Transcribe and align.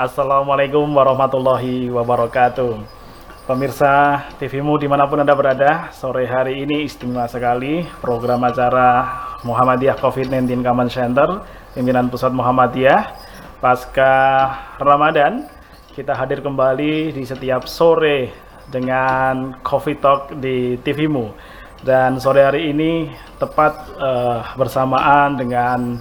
Assalamualaikum 0.00 0.96
warahmatullahi 0.96 1.92
wabarakatuh. 1.92 2.72
Pemirsa 3.44 4.24
TVmu 4.40 4.80
di 4.80 4.88
mana 4.88 5.04
pun 5.04 5.20
Anda 5.20 5.36
berada 5.36 5.92
Sore 5.92 6.24
hari 6.24 6.64
ini 6.64 6.88
istimewa 6.88 7.28
sekali 7.28 7.84
Program 8.00 8.40
acara 8.48 9.04
Muhammadiyah 9.44 10.00
COVID-19 10.00 10.64
Command 10.64 10.88
Center 10.88 11.44
Pimpinan 11.76 12.08
Pusat 12.08 12.32
Muhammadiyah. 12.32 13.12
Pasca 13.60 14.12
Ramadan 14.80 15.44
Kita 15.92 16.16
hadir 16.16 16.40
kembali 16.40 17.12
di 17.12 17.20
setiap 17.28 17.68
sore 17.68 18.32
Dengan 18.72 19.60
Coffee 19.60 20.00
Talk 20.00 20.32
di 20.32 20.80
TVmu 20.80 21.26
Dan 21.84 22.16
sore 22.16 22.48
hari 22.48 22.72
ini 22.72 23.12
tepat 23.36 24.00
uh, 24.00 24.48
bersamaan 24.56 25.36
dengan 25.36 26.00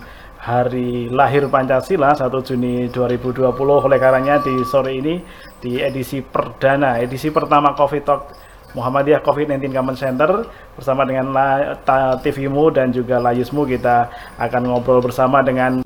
Hari 0.50 1.14
Lahir 1.14 1.46
Pancasila 1.46 2.18
1 2.18 2.26
Juni 2.42 2.90
2020 2.90 3.54
oleh 3.62 3.98
karenanya 4.02 4.42
di 4.42 4.66
sore 4.66 4.98
ini 4.98 5.22
di 5.62 5.78
edisi 5.78 6.26
perdana 6.26 6.98
edisi 6.98 7.30
pertama 7.30 7.78
Coffee 7.78 8.02
Talk 8.02 8.34
Muhammadiyah 8.74 9.22
COVID-19 9.22 9.70
Common 9.70 9.94
Center 9.94 10.50
bersama 10.74 11.06
dengan 11.06 11.30
TVmu 12.26 12.74
dan 12.74 12.90
juga 12.90 13.22
Layusmu 13.22 13.70
kita 13.70 14.10
akan 14.42 14.74
ngobrol 14.74 15.06
bersama 15.06 15.46
dengan 15.46 15.86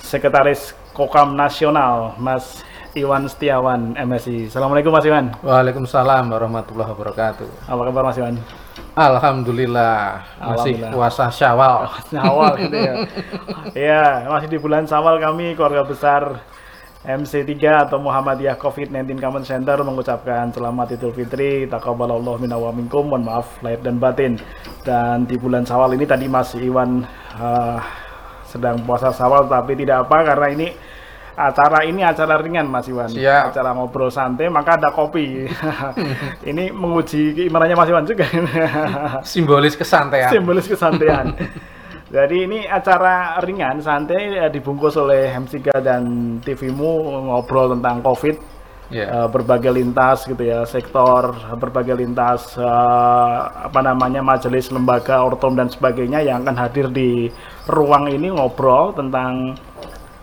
Sekretaris 0.00 0.72
Kokam 0.96 1.36
Nasional 1.36 2.16
Mas 2.16 2.64
Iwan 2.96 3.28
Setiawan 3.28 4.00
MSI. 4.00 4.48
Assalamualaikum 4.48 4.96
Mas 4.96 5.04
Iwan. 5.04 5.36
Waalaikumsalam 5.44 6.24
warahmatullahi 6.32 6.88
wabarakatuh. 6.88 7.68
Apa 7.68 7.82
kabar 7.84 8.02
Mas 8.08 8.16
Iwan? 8.16 8.40
Alhamdulillah, 8.98 10.26
masih 10.42 10.82
puasa 10.90 11.30
Syawal. 11.30 11.86
Syawal 12.10 12.52
gitu 12.66 12.76
ya. 12.76 12.94
Iya, 13.70 14.04
masih 14.26 14.48
di 14.50 14.58
bulan 14.58 14.82
Syawal 14.82 15.22
kami 15.22 15.54
keluarga 15.54 15.86
besar 15.86 16.42
MC3 17.06 17.54
atau 17.86 18.02
Muhammadiyah 18.02 18.58
COVID-19 18.58 19.16
Common 19.22 19.46
Center 19.46 19.78
mengucapkan 19.86 20.50
selamat 20.50 20.98
Idul 20.98 21.14
Fitri, 21.14 21.70
taqabbalallah 21.70 22.36
minna 22.42 22.58
wa 22.58 22.74
minkum, 22.74 23.08
mohon 23.08 23.24
maaf 23.24 23.62
lahir 23.62 23.78
dan 23.80 24.02
batin. 24.02 24.36
Dan 24.82 25.24
di 25.24 25.38
bulan 25.38 25.62
Syawal 25.62 25.94
ini 25.94 26.04
tadi 26.04 26.26
Mas 26.26 26.52
Iwan 26.58 27.06
uh, 27.38 27.78
sedang 28.50 28.82
puasa 28.82 29.14
Syawal 29.14 29.46
tapi 29.46 29.78
tidak 29.78 30.10
apa 30.10 30.34
karena 30.34 30.46
ini 30.50 30.68
acara 31.48 31.88
ini 31.88 32.04
acara 32.04 32.36
ringan 32.36 32.68
Mas 32.68 32.90
Iwan. 32.90 33.08
Siap. 33.08 33.54
Acara 33.54 33.72
ngobrol 33.72 34.12
santai 34.12 34.52
maka 34.52 34.76
ada 34.76 34.92
kopi. 34.92 35.48
ini 36.50 36.68
menguji 36.68 37.32
keimanannya 37.32 37.76
Mas 37.78 37.88
Iwan 37.88 38.04
juga. 38.04 38.26
Simbolis 39.24 39.78
kesantaian. 39.78 40.28
Simbolis 40.28 40.68
kesantaian. 40.68 41.32
Jadi 42.10 42.42
ini 42.42 42.66
acara 42.66 43.38
ringan, 43.38 43.78
santai 43.78 44.34
ya, 44.34 44.50
dibungkus 44.50 44.98
oleh 44.98 45.30
MC3 45.30 45.78
dan 45.78 46.02
TVmu 46.42 47.22
ngobrol 47.30 47.70
tentang 47.78 48.02
COVID, 48.02 48.36
yeah. 48.90 49.06
Ya. 49.06 49.06
uh, 49.14 49.28
berbagai 49.30 49.70
lintas 49.70 50.26
gitu 50.26 50.42
ya, 50.42 50.66
sektor 50.66 51.30
berbagai 51.54 51.94
lintas 51.94 52.58
uh, 52.58 53.70
apa 53.70 53.78
namanya 53.86 54.26
majelis, 54.26 54.74
lembaga, 54.74 55.22
ortom 55.22 55.54
dan 55.54 55.70
sebagainya 55.70 56.26
yang 56.26 56.42
akan 56.42 56.58
hadir 56.58 56.90
di 56.90 57.30
ruang 57.70 58.10
ini 58.10 58.34
ngobrol 58.34 58.90
tentang 58.90 59.54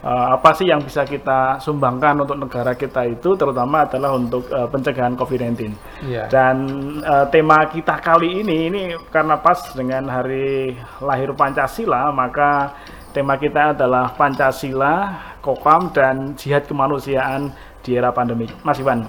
uh, 0.03 0.37
apa 0.37 0.53
sih 0.57 0.69
yang 0.69 0.83
bisa 0.83 1.07
kita 1.07 1.57
sumbangkan 1.61 2.21
untuk 2.21 2.37
negara 2.37 2.73
kita 2.77 3.07
itu 3.07 3.33
terutama 3.33 3.87
adalah 3.87 4.13
untuk 4.17 4.45
uh, 4.51 4.67
pencegahan 4.69 5.17
COVID-19. 5.17 5.73
Yeah. 6.05 6.27
Dan 6.29 6.57
uh, 7.01 7.25
tema 7.31 7.65
kita 7.69 7.97
kali 8.03 8.43
ini 8.43 8.57
ini 8.69 8.81
karena 9.09 9.39
pas 9.39 9.73
dengan 9.73 10.05
hari 10.11 10.75
lahir 11.01 11.33
Pancasila 11.33 12.11
maka 12.13 12.75
tema 13.15 13.39
kita 13.39 13.73
adalah 13.73 14.13
Pancasila, 14.13 15.17
Kokam 15.41 15.89
dan 15.95 16.37
jihad 16.37 16.67
kemanusiaan 16.69 17.53
di 17.81 17.95
era 17.97 18.11
pandemi. 18.11 18.51
Mas 18.61 18.77
Iwan. 18.77 19.07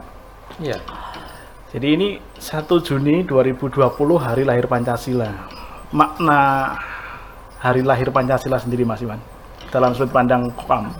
Iya. 0.62 0.78
Yeah. 0.78 0.82
Jadi 1.68 2.00
ini 2.00 2.08
1 2.40 2.64
Juni 2.80 3.28
2020 3.28 3.76
hari 4.16 4.48
lahir 4.48 4.64
Pancasila. 4.64 5.28
Makna 5.92 6.72
hari 7.60 7.84
lahir 7.84 8.08
Pancasila 8.08 8.56
sendiri 8.56 8.88
Mas 8.88 9.04
Iwan 9.04 9.20
dalam 9.68 9.92
sudut 9.92 10.12
pandang 10.12 10.48
Kokam? 10.56 10.92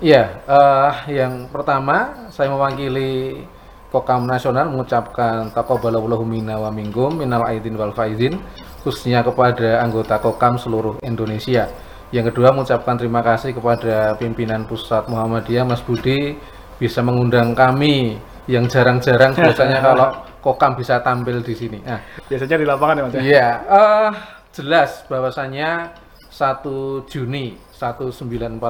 Iya, 0.00 0.44
uh, 0.44 0.92
yang 1.08 1.48
pertama 1.48 2.28
saya 2.28 2.52
mewakili 2.52 3.44
Kokam 3.88 4.28
Nasional 4.28 4.68
mengucapkan 4.68 5.48
taqabbalallahu 5.56 6.20
minna 6.26 6.60
wa 6.60 6.68
minkum 6.68 7.16
minal 7.16 7.48
aidin 7.48 7.80
wal 7.80 7.96
faizin 7.96 8.36
khususnya 8.84 9.24
kepada 9.24 9.80
anggota 9.80 10.20
Kokam 10.20 10.60
seluruh 10.60 11.00
Indonesia. 11.00 11.64
Yang 12.12 12.30
kedua 12.30 12.52
mengucapkan 12.52 12.94
terima 13.00 13.24
kasih 13.24 13.56
kepada 13.56 14.14
pimpinan 14.20 14.68
pusat 14.68 15.08
Muhammadiyah 15.08 15.64
Mas 15.64 15.82
Budi 15.82 16.36
bisa 16.76 17.00
mengundang 17.00 17.56
kami 17.56 18.20
yang 18.46 18.68
jarang-jarang 18.68 19.32
biasanya 19.38 19.80
kalau 19.80 20.08
Kokam 20.44 20.78
bisa 20.78 21.00
tampil 21.02 21.42
di 21.42 21.54
sini. 21.56 21.80
Nah, 21.82 21.98
biasanya 22.30 22.56
di 22.60 22.66
lapangan 22.68 22.94
ya 22.94 23.02
Mas? 23.02 23.14
Ya? 23.16 23.20
Iya, 23.24 23.48
uh, 23.66 24.10
jelas 24.54 24.90
bahwasanya 25.08 25.90
1 26.30 27.08
Juni 27.08 27.65
1945 27.76 28.60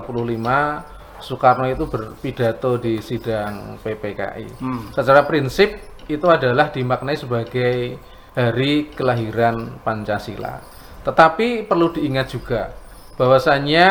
Soekarno 1.17 1.65
itu 1.65 1.89
berpidato 1.89 2.77
di 2.77 3.01
sidang 3.01 3.81
PPKI. 3.81 4.61
Hmm. 4.61 4.93
Secara 4.93 5.25
prinsip 5.25 5.81
itu 6.07 6.27
adalah 6.29 6.69
dimaknai 6.69 7.17
sebagai 7.17 7.97
hari 8.37 8.93
kelahiran 8.93 9.81
Pancasila. 9.81 10.61
Tetapi 11.07 11.65
perlu 11.65 11.95
diingat 11.97 12.29
juga 12.29 12.77
bahwasannya 13.17 13.89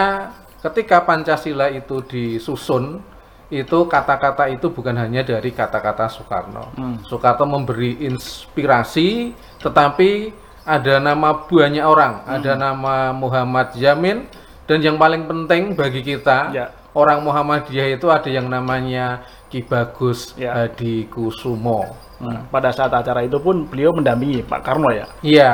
ketika 0.62 1.02
Pancasila 1.02 1.74
itu 1.74 2.06
disusun 2.06 3.02
itu 3.50 3.78
kata-kata 3.86 4.50
itu 4.50 4.74
bukan 4.74 4.98
hanya 4.98 5.22
dari 5.22 5.50
kata-kata 5.54 6.10
Soekarno. 6.10 6.66
Hmm. 6.78 6.98
Soekarno 7.06 7.46
memberi 7.50 8.06
inspirasi 8.06 9.34
tetapi 9.62 10.34
ada 10.66 10.98
nama 10.98 11.46
banyak 11.46 11.86
orang, 11.86 12.26
hmm. 12.26 12.36
ada 12.42 12.52
nama 12.58 13.14
Muhammad 13.14 13.78
Yamin, 13.78 14.26
dan 14.66 14.82
yang 14.82 14.98
paling 14.98 15.30
penting 15.30 15.78
bagi 15.78 16.02
kita 16.02 16.50
ya. 16.50 16.66
orang 16.98 17.22
Muhammadiyah 17.22 17.98
itu 17.98 18.10
ada 18.10 18.26
yang 18.26 18.50
namanya 18.50 19.22
Ki 19.50 19.62
Bagus 19.62 20.34
ya. 20.36 20.66
Hadi 20.66 21.06
Kusumo. 21.06 21.86
Nah, 22.18 22.50
pada 22.50 22.74
saat 22.74 22.90
acara 22.90 23.22
itu 23.22 23.38
pun 23.38 23.70
beliau 23.70 23.94
mendampingi 23.94 24.42
Pak 24.42 24.62
Karno 24.66 24.90
ya. 24.90 25.06
Iya. 25.22 25.54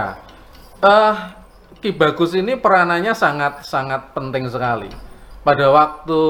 Uh, 0.80 1.16
Ki 1.84 1.92
Bagus 1.92 2.32
ini 2.40 2.56
peranannya 2.56 3.12
sangat 3.12 3.68
sangat 3.68 4.16
penting 4.16 4.48
sekali. 4.48 4.88
Pada 5.44 5.68
waktu 5.74 6.22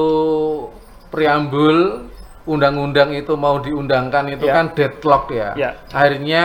preambul 1.14 2.08
undang-undang 2.42 3.14
itu 3.14 3.38
mau 3.38 3.62
diundangkan 3.62 4.34
itu 4.34 4.50
ya. 4.50 4.54
kan 4.58 4.66
deadlock 4.74 5.30
ya. 5.30 5.54
ya. 5.54 5.70
Akhirnya 5.94 6.44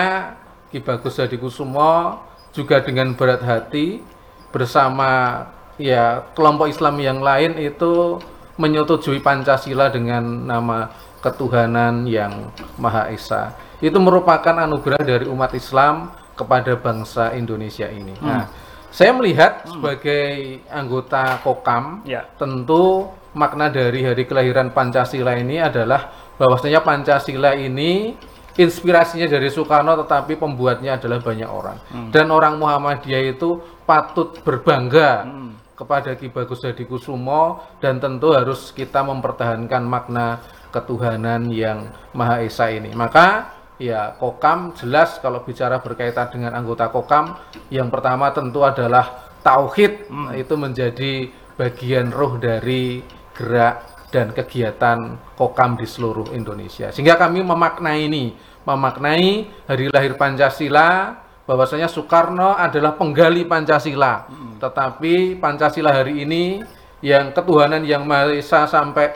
Ki 0.70 0.86
Bagus 0.86 1.18
Hadi 1.18 1.42
Kusumo 1.42 2.22
juga 2.54 2.86
dengan 2.86 3.18
berat 3.18 3.42
hati 3.42 4.06
bersama 4.54 5.42
ya 5.78 6.26
kelompok 6.34 6.70
Islam 6.70 6.98
yang 6.98 7.22
lain 7.22 7.56
itu 7.58 8.18
menyetujui 8.58 9.22
Pancasila 9.22 9.94
dengan 9.94 10.26
nama 10.26 10.90
ketuhanan 11.22 12.06
yang 12.10 12.50
Maha 12.78 13.14
Esa. 13.14 13.54
Itu 13.78 14.02
merupakan 14.02 14.58
anugerah 14.58 15.02
dari 15.02 15.26
umat 15.30 15.54
Islam 15.54 16.14
kepada 16.34 16.74
bangsa 16.78 17.34
Indonesia 17.38 17.86
ini. 17.90 18.18
Hmm. 18.18 18.26
Nah, 18.26 18.44
saya 18.90 19.14
melihat 19.14 19.66
hmm. 19.66 19.70
sebagai 19.78 20.26
anggota 20.70 21.38
Kokam, 21.46 22.02
ya. 22.06 22.26
tentu 22.38 23.14
makna 23.38 23.70
dari 23.70 24.02
hari 24.02 24.26
kelahiran 24.26 24.74
Pancasila 24.74 25.38
ini 25.38 25.62
adalah 25.62 26.10
bahwasanya 26.42 26.82
Pancasila 26.82 27.54
ini 27.54 28.18
inspirasinya 28.58 29.30
dari 29.30 29.54
Soekarno 29.54 29.94
tetapi 30.02 30.34
pembuatnya 30.34 30.98
adalah 30.98 31.22
banyak 31.22 31.50
orang. 31.50 31.78
Hmm. 31.94 32.10
Dan 32.10 32.34
orang 32.34 32.58
Muhammadiyah 32.58 33.38
itu 33.38 33.62
patut 33.86 34.42
berbangga 34.42 35.30
hmm 35.30 35.57
kepada 35.78 36.18
Ki 36.18 36.34
Bagus 36.34 36.66
Hadi 36.66 36.90
Kusumo 36.90 37.62
dan 37.78 38.02
tentu 38.02 38.34
harus 38.34 38.74
kita 38.74 39.06
mempertahankan 39.06 39.86
makna 39.86 40.42
ketuhanan 40.74 41.54
yang 41.54 41.94
Maha 42.18 42.42
Esa 42.42 42.74
ini. 42.74 42.92
Maka 42.98 43.54
ya 43.78 44.18
Kokam 44.18 44.74
jelas 44.74 45.22
kalau 45.22 45.46
bicara 45.46 45.78
berkaitan 45.78 46.34
dengan 46.34 46.58
anggota 46.58 46.90
Kokam 46.90 47.38
yang 47.70 47.94
pertama 47.94 48.34
tentu 48.34 48.66
adalah 48.66 49.30
tauhid 49.46 50.10
hmm. 50.10 50.34
itu 50.34 50.54
menjadi 50.58 51.14
bagian 51.54 52.10
roh 52.10 52.42
dari 52.42 53.06
gerak 53.38 54.10
dan 54.10 54.34
kegiatan 54.34 55.22
Kokam 55.38 55.78
di 55.78 55.86
seluruh 55.86 56.34
Indonesia. 56.34 56.90
Sehingga 56.90 57.22
kami 57.22 57.46
memaknai 57.46 58.10
ini, 58.10 58.34
memaknai 58.66 59.46
hari 59.70 59.94
lahir 59.94 60.18
Pancasila 60.18 61.22
bahwasanya 61.48 61.88
Soekarno 61.88 62.54
adalah 62.54 63.00
penggali 63.00 63.48
Pancasila. 63.48 64.28
Hmm. 64.28 64.60
Tetapi 64.60 65.40
Pancasila 65.40 65.96
hari 65.96 66.28
ini 66.28 66.60
yang 67.00 67.32
ketuhanan 67.32 67.88
yang 67.88 68.04
Maha 68.04 68.36
Esa 68.36 68.68
sampai 68.68 69.16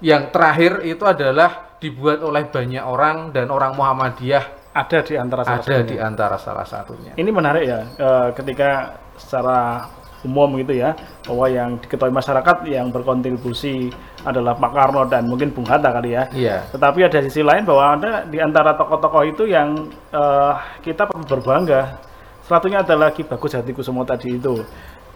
yang 0.00 0.32
terakhir 0.32 0.82
itu 0.88 1.04
adalah 1.04 1.76
dibuat 1.78 2.24
oleh 2.24 2.48
banyak 2.48 2.82
orang 2.82 3.30
dan 3.30 3.52
orang 3.52 3.76
Muhammadiyah 3.76 4.74
ada 4.74 4.98
di 5.02 5.14
antara 5.18 5.42
salah 5.42 5.58
ada 5.58 5.66
satunya. 5.66 5.90
di 5.90 5.96
antara 5.98 6.36
salah 6.38 6.66
satunya. 6.66 7.12
Ini 7.18 7.30
menarik 7.34 7.64
ya 7.66 7.80
e, 7.98 8.08
ketika 8.34 8.94
secara 9.18 9.90
umum 10.26 10.58
gitu 10.58 10.74
ya 10.74 10.98
bahwa 11.22 11.46
yang 11.46 11.70
diketahui 11.78 12.10
masyarakat 12.10 12.56
yang 12.66 12.90
berkontribusi 12.90 13.92
adalah 14.26 14.58
Pak 14.58 14.72
Karno 14.74 15.06
dan 15.06 15.30
mungkin 15.30 15.54
Bung 15.54 15.68
Hatta 15.68 15.94
kali 15.94 16.18
ya. 16.18 16.26
Iya. 16.34 16.56
Tetapi 16.74 17.06
ada 17.06 17.18
sisi 17.22 17.42
lain 17.46 17.62
bahwa 17.62 17.94
ada 17.94 18.26
di 18.26 18.42
antara 18.42 18.74
tokoh-tokoh 18.74 19.22
itu 19.28 19.46
yang 19.46 19.86
uh, 20.10 20.58
kita 20.82 21.06
perlu 21.06 21.22
berbangga. 21.22 22.02
Satunya 22.42 22.80
adalah 22.80 23.12
Ki 23.12 23.22
Bagus 23.22 23.54
Hati 23.54 23.76
Kusumo 23.76 24.02
tadi 24.02 24.40
itu. 24.40 24.64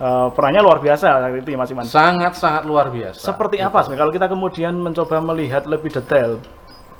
Uh, 0.02 0.28
perannya 0.34 0.64
luar 0.64 0.82
biasa 0.82 1.30
itu 1.34 1.50
ya 1.50 1.58
Mas 1.58 1.70
Iman. 1.70 1.86
Sangat 1.86 2.38
sangat 2.38 2.62
luar 2.68 2.90
biasa. 2.92 3.22
Seperti 3.22 3.58
apa 3.58 3.82
sih 3.86 3.94
kalau 3.98 4.10
kita 4.14 4.30
kemudian 4.30 4.74
mencoba 4.78 5.18
melihat 5.18 5.66
lebih 5.66 5.90
detail 5.90 6.38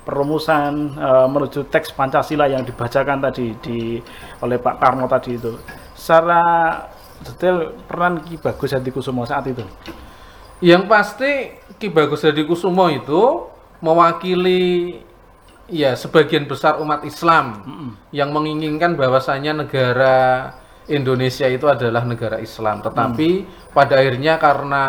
perumusan 0.03 0.99
uh, 0.99 1.27
menuju 1.31 1.71
teks 1.71 1.95
Pancasila 1.95 2.47
yang 2.51 2.67
dibacakan 2.67 3.23
tadi 3.23 3.55
di 3.63 3.97
oleh 4.43 4.59
Pak 4.59 4.75
Karno 4.79 5.07
tadi 5.07 5.39
itu. 5.39 5.55
Secara 5.95 6.43
detail 7.23 7.73
peran 7.87 8.21
Ki 8.27 8.35
Bagus 8.37 8.75
Hadi 8.75 8.91
Kusumo 8.91 9.23
saat 9.23 9.47
itu. 9.47 9.63
Yang 10.59 10.83
pasti 10.91 11.31
Ki 11.81 11.87
Bagus 11.89 12.27
Hadi 12.27 12.43
Kusumo 12.43 12.91
itu 12.91 13.49
mewakili 13.83 14.99
ya 15.71 15.95
sebagian 15.95 16.45
besar 16.45 16.79
umat 16.83 17.07
Islam 17.07 17.63
mm 17.63 17.73
-mm. 17.73 17.89
yang 18.11 18.29
menginginkan 18.35 18.99
bahwasanya 18.99 19.65
negara 19.65 20.51
Indonesia 20.91 21.47
itu 21.47 21.65
adalah 21.67 22.03
negara 22.03 22.39
Islam. 22.43 22.83
Tetapi 22.83 23.29
mm. 23.47 23.71
pada 23.71 23.99
akhirnya 23.99 24.35
karena 24.39 24.83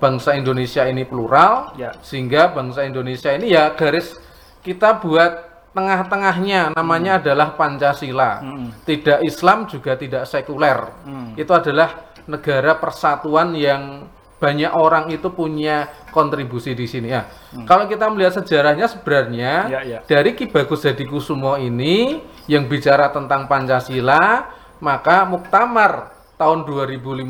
bangsa 0.00 0.36
Indonesia 0.36 0.84
ini 0.84 1.06
plural, 1.08 1.72
ya. 1.80 1.96
sehingga 2.04 2.52
bangsa 2.52 2.84
Indonesia 2.84 3.32
ini 3.32 3.52
ya 3.52 3.72
garis 3.72 4.16
kita 4.64 5.00
buat 5.00 5.53
tengah-tengahnya 5.74 6.72
namanya 6.72 7.18
hmm. 7.18 7.20
adalah 7.20 7.48
Pancasila. 7.58 8.40
Hmm. 8.40 8.70
Tidak 8.86 9.20
Islam 9.26 9.66
juga 9.66 9.98
tidak 9.98 10.24
sekuler. 10.30 10.78
Hmm. 11.02 11.34
Itu 11.34 11.50
adalah 11.50 12.14
negara 12.30 12.78
persatuan 12.78 13.52
yang 13.58 14.08
banyak 14.38 14.72
orang 14.76 15.10
itu 15.10 15.30
punya 15.34 15.90
kontribusi 16.14 16.78
di 16.78 16.86
sini 16.86 17.10
ya. 17.10 17.26
Hmm. 17.26 17.66
Kalau 17.66 17.90
kita 17.90 18.06
melihat 18.06 18.38
sejarahnya 18.38 18.86
sebenarnya 18.86 19.52
ya, 19.66 19.80
ya. 19.82 19.98
dari 20.06 20.38
Ki 20.38 20.46
Bagus 20.46 20.86
Hadi 20.86 21.04
Kusumo 21.10 21.58
ini 21.58 22.22
yang 22.46 22.70
bicara 22.70 23.10
tentang 23.10 23.50
Pancasila, 23.50 24.46
maka 24.78 25.26
Muktamar 25.26 26.14
tahun 26.38 26.66
2015 26.66 27.24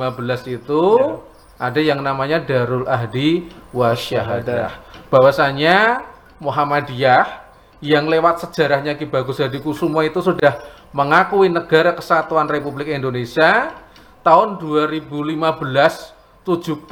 itu 0.58 0.82
ya. 1.00 1.16
ada 1.60 1.80
yang 1.80 2.00
namanya 2.04 2.44
Darul 2.44 2.84
Ahdi 2.84 3.48
Wasyahadah. 3.72 4.84
Bahwasanya 5.08 6.02
Muhammadiyah 6.42 7.43
yang 7.84 8.08
lewat 8.08 8.48
sejarahnya 8.48 8.96
Ki 8.96 9.04
Bagus 9.04 9.44
Hadi 9.44 9.60
Kusumo 9.60 10.00
itu 10.00 10.24
sudah 10.24 10.64
mengakui 10.96 11.52
negara 11.52 11.92
kesatuan 11.92 12.48
Republik 12.48 12.88
Indonesia 12.88 13.76
tahun 14.24 14.56
2015 14.56 15.36
75 16.44 16.88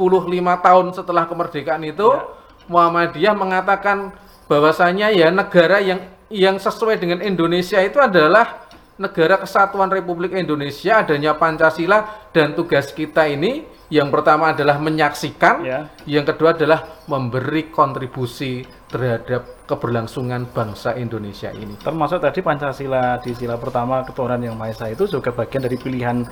tahun 0.65 0.87
setelah 0.97 1.25
kemerdekaan 1.29 1.85
itu 1.85 2.09
ya. 2.09 2.25
Muhammadiyah 2.69 3.37
mengatakan 3.37 4.12
bahwasanya 4.49 5.12
ya 5.12 5.29
negara 5.29 5.81
yang 5.81 6.00
yang 6.33 6.56
sesuai 6.56 6.97
dengan 6.97 7.21
Indonesia 7.21 7.77
itu 7.85 8.00
adalah 8.00 8.65
negara 8.97 9.37
kesatuan 9.41 9.93
Republik 9.93 10.33
Indonesia 10.33 11.05
adanya 11.05 11.37
Pancasila 11.37 12.29
dan 12.33 12.56
tugas 12.56 12.93
kita 12.93 13.29
ini 13.29 13.69
yang 13.93 14.09
pertama 14.09 14.56
adalah 14.56 14.81
menyaksikan, 14.81 15.56
ya. 15.69 15.81
yang 16.09 16.25
kedua 16.25 16.56
adalah 16.56 17.05
memberi 17.05 17.69
kontribusi 17.69 18.65
terhadap 18.89 19.69
keberlangsungan 19.69 20.49
bangsa 20.49 20.97
Indonesia 20.97 21.53
ini. 21.53 21.77
Termasuk 21.77 22.25
tadi 22.25 22.41
Pancasila 22.41 23.21
di 23.21 23.37
sila 23.37 23.61
pertama 23.61 24.00
ketuhanan 24.00 24.49
yang 24.49 24.56
Maha 24.56 24.73
Esa 24.73 24.89
itu 24.89 25.05
juga 25.05 25.29
bagian 25.37 25.61
dari 25.69 25.77
pilihan 25.77 26.25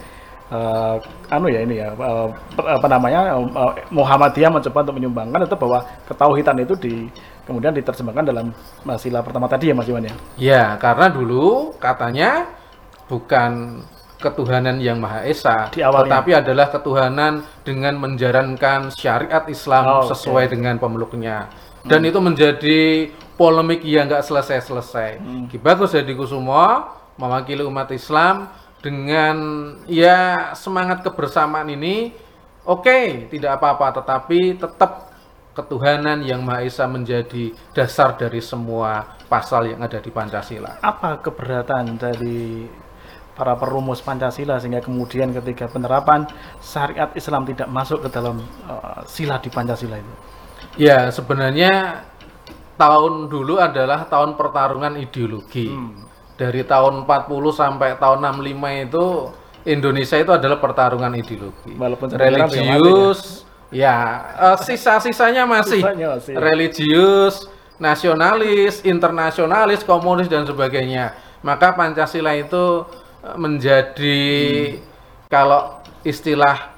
uh, 0.48 0.96
anu 1.28 1.52
ya 1.52 1.60
ini 1.60 1.84
ya 1.84 1.92
uh, 1.92 2.32
apa 2.64 2.86
namanya 2.88 3.36
uh, 3.36 3.72
Muhammadiyah 3.92 4.48
mencoba 4.48 4.80
untuk 4.88 4.96
menyumbangkan 4.96 5.44
itu 5.44 5.56
bahwa 5.60 5.78
ketauhidan 6.08 6.56
itu 6.64 6.74
di 6.80 6.94
kemudian 7.44 7.76
diterjemahkan 7.76 8.24
dalam 8.24 8.56
sila 8.96 9.20
pertama 9.20 9.44
tadi 9.52 9.68
ya 9.68 9.76
Mas 9.76 9.84
Iwan 9.84 10.08
ya. 10.08 10.14
Ya, 10.40 10.64
karena 10.80 11.12
dulu 11.12 11.76
katanya 11.76 12.56
bukan 13.04 13.84
ketuhanan 14.20 14.76
yang 14.78 15.00
Maha 15.00 15.24
Esa, 15.24 15.72
Di 15.72 15.80
awalnya. 15.80 16.20
tetapi 16.20 16.30
adalah 16.36 16.66
ketuhanan 16.68 17.42
dengan 17.64 17.96
menjalankan 17.96 18.92
syariat 18.92 19.48
Islam 19.48 19.84
oh, 19.88 20.04
sesuai 20.06 20.46
okay. 20.46 20.52
dengan 20.52 20.76
pemeluknya. 20.76 21.48
Dan 21.80 22.04
hmm. 22.04 22.08
itu 22.12 22.18
menjadi 22.20 22.80
polemik 23.40 23.80
yang 23.82 24.04
nggak 24.04 24.20
selesai-selesai. 24.20 25.10
Hmm. 25.16 25.48
Bagus 25.64 25.96
Hadi 25.96 26.12
Kusumo 26.12 26.84
mewakili 27.16 27.64
umat 27.64 27.88
Islam 27.90 28.52
dengan 28.84 29.36
ya 29.88 30.52
semangat 30.52 31.00
kebersamaan 31.00 31.68
ini, 31.72 32.12
oke, 32.68 32.84
okay, 32.84 33.04
tidak 33.32 33.60
apa-apa, 33.60 34.04
tetapi 34.04 34.60
tetap 34.60 35.12
ketuhanan 35.56 36.24
yang 36.24 36.44
Maha 36.44 36.64
Esa 36.64 36.84
menjadi 36.88 37.52
dasar 37.72 38.16
dari 38.16 38.40
semua 38.40 39.18
pasal 39.28 39.72
yang 39.74 39.80
ada 39.84 40.00
di 40.00 40.10
Pancasila. 40.10 40.80
Apa 40.80 41.20
keberatan 41.20 42.00
dari 42.00 42.66
para 43.40 43.56
perumus 43.56 44.04
Pancasila 44.04 44.60
sehingga 44.60 44.84
kemudian 44.84 45.32
ketika 45.32 45.64
penerapan 45.72 46.28
syariat 46.60 47.08
Islam 47.16 47.48
tidak 47.48 47.72
masuk 47.72 48.04
ke 48.04 48.08
dalam 48.12 48.44
uh, 48.68 49.00
sila 49.08 49.40
di 49.40 49.48
Pancasila 49.48 49.96
itu? 49.96 50.14
Ya, 50.76 51.08
sebenarnya 51.08 52.04
tahun 52.76 53.32
dulu 53.32 53.56
adalah 53.56 54.04
tahun 54.12 54.36
pertarungan 54.36 55.00
ideologi. 55.00 55.72
Hmm. 55.72 56.04
Dari 56.36 56.64
tahun 56.68 57.08
40 57.08 57.32
sampai 57.52 57.96
tahun 57.96 58.20
65 58.44 58.84
itu 58.88 59.04
Indonesia 59.68 60.16
itu 60.20 60.32
adalah 60.32 60.60
pertarungan 60.60 61.12
ideologi. 61.16 61.72
Walaupun 61.76 62.12
religius 62.16 63.48
ya, 63.72 63.80
ya 63.80 63.96
uh, 64.36 64.56
sisa-sisanya 64.60 65.48
masih, 65.48 65.80
masih 65.80 66.36
religius, 66.36 67.48
nasionalis, 67.80 68.84
internasionalis, 68.84 69.80
komunis 69.84 70.28
dan 70.28 70.44
sebagainya. 70.44 71.16
Maka 71.40 71.72
Pancasila 71.72 72.36
itu 72.36 72.84
menjadi 73.36 74.18
hmm. 74.76 74.80
kalau 75.28 75.80
istilah 76.04 76.72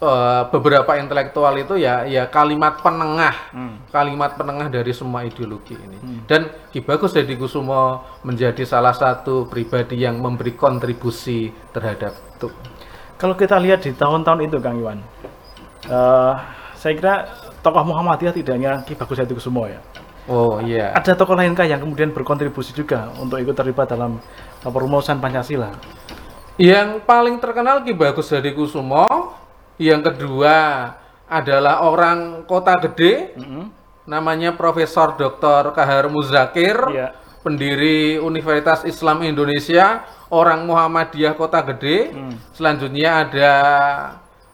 uh, 0.00 0.42
beberapa 0.48 0.96
intelektual 0.96 1.52
itu 1.60 1.76
ya 1.76 2.08
ya 2.08 2.24
kalimat 2.32 2.80
penengah 2.80 3.36
hmm. 3.52 3.92
kalimat 3.92 4.32
penengah 4.36 4.72
dari 4.72 4.92
semua 4.96 5.28
ideologi 5.28 5.76
ini 5.76 5.98
hmm. 6.00 6.20
dan 6.24 6.48
Ki 6.72 6.80
Bagus 6.80 7.12
Dedi 7.12 7.36
Kusumo 7.36 8.00
menjadi 8.24 8.64
salah 8.64 8.96
satu 8.96 9.44
pribadi 9.48 10.00
yang 10.00 10.20
memberi 10.20 10.56
kontribusi 10.56 11.52
terhadap 11.76 12.16
itu 12.36 12.48
kalau 13.20 13.36
kita 13.36 13.60
lihat 13.60 13.84
di 13.84 13.92
tahun-tahun 13.92 14.40
itu 14.48 14.56
Kang 14.64 14.80
Iwan 14.80 14.98
uh, 15.92 16.34
saya 16.76 16.92
kira 16.96 17.14
tokoh 17.60 17.84
Muhammadiyah 17.84 18.32
tidak 18.32 18.54
hanya 18.56 18.72
Ki 18.88 18.96
Bagus 18.96 19.20
Dedi 19.20 19.36
Kusumo 19.36 19.68
ya 19.68 19.80
Oh 20.24 20.56
iya. 20.56 20.96
Ada 20.96 21.20
tokoh 21.20 21.36
lainkah 21.36 21.68
yang 21.68 21.84
kemudian 21.84 22.08
berkontribusi 22.08 22.72
juga 22.72 23.12
untuk 23.20 23.36
ikut 23.36 23.52
terlibat 23.52 23.92
dalam 23.92 24.16
perumusan 24.70 25.20
Pancasila? 25.20 25.74
Yang 26.54 27.02
paling 27.02 27.42
terkenal 27.42 27.82
Ki 27.82 27.90
Bagus 27.90 28.30
Hadi 28.30 28.54
Kusumo, 28.54 29.34
yang 29.76 30.06
kedua 30.06 30.86
adalah 31.26 31.82
orang 31.82 32.46
Kota 32.46 32.78
Gede, 32.78 33.34
mm 33.34 33.42
-hmm. 33.42 33.64
namanya 34.06 34.54
Profesor 34.54 35.18
Dr. 35.18 35.74
Kahar 35.74 36.06
Muzakir, 36.06 36.78
yeah. 36.94 37.10
pendiri 37.42 38.22
Universitas 38.22 38.86
Islam 38.86 39.26
Indonesia, 39.26 40.06
orang 40.30 40.62
Muhammadiyah 40.62 41.34
Kota 41.34 41.58
Gede. 41.74 42.14
Mm. 42.14 42.34
Selanjutnya 42.54 43.10
ada 43.26 43.52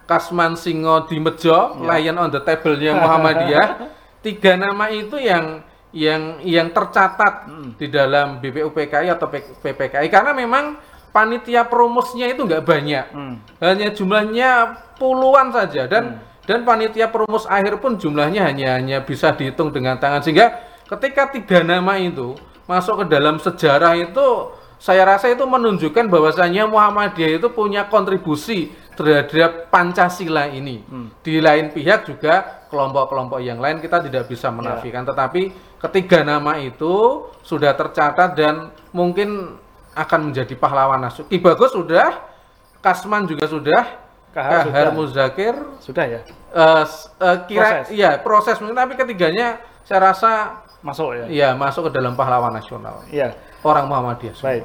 Kasman 0.08 0.56
Singo 0.56 1.04
di 1.04 1.20
Mejo, 1.20 1.84
yeah. 1.84 2.00
Lion 2.00 2.16
on 2.16 2.32
the 2.32 2.40
Table-nya 2.40 2.96
Muhammadiyah. 2.96 3.68
tiga 4.24 4.52
nama 4.56 4.92
itu 4.92 5.16
yang 5.16 5.64
yang 5.90 6.38
yang 6.46 6.70
tercatat 6.70 7.50
hmm. 7.50 7.70
di 7.74 7.86
dalam 7.90 8.38
BPUPKI 8.38 9.10
atau 9.10 9.26
PPKI 9.30 10.06
karena 10.06 10.30
memang 10.30 10.78
panitia 11.10 11.66
promusnya 11.66 12.30
itu 12.30 12.46
nggak 12.46 12.62
banyak 12.62 13.06
hmm. 13.10 13.34
hanya 13.58 13.88
jumlahnya 13.90 14.50
puluhan 14.98 15.50
saja 15.50 15.90
dan 15.90 16.22
hmm. 16.22 16.46
dan 16.46 16.62
panitia 16.62 17.10
promus 17.10 17.42
akhir 17.50 17.82
pun 17.82 17.98
jumlahnya 17.98 18.46
hanya 18.46 18.78
hanya 18.78 19.02
bisa 19.02 19.34
dihitung 19.34 19.74
dengan 19.74 19.98
tangan 19.98 20.22
sehingga 20.22 20.62
ketika 20.86 21.34
tiga 21.34 21.66
nama 21.66 21.98
itu 21.98 22.38
masuk 22.70 23.02
ke 23.02 23.04
dalam 23.10 23.42
sejarah 23.42 23.98
itu 23.98 24.54
saya 24.80 25.04
rasa 25.04 25.28
itu 25.28 25.44
menunjukkan 25.44 26.08
bahwasanya 26.08 26.64
Muhammadiyah 26.64 27.36
itu 27.36 27.52
punya 27.52 27.84
kontribusi 27.92 28.72
terhadap 28.96 29.68
Pancasila 29.68 30.48
ini. 30.48 30.80
Hmm. 30.88 31.12
Di 31.20 31.36
lain 31.36 31.68
pihak 31.68 32.08
juga 32.08 32.59
kelompok-kelompok 32.70 33.42
yang 33.42 33.58
lain 33.58 33.82
kita 33.82 34.00
tidak 34.06 34.30
bisa 34.30 34.48
ya. 34.48 34.54
menafikan, 34.54 35.02
ya. 35.04 35.12
tetapi 35.12 35.42
ketiga 35.82 36.22
nama 36.22 36.56
itu 36.62 37.26
sudah 37.42 37.74
tercatat 37.74 38.38
dan 38.38 38.70
mungkin 38.94 39.58
akan 39.92 40.30
menjadi 40.30 40.54
pahlawan 40.54 41.02
nasional. 41.02 41.28
Ki 41.28 41.42
Bagus 41.42 41.74
sudah, 41.74 42.30
Kasman 42.78 43.26
juga 43.26 43.50
sudah, 43.50 43.82
Kahar, 44.30 44.70
Kahar 44.70 44.94
sudah. 44.94 44.94
Muzakir 44.94 45.54
sudah 45.82 46.04
ya. 46.06 46.20
Uh, 46.54 46.86
uh, 47.18 47.36
kira 47.50 47.82
proses. 47.82 47.94
ya 47.94 48.10
proses 48.22 48.56
mungkin 48.62 48.78
tapi 48.78 48.94
ketiganya 48.94 49.58
saya 49.82 50.14
rasa 50.14 50.62
masuk 50.80 51.18
ya. 51.18 51.24
Iya, 51.26 51.48
masuk 51.58 51.90
ke 51.90 51.98
dalam 51.98 52.14
pahlawan 52.14 52.54
nasional. 52.54 53.02
Iya 53.10 53.34
orang 53.64 53.86
Muhammadiyah. 53.88 54.36
Baik. 54.40 54.64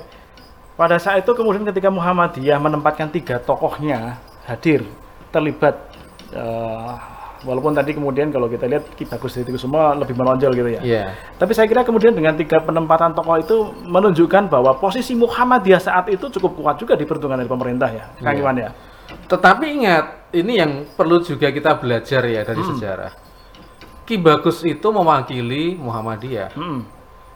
Pada 0.75 0.99
saat 0.99 1.23
itu 1.23 1.31
kemudian 1.31 1.63
ketika 1.63 1.87
Muhammadiyah 1.87 2.59
menempatkan 2.59 3.07
tiga 3.07 3.39
tokohnya 3.39 4.19
hadir 4.43 4.83
terlibat 5.31 5.79
uh, 6.35 6.99
walaupun 7.45 7.77
tadi 7.77 7.93
kemudian 7.93 8.33
kalau 8.33 8.49
kita 8.49 8.65
lihat 8.65 8.89
Ki 8.97 9.05
Bagus 9.05 9.37
itu 9.37 9.53
semua 9.61 9.93
lebih 9.93 10.17
menonjol 10.17 10.51
gitu 10.57 10.69
ya. 10.73 10.81
Yeah. 10.81 11.07
Tapi 11.37 11.53
saya 11.53 11.69
kira 11.69 11.85
kemudian 11.85 12.17
dengan 12.17 12.33
tiga 12.33 12.59
penempatan 12.59 13.13
tokoh 13.13 13.37
itu 13.37 13.57
menunjukkan 13.85 14.49
bahwa 14.49 14.75
posisi 14.81 15.13
Muhammadiyah 15.13 15.79
saat 15.79 16.09
itu 16.09 16.27
cukup 16.33 16.57
kuat 16.57 16.75
juga 16.81 16.97
di 16.97 17.05
perhitungan 17.05 17.37
dari 17.37 17.47
pemerintah 17.47 17.89
ya, 17.93 18.05
Kang 18.19 18.35
yeah. 18.35 18.41
Iwan 18.41 18.55
ya. 18.57 18.69
Tetapi 19.29 19.65
ingat, 19.69 20.05
ini 20.33 20.53
yang 20.57 20.71
perlu 20.97 21.21
juga 21.21 21.53
kita 21.53 21.77
belajar 21.77 22.25
ya 22.25 22.41
dari 22.41 22.61
hmm. 22.61 22.69
sejarah. 22.73 23.11
Ki 24.05 24.17
Bagus 24.17 24.65
itu 24.65 24.87
mewakili 24.89 25.77
Muhammadiyah. 25.77 26.53
Hmm. 26.57 26.85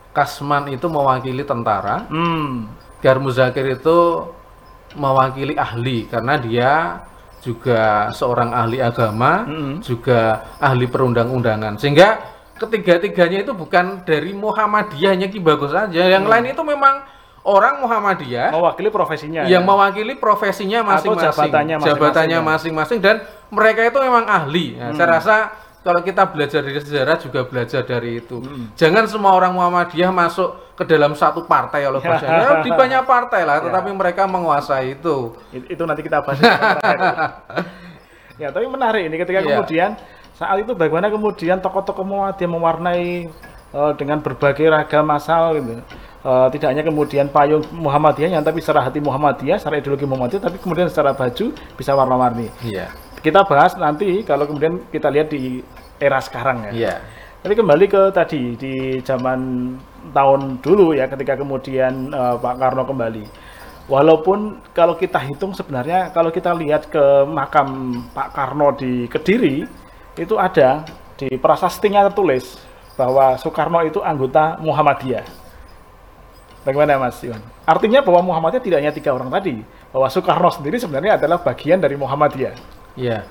Kasman 0.09 0.73
itu 0.73 0.89
mewakili 0.89 1.45
tentara. 1.45 2.09
Hmm. 2.09 2.69
Garmuzakir 2.99 3.79
itu 3.79 4.27
mewakili 4.97 5.53
ahli 5.53 6.09
karena 6.09 6.33
dia 6.41 6.71
juga 7.39 8.11
seorang 8.11 8.51
ahli 8.51 8.83
agama, 8.83 9.47
mm-hmm. 9.47 9.75
juga 9.83 10.51
ahli 10.59 10.85
perundang-undangan. 10.87 11.79
Sehingga 11.79 12.19
ketiga-tiganya 12.59 13.47
itu 13.47 13.55
bukan 13.55 14.03
dari 14.03 14.35
Muhammadiyahnya 14.35 15.31
Ki 15.31 15.39
Bagus 15.39 15.71
saja. 15.71 16.03
Yang 16.07 16.25
mm. 16.27 16.31
lain 16.31 16.45
itu 16.51 16.61
memang 16.67 16.95
orang 17.47 17.79
Muhammadiyah 17.81 18.51
mewakili 18.51 18.89
profesinya 18.91 19.41
yang 19.47 19.63
ya? 19.63 19.67
mewakili 19.67 20.13
profesinya 20.19 20.79
masing-masing 20.83 21.31
jabatannya 21.31 21.75
masing-masing, 21.79 21.97
jabatannya 21.97 22.39
masing-masing 22.43 22.99
dan 22.99 23.15
mereka 23.49 23.81
itu 23.87 23.97
memang 23.97 24.25
ahli. 24.27 24.75
Nah, 24.75 24.91
hmm. 24.91 24.97
Saya 24.99 25.07
rasa 25.09 25.35
kalau 25.89 26.05
kita 26.05 26.21
belajar 26.29 26.61
dari 26.61 26.77
sejarah 26.77 27.17
juga 27.17 27.41
belajar 27.49 27.81
dari 27.81 28.21
itu. 28.21 28.37
Hmm. 28.37 28.69
Jangan 28.77 29.09
semua 29.09 29.33
orang 29.33 29.57
Muhammadiyah 29.57 30.13
masuk 30.13 30.77
ke 30.77 30.85
dalam 30.85 31.17
satu 31.17 31.49
partai 31.49 31.89
oleh 31.89 31.97
ya, 32.05 32.61
di 32.61 32.69
banyak 32.69 33.09
partai 33.09 33.41
lah, 33.41 33.57
ya. 33.57 33.73
tetapi 33.73 33.89
mereka 33.97 34.29
menguasai 34.29 35.01
itu. 35.01 35.33
Itu 35.49 35.89
nanti 35.89 36.05
kita 36.05 36.21
bahas. 36.21 36.37
ya, 38.41 38.53
tapi 38.53 38.69
menarik 38.69 39.09
ini 39.09 39.17
ketika 39.17 39.41
ya. 39.41 39.45
kemudian 39.49 39.97
saat 40.37 40.61
itu 40.61 40.77
bagaimana 40.77 41.09
kemudian 41.09 41.57
tokoh-tokoh 41.57 42.05
Muhammadiyah 42.05 42.51
mewarnai 42.53 43.09
uh, 43.73 43.91
dengan 43.97 44.21
berbagai 44.21 44.69
ragam 44.69 45.09
masal 45.09 45.57
gitu. 45.57 45.81
Uh, 46.21 46.51
tidak 46.53 46.69
hanya 46.69 46.83
kemudian 46.85 47.33
payung 47.33 47.65
Muhammadiyah 47.73 48.37
yang 48.37 48.45
tapi 48.45 48.61
secara 48.61 48.85
hati 48.85 49.01
Muhammadiyah, 49.01 49.57
secara 49.57 49.81
ideologi 49.81 50.05
Muhammadiyah, 50.05 50.53
tapi 50.53 50.61
kemudian 50.61 50.85
secara 50.85 51.17
baju 51.17 51.49
bisa 51.73 51.97
warna-warni. 51.97 52.53
Iya. 52.61 53.08
Kita 53.19 53.43
bahas 53.43 53.75
nanti 53.75 54.23
kalau 54.23 54.47
kemudian 54.47 54.79
kita 54.87 55.11
lihat 55.11 55.27
di 55.31 55.59
era 55.99 56.19
sekarang 56.23 56.69
ya. 56.69 56.71
Iya. 56.71 56.93
Tapi 57.39 57.53
kembali 57.55 57.85
ke 57.87 58.01
tadi 58.11 58.55
di 58.59 58.99
zaman 59.03 59.71
tahun 60.11 60.59
dulu 60.59 60.91
ya 60.95 61.07
ketika 61.07 61.39
kemudian 61.39 62.11
uh, 62.11 62.35
Pak 62.39 62.55
Karno 62.59 62.83
kembali. 62.83 63.23
Walaupun 63.89 64.61
kalau 64.71 64.93
kita 64.95 65.17
hitung 65.17 65.51
sebenarnya 65.55 66.13
kalau 66.13 66.29
kita 66.29 66.53
lihat 66.53 66.87
ke 66.91 67.25
makam 67.25 67.99
Pak 68.13 68.29
Karno 68.35 68.75
di 68.75 69.07
Kediri 69.09 69.65
itu 70.19 70.35
ada 70.35 70.83
di 71.19 71.31
prasastinya 71.39 72.07
tertulis 72.07 72.59
bahwa 72.99 73.39
Soekarno 73.39 73.79
itu 73.87 74.03
anggota 74.03 74.59
Muhammadiyah. 74.59 75.23
Bagaimana 76.67 76.99
Mas 76.99 77.23
Iwan? 77.23 77.39
Artinya 77.63 78.03
bahwa 78.03 78.35
Muhammadiyah 78.35 78.63
tidak 78.63 78.77
hanya 78.83 78.91
tiga 78.91 79.15
orang 79.15 79.31
tadi, 79.31 79.63
bahwa 79.95 80.11
Soekarno 80.11 80.51
sendiri 80.51 80.75
sebenarnya 80.75 81.15
adalah 81.15 81.39
bagian 81.39 81.79
dari 81.79 81.95
Muhammadiyah. 81.95 82.78
Iya. 82.97 83.25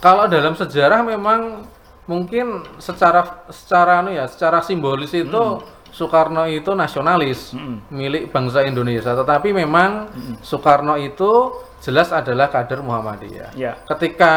Kalau 0.00 0.24
dalam 0.26 0.56
sejarah 0.56 1.04
memang 1.04 1.68
mungkin 2.08 2.64
secara 2.80 3.46
secara 3.52 4.00
anu 4.00 4.16
ya, 4.16 4.26
secara 4.26 4.64
simbolis 4.64 5.12
itu 5.12 5.34
hmm 5.36 5.78
Soekarno 5.90 6.46
itu 6.46 6.70
nasionalis 6.70 7.50
mm 7.50 7.90
milik 7.90 8.30
bangsa 8.30 8.62
Indonesia, 8.62 9.10
tetapi 9.10 9.50
memang 9.50 10.06
mm 10.10 10.34
Soekarno 10.38 10.94
itu 10.94 11.50
jelas 11.82 12.14
adalah 12.14 12.46
kader 12.46 12.78
Muhammadiyah. 12.78 13.58
Yeah. 13.58 13.74
Ketika 13.90 14.34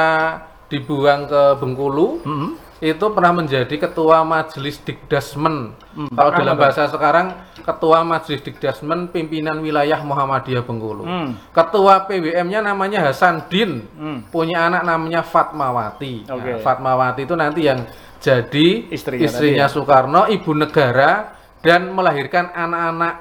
dibuang 0.73 1.29
ke 1.29 1.43
Bengkulu, 1.61 2.25
mm 2.25 2.49
itu 2.81 3.05
pernah 3.13 3.33
menjadi 3.35 3.75
ketua 3.75 4.23
Majelis 4.25 4.81
Dikdasmen. 4.81 5.75
Mm, 5.93 6.09
Kalau 6.15 6.31
dalam 6.33 6.55
bahasa 6.57 6.89
sekarang, 6.89 7.37
ketua 7.59 8.01
Majelis 8.01 8.41
Dikdasmen 8.41 9.11
pimpinan 9.13 9.59
wilayah 9.61 10.01
Muhammadiyah 10.01 10.63
Bengkulu. 10.65 11.03
Mm. 11.05 11.29
Ketua 11.53 12.09
PWM-nya 12.09 12.59
namanya 12.65 13.05
Hasan 13.05 13.45
Din, 13.51 13.85
mm. 13.85 14.33
punya 14.33 14.67
anak 14.67 14.83
namanya 14.87 15.21
Fatmawati. 15.21 16.25
Okay. 16.25 16.57
Nah, 16.57 16.63
Fatmawati 16.63 17.21
itu 17.27 17.35
nanti 17.37 17.61
yang 17.67 17.83
jadi 18.23 18.67
istrinya, 18.87 19.27
istrinya 19.27 19.67
ya? 19.67 19.71
Soekarno, 19.71 20.31
ibu 20.31 20.51
negara 20.55 21.35
dan 21.59 21.91
melahirkan 21.91 22.55
anak-anak 22.55 23.13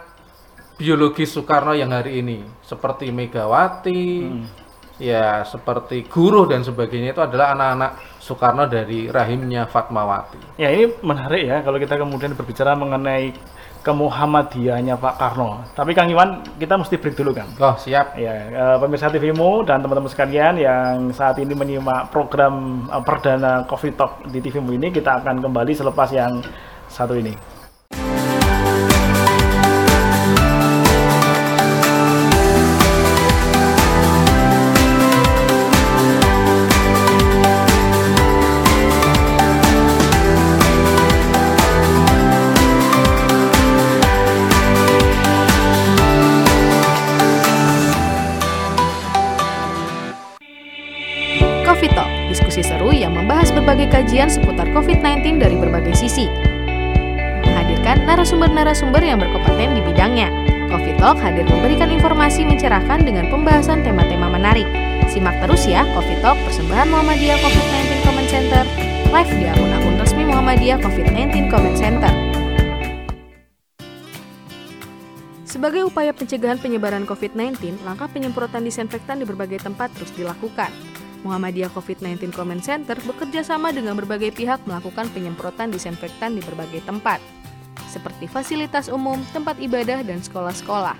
biologi 0.78 1.26
Soekarno 1.26 1.74
yang 1.74 1.90
hari 1.90 2.22
ini 2.22 2.42
seperti 2.62 3.10
Megawati, 3.10 4.04
hmm. 4.22 4.61
Ya 5.02 5.42
seperti 5.42 6.06
guru 6.06 6.46
dan 6.46 6.62
sebagainya 6.62 7.10
itu 7.10 7.22
adalah 7.26 7.58
anak-anak 7.58 8.22
Soekarno 8.22 8.70
dari 8.70 9.10
rahimnya 9.10 9.66
Fatmawati. 9.66 10.54
Ya 10.62 10.70
ini 10.70 10.94
menarik 11.02 11.42
ya 11.42 11.58
kalau 11.66 11.82
kita 11.82 11.98
kemudian 11.98 12.38
berbicara 12.38 12.78
mengenai 12.78 13.34
kemuhammadiyahnya 13.82 14.94
Pak 14.94 15.14
Karno. 15.18 15.66
Tapi 15.74 15.90
Kang 15.90 16.06
Iwan, 16.06 16.46
kita 16.54 16.78
mesti 16.78 17.02
break 17.02 17.18
dulu 17.18 17.34
kan? 17.34 17.50
Oh 17.58 17.74
siap. 17.74 18.14
Ya, 18.14 18.46
uh, 18.54 18.76
pemirsa 18.78 19.10
TVmu 19.10 19.66
dan 19.66 19.82
teman-teman 19.82 20.06
sekalian 20.06 20.54
yang 20.54 21.10
saat 21.10 21.34
ini 21.42 21.50
menyimak 21.50 22.14
program 22.14 22.86
uh, 22.86 23.02
perdana 23.02 23.66
Coffee 23.66 23.90
Talk 23.98 24.22
di 24.30 24.38
TVmu 24.38 24.70
ini, 24.78 24.94
kita 24.94 25.18
akan 25.18 25.42
kembali 25.42 25.74
selepas 25.74 26.14
yang 26.14 26.38
satu 26.86 27.18
ini. 27.18 27.51
Berbagai 53.56 53.88
kajian 53.88 54.28
seputar 54.28 54.68
COVID-19 54.76 55.40
dari 55.40 55.56
berbagai 55.56 55.96
sisi. 55.96 56.28
Menghadirkan 57.48 58.04
narasumber-narasumber 58.04 59.00
yang 59.00 59.16
berkompeten 59.16 59.72
di 59.72 59.80
bidangnya. 59.80 60.28
Coffee 60.68 60.96
Talk 61.00 61.16
hadir 61.20 61.48
memberikan 61.48 61.88
informasi 61.88 62.44
mencerahkan 62.44 63.04
dengan 63.04 63.32
pembahasan 63.32 63.80
tema-tema 63.80 64.28
menarik. 64.28 64.68
Simak 65.08 65.40
terus 65.44 65.64
ya 65.64 65.88
Coffee 65.96 66.20
Talk 66.20 66.36
persembahan 66.44 66.88
Muhammadiyah 66.92 67.38
COVID-19 67.40 67.90
Comment 68.04 68.28
Center 68.28 68.64
live 69.12 69.32
di 69.36 69.44
akun-akun 69.44 69.94
resmi 70.00 70.24
Muhammadiyah 70.24 70.78
COVID-19 70.80 71.52
Comment 71.52 71.76
Center. 71.76 72.12
Sebagai 75.44 75.84
upaya 75.84 76.16
pencegahan 76.16 76.56
penyebaran 76.56 77.04
COVID-19, 77.04 77.84
langkah 77.84 78.08
penyemprotan 78.08 78.64
disinfektan 78.64 79.20
di 79.20 79.28
berbagai 79.28 79.60
tempat 79.60 79.92
terus 79.92 80.08
dilakukan. 80.16 80.72
Muhammadiyah 81.22 81.70
COVID-19 81.70 82.34
Comment 82.34 82.62
Center 82.62 82.98
bekerja 83.06 83.46
sama 83.46 83.70
dengan 83.70 83.94
berbagai 83.94 84.34
pihak 84.34 84.66
melakukan 84.66 85.06
penyemprotan 85.14 85.70
disinfektan 85.70 86.34
di 86.34 86.42
berbagai 86.42 86.82
tempat, 86.82 87.22
seperti 87.86 88.26
fasilitas 88.26 88.90
umum, 88.90 89.22
tempat 89.30 89.54
ibadah, 89.62 90.02
dan 90.02 90.18
sekolah-sekolah. 90.18 90.98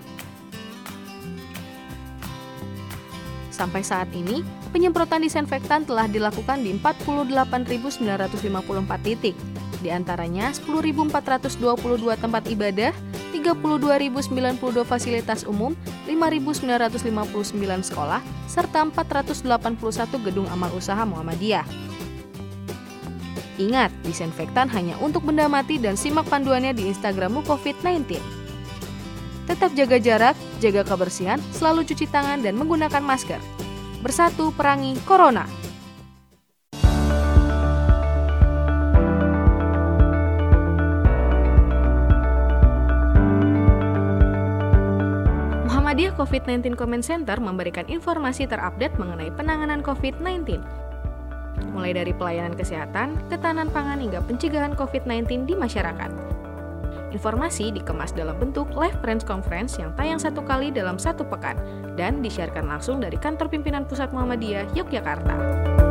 Sampai 3.53 3.85
saat 3.85 4.09
ini, 4.17 4.41
penyemprotan 4.73 5.23
disinfektan 5.23 5.85
telah 5.85 6.09
dilakukan 6.09 6.65
di 6.65 6.73
48.954 6.81 9.07
titik, 9.07 9.37
di 9.83 9.91
antaranya 9.91 10.55
10.422 10.55 11.11
tempat 12.17 12.47
ibadah, 12.47 12.95
32.092 13.35 14.87
fasilitas 14.87 15.43
umum, 15.43 15.75
5.959 16.07 17.91
sekolah, 17.91 18.23
serta 18.47 18.87
481 18.87 20.23
gedung 20.23 20.47
amal 20.55 20.71
usaha 20.73 21.03
Muhammadiyah. 21.03 21.67
Ingat, 23.61 23.93
disinfektan 24.07 24.71
hanya 24.73 24.97
untuk 25.03 25.29
benda 25.29 25.45
mati 25.51 25.77
dan 25.77 25.99
simak 25.99 26.25
panduannya 26.31 26.73
di 26.73 26.89
Instagrammu 26.89 27.45
COVID-19. 27.45 28.17
Tetap 29.45 29.75
jaga 29.77 29.99
jarak, 29.99 30.37
jaga 30.63 30.87
kebersihan, 30.87 31.43
selalu 31.53 31.85
cuci 31.85 32.09
tangan 32.09 32.41
dan 32.41 32.57
menggunakan 32.57 33.03
masker. 33.03 33.43
Bersatu 34.01 34.55
perangi 34.55 34.97
Corona. 35.05 35.62
COVID-19 46.23 46.79
Comment 46.79 47.03
Center 47.03 47.35
memberikan 47.43 47.83
informasi 47.91 48.47
terupdate 48.47 48.95
mengenai 48.95 49.35
penanganan 49.35 49.83
COVID-19, 49.83 50.63
mulai 51.75 51.91
dari 51.91 52.15
pelayanan 52.15 52.55
kesehatan, 52.55 53.19
ketahanan 53.27 53.67
pangan 53.75 53.99
hingga 53.99 54.23
pencegahan 54.23 54.79
COVID-19 54.79 55.51
di 55.51 55.59
masyarakat. 55.59 56.11
Informasi 57.11 57.75
dikemas 57.75 58.15
dalam 58.15 58.39
bentuk 58.39 58.71
live 58.79 58.95
press 59.03 59.27
conference 59.27 59.83
yang 59.83 59.91
tayang 59.99 60.23
satu 60.23 60.47
kali 60.47 60.71
dalam 60.71 60.95
satu 60.95 61.27
pekan 61.27 61.59
dan 61.99 62.23
disiarkan 62.23 62.71
langsung 62.71 63.03
dari 63.03 63.19
kantor 63.19 63.51
pimpinan 63.51 63.83
pusat 63.83 64.15
Muhammadiyah 64.15 64.71
Yogyakarta. 64.79 65.82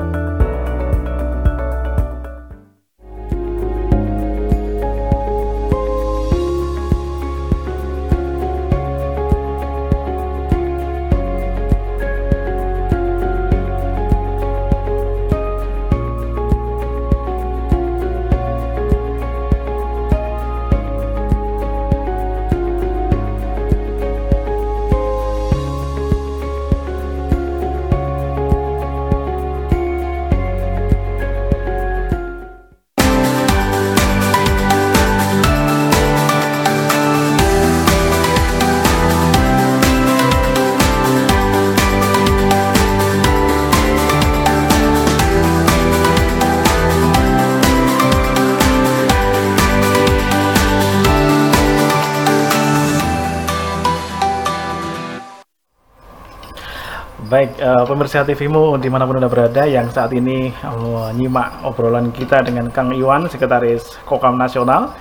Uh, 57.81 57.85
pemirsa 57.89 58.21
TVmu 58.21 58.77
di 58.77 58.89
mana 58.93 59.09
pun 59.09 59.17
Anda 59.17 59.29
berada 59.29 59.65
yang 59.65 59.89
saat 59.89 60.13
ini 60.13 60.53
uh, 60.61 61.09
nyimak 61.17 61.65
obrolan 61.65 62.13
kita 62.13 62.45
dengan 62.45 62.69
Kang 62.69 62.93
Iwan, 62.93 63.25
Sekretaris 63.25 63.97
Kokam 64.05 64.37
Nasional. 64.37 64.93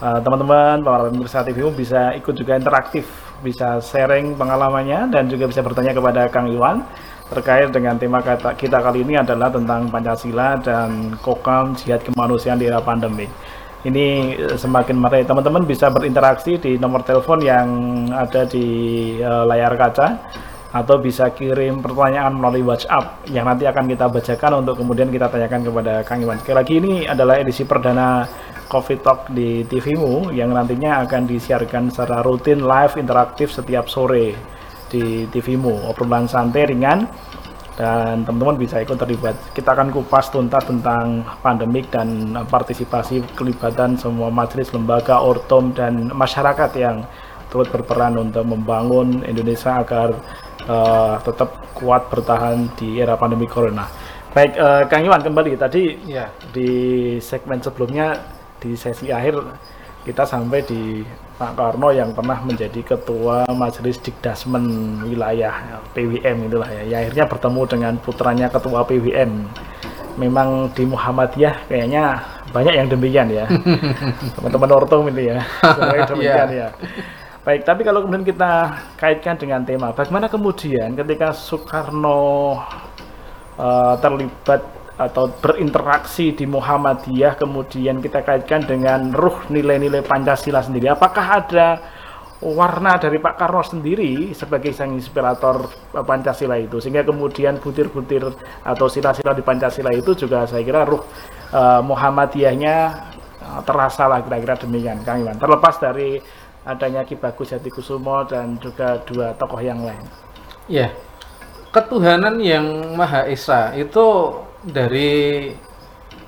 Uh, 0.00 0.16
teman-teman, 0.24 0.80
para 0.80 1.12
pemirsa 1.12 1.44
TVmu 1.44 1.76
bisa 1.76 2.16
ikut 2.16 2.32
juga 2.32 2.56
interaktif, 2.56 3.04
bisa 3.44 3.82
sharing 3.84 4.32
pengalamannya 4.38 5.12
dan 5.12 5.28
juga 5.28 5.50
bisa 5.50 5.60
bertanya 5.60 5.92
kepada 5.92 6.30
Kang 6.32 6.48
Iwan 6.48 6.86
terkait 7.30 7.70
dengan 7.70 7.94
tema 7.94 8.18
kata 8.18 8.58
kita 8.58 8.82
kali 8.82 9.06
ini 9.06 9.14
adalah 9.14 9.54
tentang 9.54 9.86
Pancasila 9.86 10.58
dan 10.58 11.14
Kokam 11.22 11.78
Jihad 11.78 12.02
Kemanusiaan 12.02 12.58
di 12.58 12.66
era 12.66 12.82
pandemi. 12.82 13.30
Ini 13.80 14.36
semakin 14.60 14.98
menarik. 14.98 15.24
Teman-teman 15.24 15.64
bisa 15.64 15.88
berinteraksi 15.88 16.60
di 16.60 16.76
nomor 16.76 17.00
telepon 17.00 17.40
yang 17.40 17.68
ada 18.12 18.44
di 18.44 18.66
uh, 19.22 19.46
layar 19.48 19.72
kaca 19.78 20.20
atau 20.70 21.02
bisa 21.02 21.34
kirim 21.34 21.82
pertanyaan 21.82 22.30
melalui 22.30 22.62
WhatsApp 22.62 23.26
yang 23.26 23.50
nanti 23.50 23.66
akan 23.66 23.90
kita 23.90 24.06
bacakan 24.06 24.62
untuk 24.62 24.78
kemudian 24.78 25.10
kita 25.10 25.26
tanyakan 25.26 25.66
kepada 25.66 25.92
Kang 26.06 26.22
Iwan. 26.22 26.38
Sekali 26.38 26.56
lagi 26.56 26.74
ini 26.78 26.94
adalah 27.10 27.42
edisi 27.42 27.66
perdana 27.66 28.22
Coffee 28.70 29.02
Talk 29.02 29.34
di 29.34 29.66
TVmu 29.66 30.30
yang 30.30 30.54
nantinya 30.54 31.02
akan 31.02 31.26
disiarkan 31.26 31.90
secara 31.90 32.22
rutin 32.22 32.62
live 32.62 32.94
interaktif 33.02 33.50
setiap 33.50 33.90
sore 33.90 34.38
di 34.86 35.26
TVmu. 35.26 35.90
Obrolan 35.90 36.30
santai 36.30 36.70
ringan 36.70 37.10
dan 37.74 38.22
teman-teman 38.22 38.54
bisa 38.54 38.78
ikut 38.78 38.94
terlibat. 38.94 39.34
Kita 39.50 39.74
akan 39.74 39.90
kupas 39.90 40.30
tuntas 40.30 40.62
tentang 40.70 41.26
pandemik 41.42 41.90
dan 41.90 42.38
partisipasi 42.46 43.26
kelibatan 43.34 43.98
semua 43.98 44.30
majelis, 44.30 44.70
lembaga, 44.70 45.18
ortom 45.18 45.74
dan 45.74 46.14
masyarakat 46.14 46.70
yang 46.78 47.02
turut 47.50 47.66
berperan 47.74 48.14
untuk 48.14 48.46
membangun 48.46 49.26
Indonesia 49.26 49.82
agar 49.82 50.14
uh, 50.68 51.16
tetap 51.22 51.72
kuat 51.76 52.10
bertahan 52.12 52.68
di 52.76 53.00
era 53.00 53.16
pandemi 53.16 53.46
corona. 53.48 53.88
Baik, 54.30 54.52
uh, 54.58 54.82
Kang 54.86 55.02
Iwan 55.02 55.22
kembali 55.26 55.58
tadi 55.58 55.98
ya. 56.06 56.30
di 56.54 56.70
segmen 57.18 57.58
sebelumnya 57.58 58.14
di 58.60 58.76
sesi 58.76 59.10
akhir 59.10 59.40
kita 60.04 60.22
sampai 60.22 60.60
di 60.64 61.02
Pak 61.40 61.56
Karno 61.56 61.88
yang 61.88 62.12
pernah 62.12 62.36
menjadi 62.44 62.84
ketua 62.84 63.48
Majelis 63.48 63.96
Dikdasmen 64.04 65.00
wilayah 65.08 65.80
PWM 65.96 66.36
itulah 66.52 66.68
ya. 66.68 66.82
ya 66.84 66.96
akhirnya 67.00 67.24
bertemu 67.24 67.62
dengan 67.64 67.92
putranya 67.96 68.46
ketua 68.52 68.84
PWM. 68.84 69.32
Memang 70.20 70.68
di 70.76 70.84
Muhammadiyah 70.84 71.64
kayaknya 71.64 72.20
banyak 72.52 72.74
yang 72.76 72.88
demikian 72.92 73.28
ya. 73.32 73.46
Teman-teman 74.36 74.70
Ortom 74.76 75.08
ini 75.08 75.32
ya. 75.32 75.40
demikian 76.12 76.48
ya. 76.52 76.68
Baik, 77.40 77.64
tapi 77.64 77.88
kalau 77.88 78.04
kemudian 78.04 78.20
kita 78.20 78.52
kaitkan 79.00 79.32
dengan 79.40 79.64
tema, 79.64 79.96
bagaimana 79.96 80.28
kemudian 80.28 80.92
ketika 80.92 81.32
Soekarno 81.32 82.60
uh, 83.56 83.96
terlibat 83.96 84.60
atau 85.00 85.32
berinteraksi 85.40 86.36
di 86.36 86.44
Muhammadiyah, 86.44 87.40
kemudian 87.40 88.04
kita 88.04 88.20
kaitkan 88.20 88.68
dengan 88.68 89.16
ruh 89.16 89.48
nilai-nilai 89.48 90.04
Pancasila 90.04 90.60
sendiri, 90.60 90.92
apakah 90.92 91.40
ada 91.40 91.80
warna 92.44 93.00
dari 93.00 93.16
Pak 93.16 93.40
Karno 93.40 93.64
sendiri 93.64 94.36
sebagai 94.36 94.76
sang 94.76 94.92
inspirator 94.92 95.64
Pancasila 95.96 96.60
itu, 96.60 96.76
sehingga 96.76 97.08
kemudian 97.08 97.56
butir-butir 97.56 98.36
atau 98.68 98.86
sila-sila 98.92 99.32
di 99.32 99.40
Pancasila 99.40 99.88
itu 99.96 100.12
juga 100.12 100.44
saya 100.44 100.60
kira 100.60 100.84
ruh 100.84 101.00
uh, 101.56 101.80
Muhammadiyahnya 101.80 102.76
uh, 103.40 103.60
terasa 103.64 104.04
lah 104.12 104.20
kira-kira 104.20 104.60
demikian, 104.60 105.00
Kang 105.08 105.24
Iwan. 105.24 105.40
Terlepas 105.40 105.80
dari 105.80 106.20
adanya 106.64 107.04
Ki 107.08 107.16
Bagus 107.16 107.52
Hati 107.56 107.72
Kusumo 107.72 108.24
dan 108.28 108.60
juga 108.60 109.00
dua 109.08 109.32
tokoh 109.36 109.60
yang 109.60 109.80
lain. 109.80 110.04
Ya, 110.70 110.92
ketuhanan 111.72 112.38
yang 112.38 112.94
Maha 112.94 113.26
Esa 113.26 113.74
itu 113.74 114.36
dari 114.66 115.50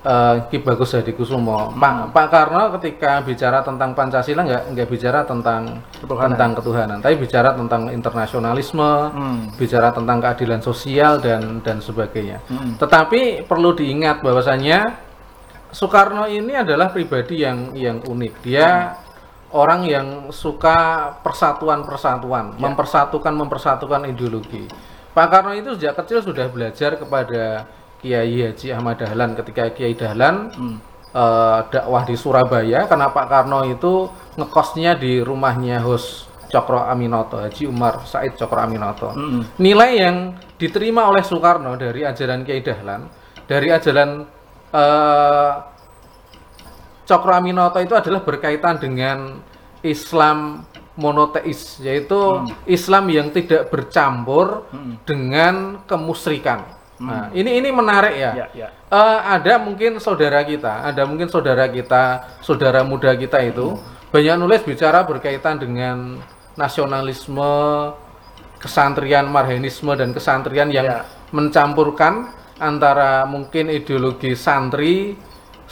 uh, 0.07 0.37
Ki 0.49 0.59
Bagus 0.63 0.95
Hadi 0.97 1.13
Kusumo. 1.15 1.71
Hmm. 1.71 1.79
Pak 1.79 1.95
Pak 2.15 2.27
Karno 2.31 2.63
ketika 2.79 3.23
bicara 3.23 3.63
tentang 3.63 3.95
Pancasila 3.95 4.43
nggak 4.43 4.63
nggak 4.75 4.89
bicara 4.89 5.21
tentang 5.27 5.83
ketuhanan. 6.01 6.31
tentang 6.35 6.51
ketuhanan, 6.59 6.99
tapi 7.03 7.15
bicara 7.21 7.51
tentang 7.55 7.83
internasionalisme, 7.91 8.93
hmm. 9.15 9.43
bicara 9.59 9.89
tentang 9.95 10.19
keadilan 10.19 10.61
sosial 10.63 11.23
dan 11.23 11.61
dan 11.63 11.79
sebagainya. 11.79 12.43
Hmm. 12.51 12.79
Tetapi 12.79 13.47
perlu 13.47 13.75
diingat 13.77 14.23
bahwasanya 14.25 15.11
Soekarno 15.73 16.29
ini 16.29 16.53
adalah 16.53 16.93
pribadi 16.93 17.41
yang 17.41 17.73
yang 17.73 18.05
unik. 18.05 18.33
Dia 18.45 18.69
hmm 18.69 19.12
orang 19.53 19.85
yang 19.85 20.07
suka 20.33 21.13
persatuan-persatuan, 21.21 22.57
ya. 22.57 22.61
mempersatukan 22.61 23.33
mempersatukan 23.37 24.09
ideologi. 24.09 24.67
Pak 25.13 25.29
Karno 25.29 25.53
itu 25.53 25.77
sejak 25.77 26.01
kecil 26.03 26.25
sudah 26.25 26.49
belajar 26.49 26.97
kepada 26.97 27.69
Kiai 28.01 28.49
Haji 28.49 28.73
Ahmad 28.73 28.97
Dahlan 28.97 29.37
ketika 29.37 29.69
Kiai 29.77 29.93
Dahlan 29.93 30.51
hmm. 30.51 30.77
uh, 31.13 31.69
dakwah 31.69 32.03
di 32.09 32.17
Surabaya 32.17 32.89
karena 32.89 33.13
Pak 33.13 33.27
Karno 33.29 33.63
itu 33.69 34.09
ngekosnya 34.41 34.97
di 34.97 35.21
rumahnya 35.21 35.85
host 35.85 36.33
Cokro 36.53 36.85
Aminoto, 36.85 37.41
Haji 37.41 37.65
Umar 37.65 38.05
Said 38.05 38.37
Cokro 38.37 38.61
Aminoto. 38.61 39.09
Hmm. 39.13 39.41
Nilai 39.57 39.93
yang 39.97 40.17
diterima 40.61 41.09
oleh 41.09 41.25
Soekarno 41.25 41.81
dari 41.81 42.05
ajaran 42.05 42.45
Kiai 42.45 42.61
Dahlan, 42.61 43.09
dari 43.49 43.73
ajaran 43.73 44.11
uh, 44.69 45.53
Cokro 47.13 47.37
Aminoto 47.37 47.77
itu 47.77 47.93
adalah 47.93 48.25
berkaitan 48.25 48.81
dengan 48.81 49.45
Islam 49.85 50.65
monoteis, 50.97 51.77
yaitu 51.85 52.17
hmm. 52.17 52.65
Islam 52.65 53.05
yang 53.13 53.29
tidak 53.29 53.69
bercampur 53.69 54.65
hmm. 54.73 55.05
dengan 55.05 55.85
kemusyrikan. 55.85 56.65
Hmm. 56.97 57.05
Nah, 57.05 57.25
ini 57.37 57.61
ini 57.61 57.69
menarik 57.69 58.17
ya. 58.17 58.33
ya, 58.33 58.47
ya. 58.57 58.69
Uh, 58.89 59.21
ada 59.29 59.61
mungkin 59.61 60.01
saudara 60.01 60.41
kita, 60.41 60.89
ada 60.89 61.05
mungkin 61.05 61.29
saudara 61.29 61.69
kita, 61.69 62.33
saudara 62.41 62.81
muda 62.81 63.13
kita 63.13 63.45
itu 63.45 63.77
hmm. 63.77 64.09
banyak 64.09 64.37
nulis 64.41 64.65
bicara 64.65 65.05
berkaitan 65.05 65.61
dengan 65.61 66.17
nasionalisme, 66.57 67.53
kesantrian, 68.57 69.29
marhenisme 69.29 69.93
dan 70.01 70.17
kesantrian 70.17 70.73
yang 70.73 70.89
ya. 70.89 71.05
mencampurkan 71.29 72.33
antara 72.57 73.29
mungkin 73.29 73.69
ideologi 73.69 74.33
santri 74.33 75.17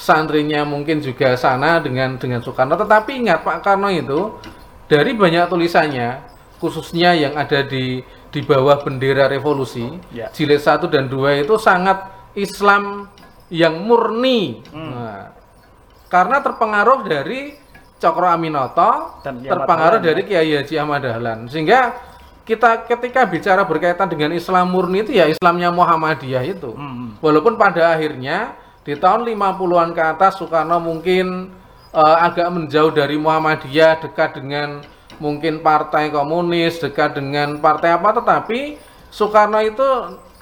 santrinya 0.00 0.64
mungkin 0.64 1.04
juga 1.04 1.36
sana 1.36 1.76
dengan 1.84 2.16
dengan 2.16 2.40
Soekarno. 2.40 2.80
Tetapi 2.80 3.20
ingat 3.20 3.44
Pak 3.44 3.60
Karno 3.60 3.92
itu 3.92 4.40
dari 4.88 5.12
banyak 5.12 5.52
tulisannya, 5.52 6.24
khususnya 6.56 7.12
yang 7.12 7.36
ada 7.36 7.60
di 7.60 8.00
di 8.30 8.40
bawah 8.40 8.80
bendera 8.80 9.28
revolusi, 9.28 9.84
ya. 10.14 10.32
jilid 10.32 10.62
1 10.62 10.86
dan 10.88 11.10
2 11.10 11.44
itu 11.44 11.54
sangat 11.60 12.08
Islam 12.32 13.10
yang 13.52 13.76
murni. 13.84 14.62
Hmm. 14.70 14.90
Nah, 14.94 15.22
karena 16.08 16.38
terpengaruh 16.40 17.04
dari 17.04 17.58
Cokro 18.00 18.30
Aminoto, 18.32 19.20
dan 19.20 19.44
terpengaruh 19.44 20.00
dari 20.00 20.24
ya. 20.24 20.40
Kiai 20.40 20.50
Haji 20.62 20.74
Ahmad 20.80 21.04
Dahlan. 21.04 21.38
Sehingga 21.52 21.92
kita 22.48 22.88
ketika 22.88 23.28
bicara 23.28 23.62
berkaitan 23.66 24.08
dengan 24.08 24.32
Islam 24.32 24.72
murni 24.72 25.04
itu 25.04 25.12
ya 25.12 25.28
Islamnya 25.28 25.68
Muhammadiyah 25.74 26.44
itu. 26.46 26.72
Hmm. 26.72 27.18
Walaupun 27.20 27.60
pada 27.60 27.92
akhirnya 27.92 28.56
di 28.90 28.98
tahun 28.98 29.22
50-an 29.22 29.94
ke 29.94 30.02
atas 30.02 30.42
Soekarno 30.42 30.82
mungkin 30.82 31.54
uh, 31.94 32.16
agak 32.26 32.50
menjauh 32.50 32.90
dari 32.90 33.14
Muhammadiyah, 33.14 34.02
dekat 34.02 34.42
dengan 34.42 34.82
mungkin 35.22 35.62
partai 35.62 36.10
komunis, 36.10 36.82
dekat 36.82 37.14
dengan 37.14 37.62
partai 37.62 37.94
apa, 37.94 38.18
tetapi 38.18 38.82
Soekarno 39.14 39.62
itu 39.62 39.86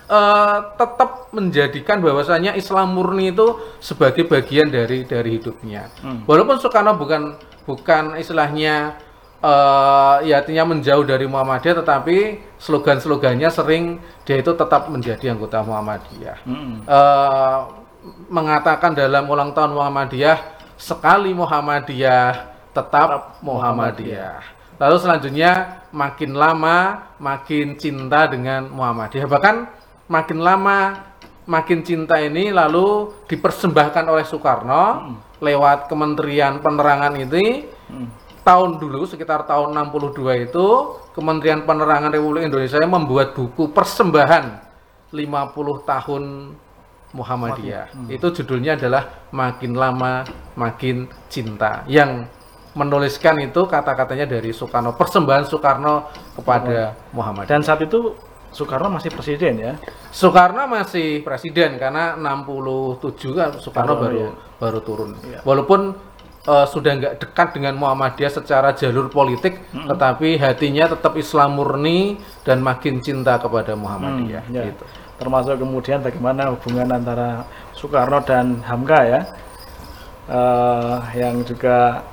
uh, 0.09 0.59
tetap 0.81 1.29
menjadikan 1.37 2.01
bahwasanya 2.01 2.57
Islam 2.57 2.97
murni 2.97 3.37
itu 3.37 3.61
sebagai 3.85 4.25
bagian 4.25 4.73
dari 4.73 5.05
dari 5.05 5.37
hidupnya. 5.37 5.93
Hmm. 6.01 6.25
Walaupun 6.25 6.57
Soekarno 6.57 6.97
bukan 6.97 7.37
bukan 7.69 8.17
istilahnya 8.17 8.97
uh, 9.45 10.25
ya 10.25 10.41
artinya 10.41 10.73
menjauh 10.73 11.05
dari 11.05 11.29
Muhammadiyah, 11.29 11.85
tetapi 11.85 12.17
slogan-slogannya 12.57 13.53
sering 13.53 14.01
dia 14.25 14.41
itu 14.41 14.57
tetap 14.57 14.89
menjadi 14.89 15.37
anggota 15.37 15.61
Muhammadiyah. 15.61 16.39
Hmm. 16.49 16.81
Uh, 16.89 17.88
mengatakan 18.29 18.95
dalam 18.95 19.25
ulang 19.29 19.53
tahun 19.57 19.75
Muhammadiyah 19.75 20.39
sekali 20.79 21.35
Muhammadiyah 21.35 22.33
tetap 22.71 23.41
Muhammadiyah. 23.43 24.41
Lalu 24.79 24.97
selanjutnya 25.03 25.83
makin 25.91 26.39
lama 26.39 27.11
makin 27.19 27.75
cinta 27.75 28.31
dengan 28.31 28.71
Muhammadiyah. 28.71 29.27
Bahkan 29.27 29.57
makin 30.07 30.39
lama 30.39 31.09
makin 31.49 31.81
cinta 31.81 32.21
ini 32.21 32.53
lalu 32.53 33.11
dipersembahkan 33.27 34.05
oleh 34.05 34.23
Soekarno 34.29 34.85
hmm. 34.85 35.15
lewat 35.41 35.89
Kementerian 35.89 36.61
Penerangan 36.61 37.17
ini 37.17 37.65
hmm. 37.65 38.09
tahun 38.45 38.77
dulu 38.77 39.09
sekitar 39.09 39.49
tahun 39.49 39.73
62 39.73 40.47
itu 40.53 40.67
Kementerian 41.17 41.65
Penerangan 41.65 42.13
Republik 42.13 42.47
Indonesia 42.47 42.79
membuat 42.85 43.33
buku 43.33 43.73
persembahan 43.73 44.69
50 45.09 45.89
tahun 45.89 46.25
Muhammadiyah. 47.17 47.87
Hmm. 47.93 48.09
Itu 48.13 48.33
judulnya 48.33 48.77
adalah 48.77 49.29
Makin 49.33 49.73
Lama 49.73 50.25
Makin 50.57 51.09
Cinta 51.33 51.85
yang 51.89 52.29
menuliskan 52.77 53.41
itu 53.41 53.65
kata-katanya 53.65 54.29
dari 54.29 54.53
Soekarno, 54.53 54.95
persembahan 54.95 55.45
Soekarno 55.49 56.13
kepada 56.37 56.95
Muhammadiyah. 57.17 57.51
Dan 57.51 57.61
saat 57.65 57.81
itu 57.83 58.15
Soekarno 58.53 58.93
masih 58.93 59.11
presiden 59.13 59.55
ya? 59.61 59.73
Soekarno 60.13 60.69
masih 60.69 61.25
presiden 61.25 61.81
karena 61.81 62.17
67 62.17 63.37
kan 63.37 63.51
Soekarno 63.57 63.93
oh, 63.97 63.99
baru 63.99 64.21
iya. 64.21 64.31
baru 64.61 64.79
turun. 64.85 65.11
Iya. 65.25 65.41
Walaupun 65.49 65.81
uh, 66.45 66.67
sudah 66.69 66.93
nggak 66.97 67.15
dekat 67.25 67.49
dengan 67.57 67.75
Muhammadiyah 67.77 68.33
secara 68.33 68.77
jalur 68.77 69.09
politik, 69.09 69.59
mm 69.59 69.65
-hmm. 69.65 69.89
tetapi 69.93 70.29
hatinya 70.41 70.93
tetap 70.93 71.17
Islam 71.17 71.57
murni 71.57 72.21
dan 72.45 72.61
makin 72.61 73.01
cinta 73.01 73.41
kepada 73.41 73.77
Muhammadiyah. 73.77 74.45
Mm, 74.49 74.55
ya. 74.55 74.65
gitu 74.73 74.85
termasuk 75.19 75.59
kemudian 75.59 76.01
bagaimana 76.01 76.55
hubungan 76.55 76.89
antara 76.95 77.45
Soekarno 77.75 78.23
dan 78.23 78.63
Hamka 78.65 79.01
ya. 79.05 79.21
Uh, 80.29 81.01
yang 81.17 81.41
juga 81.41 82.05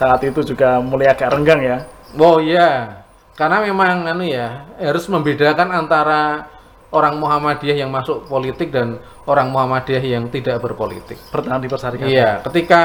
saat 0.00 0.24
itu 0.24 0.40
juga 0.42 0.80
mulai 0.82 1.12
agak 1.12 1.30
renggang 1.32 1.60
ya. 1.62 1.78
Oh 2.18 2.42
iya 2.42 3.00
karena 3.40 3.64
memang 3.64 4.04
anu 4.04 4.28
ya 4.28 4.68
harus 4.76 5.08
membedakan 5.08 5.72
antara 5.72 6.44
orang 6.90 7.16
Muhammadiyah 7.16 7.86
yang 7.86 7.88
masuk 7.88 8.26
politik 8.26 8.74
dan 8.74 8.98
orang 9.24 9.48
Muhammadiyah 9.48 10.02
yang 10.02 10.28
tidak 10.28 10.60
berpolitik. 10.60 11.16
Bertahan 11.30 11.62
di 11.62 11.68
iya 12.10 12.42
ketika 12.44 12.82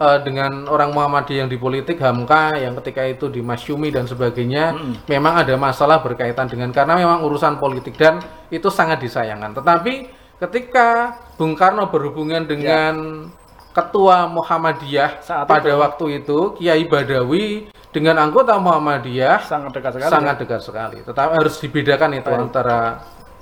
uh, 0.00 0.18
dengan 0.24 0.66
orang 0.66 0.90
Muhammadiyah 0.96 1.44
yang 1.44 1.50
di 1.52 1.60
politik 1.60 2.00
Hamka 2.00 2.56
yang 2.56 2.74
ketika 2.80 3.04
itu 3.04 3.28
di 3.28 3.44
Masyumi 3.44 3.92
dan 3.92 4.08
sebagainya 4.08 4.74
hmm. 4.74 4.94
memang 5.06 5.44
ada 5.44 5.54
masalah 5.60 6.00
berkaitan 6.00 6.48
dengan 6.48 6.72
karena 6.72 6.96
memang 6.96 7.20
urusan 7.22 7.60
politik 7.60 8.00
dan 8.00 8.18
itu 8.48 8.72
sangat 8.72 9.04
disayangkan. 9.04 9.52
Tetapi 9.60 9.92
ketika 10.40 11.20
Bung 11.36 11.52
Karno 11.52 11.92
berhubungan 11.92 12.48
dengan 12.48 13.28
ya. 13.28 13.38
Ketua 13.70 14.26
Muhammadiyah 14.26 15.22
Saat 15.22 15.46
pada 15.46 15.70
itu. 15.70 15.78
waktu 15.78 16.04
itu 16.18 16.38
Kiai 16.58 16.90
Badawi 16.90 17.70
dengan 17.94 18.18
anggota 18.18 18.58
Muhammadiyah 18.58 19.46
sangat 19.46 19.78
dekat 19.78 19.94
sekali. 19.94 20.10
Sangat 20.10 20.34
ya? 20.34 20.40
dekat 20.42 20.60
sekali. 20.66 20.98
Tetapi 21.06 21.32
harus 21.38 21.54
dibedakan 21.62 22.10
itu 22.18 22.30
Baik. 22.34 22.42
antara 22.50 22.78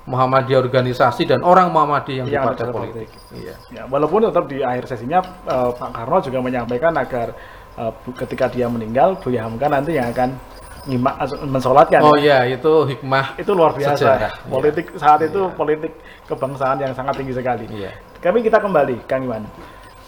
Muhammadiyah 0.08 0.64
organisasi 0.64 1.28
dan 1.28 1.44
orang 1.44 1.68
Muhammadiyah 1.68 2.24
yang, 2.24 2.28
yang 2.32 2.42
di 2.42 2.48
partai 2.48 2.66
politik. 2.72 3.08
Iya. 3.36 3.54
Ya, 3.68 3.82
walaupun 3.84 4.24
tetap 4.24 4.48
di 4.48 4.64
akhir 4.64 4.88
sesinya 4.88 5.20
uh, 5.44 5.70
Pak 5.76 5.90
Karno 5.92 6.18
juga 6.24 6.38
menyampaikan 6.40 6.96
agar 6.96 7.36
uh, 7.76 7.92
ketika 8.24 8.48
dia 8.48 8.66
meninggal 8.72 9.20
Buya 9.20 9.44
Hamka 9.44 9.68
nanti 9.68 10.00
yang 10.00 10.08
akan 10.08 10.40
nyimak 10.88 11.14
mensolatkan. 11.44 12.00
Oh 12.00 12.16
iya, 12.16 12.48
itu 12.48 12.88
hikmah. 12.88 13.36
Itu 13.36 13.52
luar 13.52 13.76
biasa. 13.76 14.00
Sejarah. 14.00 14.32
Politik 14.48 14.96
ya. 14.96 14.96
saat 14.96 15.20
itu 15.28 15.40
ya. 15.44 15.52
politik 15.52 15.92
kebangsaan 16.24 16.80
yang 16.80 16.96
sangat 16.96 17.20
tinggi 17.20 17.36
sekali. 17.36 17.68
Iya. 17.68 17.92
Kami 18.24 18.40
kita 18.40 18.58
kembali, 18.64 19.04
Kang 19.04 19.28
Iwan. 19.28 19.44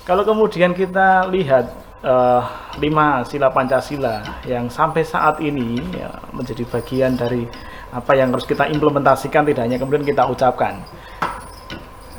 Kalau 0.09 0.25
kemudian 0.25 0.73
kita 0.73 1.29
lihat 1.29 1.71
uh, 2.01 2.43
lima 2.81 3.23
sila 3.29 3.53
Pancasila 3.53 4.43
yang 4.49 4.73
sampai 4.73 5.05
saat 5.05 5.39
ini 5.45 5.79
ya, 5.93 6.11
menjadi 6.33 6.65
bagian 6.67 7.15
dari 7.15 7.45
apa 7.91 8.13
yang 8.15 8.31
harus 8.31 8.47
kita 8.47 8.71
implementasikan 8.71 9.43
tidak 9.43 9.67
hanya 9.67 9.79
kemudian 9.79 10.07
kita 10.07 10.23
ucapkan 10.31 10.83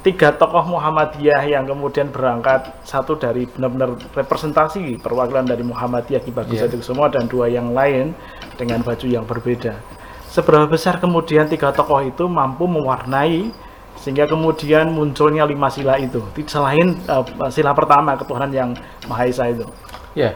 tiga 0.02 0.34
tokoh 0.34 0.66
Muhammadiyah 0.66 1.46
yang 1.46 1.64
kemudian 1.70 2.10
berangkat 2.10 2.74
satu 2.82 3.16
dari 3.22 3.46
benar-benar 3.46 3.96
representasi 4.18 4.98
perwakilan 4.98 5.46
dari 5.46 5.62
Muhammadiyah 5.62 6.22
Ki 6.26 6.34
Bagus 6.34 6.58
yeah. 6.58 6.82
semua 6.82 7.08
dan 7.08 7.30
dua 7.30 7.48
yang 7.48 7.72
lain 7.72 8.18
dengan 8.58 8.82
baju 8.82 9.06
yang 9.06 9.24
berbeda 9.24 9.78
seberapa 10.26 10.66
besar 10.66 10.98
kemudian 10.98 11.46
tiga 11.46 11.70
tokoh 11.70 12.02
itu 12.02 12.26
mampu 12.26 12.66
mewarnai 12.66 13.54
sehingga 14.02 14.26
kemudian 14.26 14.90
munculnya 14.90 15.46
lima 15.46 15.70
sila 15.70 16.02
itu 16.02 16.26
selain 16.50 16.98
uh, 17.06 17.22
sila 17.54 17.78
pertama 17.78 18.18
ketuhanan 18.18 18.50
yang 18.50 18.70
Maha 19.06 19.30
Esa 19.30 19.54
itu 19.54 19.70
ya 20.18 20.32
yeah. 20.32 20.34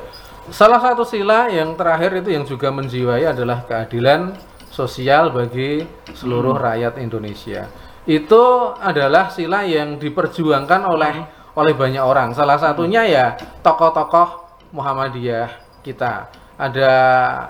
salah 0.53 0.77
satu 0.77 1.01
sila 1.01 1.49
yang 1.49 1.73
terakhir 1.73 2.21
itu 2.21 2.29
yang 2.37 2.45
juga 2.45 2.69
menjiwai 2.69 3.25
adalah 3.25 3.65
keadilan 3.65 4.37
sosial 4.75 5.31
bagi 5.31 5.87
seluruh 6.11 6.59
hmm. 6.59 6.65
rakyat 6.67 6.93
Indonesia. 6.99 7.71
Itu 8.03 8.75
adalah 8.75 9.31
sila 9.31 9.63
yang 9.63 9.95
diperjuangkan 9.95 10.81
oleh 10.83 11.13
hmm. 11.15 11.55
oleh 11.55 11.71
banyak 11.71 12.03
orang. 12.03 12.35
Salah 12.35 12.59
satunya 12.59 13.07
ya 13.07 13.39
tokoh-tokoh 13.63 14.43
Muhammadiyah 14.75 15.79
kita. 15.79 16.27
Ada 16.55 16.91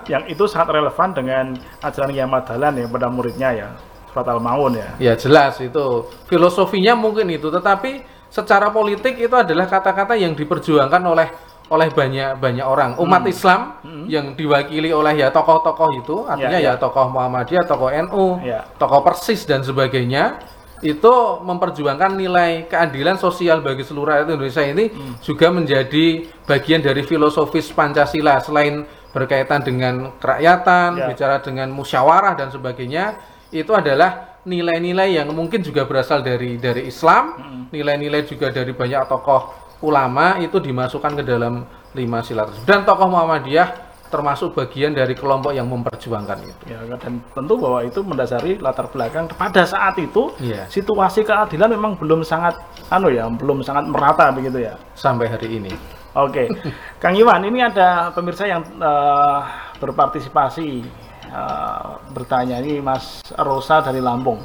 yang 0.06 0.26
itu 0.30 0.46
sangat 0.46 0.78
relevan 0.78 1.14
dengan 1.14 1.44
ajaran 1.82 2.10
Kiai 2.14 2.26
Madalan 2.26 2.74
ya 2.78 2.86
pada 2.86 3.06
muridnya 3.10 3.50
ya. 3.50 3.68
Surat 4.10 4.26
Al-Maun 4.30 4.78
ya. 4.78 4.88
Ya 5.02 5.14
jelas 5.18 5.58
itu. 5.60 6.08
Filosofinya 6.26 6.96
mungkin 6.96 7.28
itu, 7.30 7.52
tetapi 7.52 8.02
secara 8.32 8.72
politik 8.72 9.20
itu 9.20 9.34
adalah 9.36 9.68
kata-kata 9.68 10.16
yang 10.18 10.32
diperjuangkan 10.34 11.02
oleh 11.04 11.28
oleh 11.66 11.90
banyak 11.90 12.38
banyak 12.38 12.62
orang 12.62 12.94
umat 13.02 13.26
hmm. 13.26 13.32
Islam 13.34 13.60
hmm. 13.82 14.04
yang 14.06 14.26
diwakili 14.38 14.94
oleh 14.94 15.18
ya 15.18 15.34
tokoh-tokoh 15.34 15.90
itu 15.98 16.16
artinya 16.22 16.58
ya, 16.62 16.72
ya. 16.72 16.78
ya 16.78 16.80
tokoh 16.80 17.10
Muhammadiyah, 17.10 17.64
tokoh 17.66 17.90
NU, 18.06 18.26
ya. 18.46 18.62
tokoh 18.78 19.02
Persis 19.02 19.42
dan 19.42 19.66
sebagainya 19.66 20.38
itu 20.84 21.14
memperjuangkan 21.42 22.20
nilai 22.20 22.68
keadilan 22.68 23.16
sosial 23.16 23.64
bagi 23.64 23.82
seluruh 23.82 24.12
rakyat 24.12 24.28
Indonesia 24.30 24.62
ini 24.62 24.84
hmm. 24.92 25.14
juga 25.24 25.48
menjadi 25.50 26.06
bagian 26.46 26.84
dari 26.84 27.02
filosofis 27.02 27.72
Pancasila 27.72 28.38
selain 28.38 28.86
berkaitan 29.10 29.64
dengan 29.64 30.12
kerakyatan, 30.20 31.00
ya. 31.00 31.06
bicara 31.08 31.40
dengan 31.40 31.72
musyawarah 31.72 32.36
dan 32.36 32.52
sebagainya 32.52 33.16
itu 33.48 33.72
adalah 33.72 34.38
nilai-nilai 34.46 35.16
yang 35.18 35.32
mungkin 35.32 35.64
juga 35.64 35.88
berasal 35.88 36.22
dari 36.22 36.60
dari 36.60 36.86
Islam, 36.86 37.34
hmm. 37.34 37.62
nilai-nilai 37.74 38.22
hmm. 38.22 38.30
juga 38.30 38.52
dari 38.54 38.70
banyak 38.70 39.02
tokoh 39.10 39.65
ulama 39.84 40.40
itu 40.40 40.56
dimasukkan 40.56 41.20
ke 41.20 41.22
dalam 41.24 41.64
lima 41.96 42.20
sila 42.24 42.48
tersebut. 42.48 42.68
Dan 42.68 42.84
tokoh 42.84 43.08
Muhammadiyah 43.08 43.86
termasuk 44.06 44.54
bagian 44.54 44.94
dari 44.94 45.18
kelompok 45.18 45.50
yang 45.50 45.66
memperjuangkan 45.66 46.38
itu. 46.46 46.62
Ya, 46.70 46.78
dan 46.96 47.18
tentu 47.34 47.58
bahwa 47.58 47.82
itu 47.82 48.00
mendasari 48.06 48.56
latar 48.62 48.86
belakang 48.86 49.26
pada 49.34 49.66
saat 49.66 49.98
itu 49.98 50.30
ya. 50.38 50.62
situasi 50.70 51.26
keadilan 51.26 51.74
memang 51.74 51.98
belum 51.98 52.22
sangat 52.22 52.54
anu 52.88 53.10
ya, 53.10 53.26
belum 53.26 53.66
sangat 53.66 53.90
merata 53.90 54.30
begitu 54.30 54.62
ya 54.62 54.78
sampai 54.94 55.26
hari 55.26 55.58
ini. 55.58 55.72
Oke. 56.16 56.48
Kang 57.02 57.18
Iwan, 57.18 57.44
ini 57.44 57.60
ada 57.60 58.14
pemirsa 58.14 58.46
yang 58.48 58.62
uh, 58.78 59.42
berpartisipasi 59.82 60.86
uh, 61.34 62.00
bertanya 62.14 62.62
ini 62.62 62.78
Mas 62.80 63.20
Rosa 63.36 63.82
dari 63.82 64.00
Lampung 64.00 64.40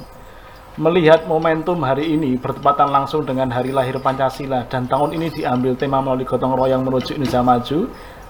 melihat 0.79 1.27
momentum 1.27 1.75
hari 1.83 2.15
ini 2.15 2.39
bertepatan 2.39 2.87
langsung 2.87 3.27
dengan 3.27 3.51
hari 3.51 3.75
lahir 3.75 3.99
Pancasila 3.99 4.63
dan 4.71 4.87
tahun 4.87 5.19
ini 5.19 5.27
diambil 5.31 5.75
tema 5.75 5.99
melalui 5.99 6.23
gotong 6.23 6.55
royong 6.55 6.87
menuju 6.87 7.19
Indonesia 7.19 7.43
Maju. 7.43 7.79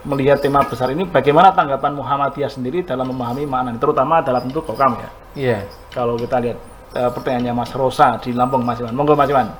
Melihat 0.01 0.41
tema 0.41 0.65
besar 0.65 0.89
ini 0.89 1.05
bagaimana 1.05 1.53
tanggapan 1.53 1.93
Muhammadiyah 1.93 2.49
sendiri 2.49 2.81
dalam 2.81 3.13
memahami 3.13 3.45
makna 3.45 3.77
terutama 3.77 4.17
dalam 4.25 4.49
bentuk 4.49 4.65
kokam 4.65 4.97
ya? 4.97 5.09
Iya. 5.37 5.49
Yeah. 5.53 5.61
kalau 5.93 6.17
kita 6.17 6.41
lihat 6.41 6.57
uh, 6.97 7.13
pertanyaannya 7.13 7.53
Mas 7.53 7.69
Rosa 7.77 8.17
di 8.17 8.33
Lampung 8.33 8.65
Mas 8.65 8.81
Iwan. 8.81 8.97
Monggo 8.97 9.13
Mas 9.13 9.29
Iwan. 9.29 9.53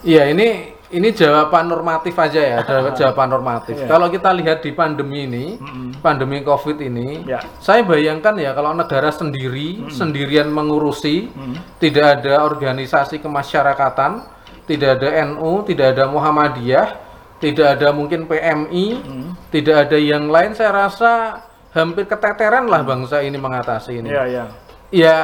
Iya 0.00 0.32
ini 0.32 0.79
ini 0.90 1.14
jawaban 1.14 1.70
normatif 1.70 2.18
aja 2.18 2.40
ya, 2.42 2.58
jawaban 2.98 3.30
normatif. 3.30 3.78
Yeah. 3.78 3.90
Kalau 3.90 4.10
kita 4.10 4.34
lihat 4.34 4.62
di 4.66 4.74
pandemi 4.74 5.26
ini, 5.26 5.54
mm-hmm. 5.56 6.02
pandemi 6.02 6.42
COVID 6.42 6.82
ini, 6.82 7.22
yeah. 7.30 7.42
saya 7.62 7.86
bayangkan 7.86 8.34
ya 8.34 8.50
kalau 8.52 8.74
negara 8.74 9.14
sendiri, 9.14 9.86
mm-hmm. 9.86 9.94
sendirian 9.94 10.50
mengurusi, 10.50 11.30
mm-hmm. 11.30 11.78
tidak 11.78 12.20
ada 12.20 12.42
organisasi 12.42 13.22
kemasyarakatan, 13.22 14.26
tidak 14.66 14.98
ada 14.98 15.26
NU, 15.30 15.62
tidak 15.66 15.98
ada 15.98 16.10
Muhammadiyah, 16.10 17.10
tidak 17.40 17.80
ada 17.80 17.88
mungkin 17.90 18.28
PMI, 18.28 18.86
hmm. 19.00 19.28
tidak 19.48 19.88
ada 19.88 19.98
yang 19.98 20.28
lain. 20.28 20.52
Saya 20.52 20.70
rasa 20.86 21.42
hampir 21.72 22.04
keteteran 22.04 22.68
lah 22.68 22.84
bangsa 22.84 23.24
ini 23.24 23.40
mengatasi 23.40 24.04
ini. 24.04 24.08
Iya, 24.12 24.24
iya. 24.28 24.44
Ya, 24.92 25.18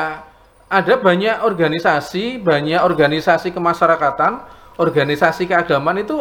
ada 0.66 0.94
banyak 0.98 1.44
organisasi, 1.44 2.40
banyak 2.40 2.80
organisasi 2.82 3.52
kemasyarakatan, 3.52 4.42
organisasi 4.76 5.48
keagamaan 5.48 6.00
itu 6.04 6.16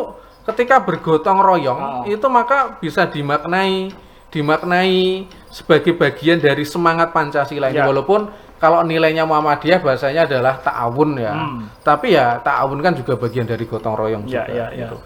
ketika 0.46 0.80
bergotong 0.84 1.42
royong 1.42 1.80
oh. 1.80 2.04
itu 2.08 2.28
maka 2.30 2.78
bisa 2.78 3.10
dimaknai 3.10 3.92
dimaknai 4.30 5.26
sebagai 5.48 5.96
bagian 5.96 6.44
dari 6.44 6.68
semangat 6.68 7.16
Pancasila 7.16 7.72
ini 7.72 7.80
ya. 7.80 7.88
walaupun 7.88 8.28
kalau 8.60 8.84
nilainya 8.84 9.28
Muhammadiyah 9.28 9.80
bahasanya 9.84 10.28
adalah 10.28 10.60
ta'awun 10.60 11.20
ya. 11.20 11.34
Hmm. 11.36 11.68
Tapi 11.84 12.16
ya 12.16 12.40
ta'awun 12.40 12.80
kan 12.80 12.96
juga 12.96 13.20
bagian 13.20 13.48
dari 13.48 13.68
gotong 13.68 13.96
royong 13.96 14.24
ya, 14.28 14.48
juga 14.48 14.52
ya, 14.52 14.68
ya. 14.72 14.88
gitu. 14.88 14.98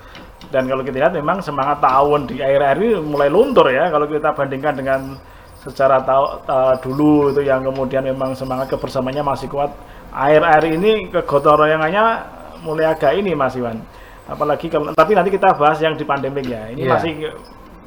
Dan 0.50 0.66
kalau 0.66 0.82
kita 0.82 0.98
lihat 0.98 1.14
memang 1.14 1.42
semangat 1.46 1.78
ta'awun 1.82 2.30
di 2.30 2.42
akhir-akhir 2.42 2.78
ini 2.82 2.90
mulai 3.02 3.30
luntur 3.30 3.70
ya 3.70 3.90
kalau 3.94 4.10
kita 4.10 4.34
bandingkan 4.34 4.74
dengan 4.74 5.00
secara 5.60 6.00
tahu 6.02 6.26
uh, 6.48 6.76
dulu 6.80 7.36
itu 7.36 7.44
yang 7.44 7.62
kemudian 7.68 8.02
memang 8.02 8.34
semangat 8.34 8.70
kebersamaannya 8.74 9.22
masih 9.22 9.50
kuat. 9.52 9.70
Air-air 10.10 10.74
ini 10.74 11.12
kegotong 11.14 11.68
royongannya 11.68 12.02
mulai 12.64 12.90
agak 12.90 13.16
ini 13.16 13.36
Mas 13.36 13.56
Iwan. 13.56 13.82
Apalagi 14.30 14.70
kalau 14.70 14.94
tapi 14.94 15.18
nanti 15.18 15.34
kita 15.34 15.58
bahas 15.58 15.82
yang 15.82 15.98
di 15.98 16.06
pandemik 16.06 16.46
ya. 16.46 16.70
Ini 16.70 16.86
yeah. 16.86 16.92
masih 16.94 17.12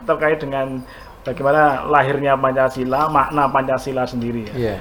terkait 0.03 0.43
dengan 0.43 0.83
bagaimana 1.23 1.87
lahirnya 1.87 2.35
Pancasila, 2.35 3.07
makna 3.07 3.47
Pancasila 3.47 4.03
sendiri 4.03 4.51
ya. 4.51 4.75
Yeah. 4.75 4.79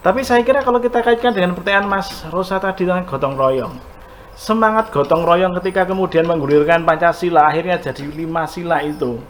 Tapi 0.00 0.24
saya 0.24 0.40
kira 0.40 0.64
kalau 0.64 0.80
kita 0.80 1.04
kaitkan 1.04 1.36
dengan 1.36 1.52
pertanyaan 1.52 1.84
Mas 1.90 2.24
Rosa 2.32 2.56
tadi 2.56 2.88
dengan 2.88 3.04
gotong 3.04 3.36
royong, 3.36 3.76
semangat 4.32 4.88
gotong 4.88 5.28
royong 5.28 5.52
ketika 5.60 5.84
kemudian 5.84 6.24
menggulirkan 6.24 6.88
Pancasila 6.88 7.52
akhirnya 7.52 7.76
jadi 7.76 8.08
lima 8.08 8.48
sila 8.48 8.80
itu. 8.80 9.20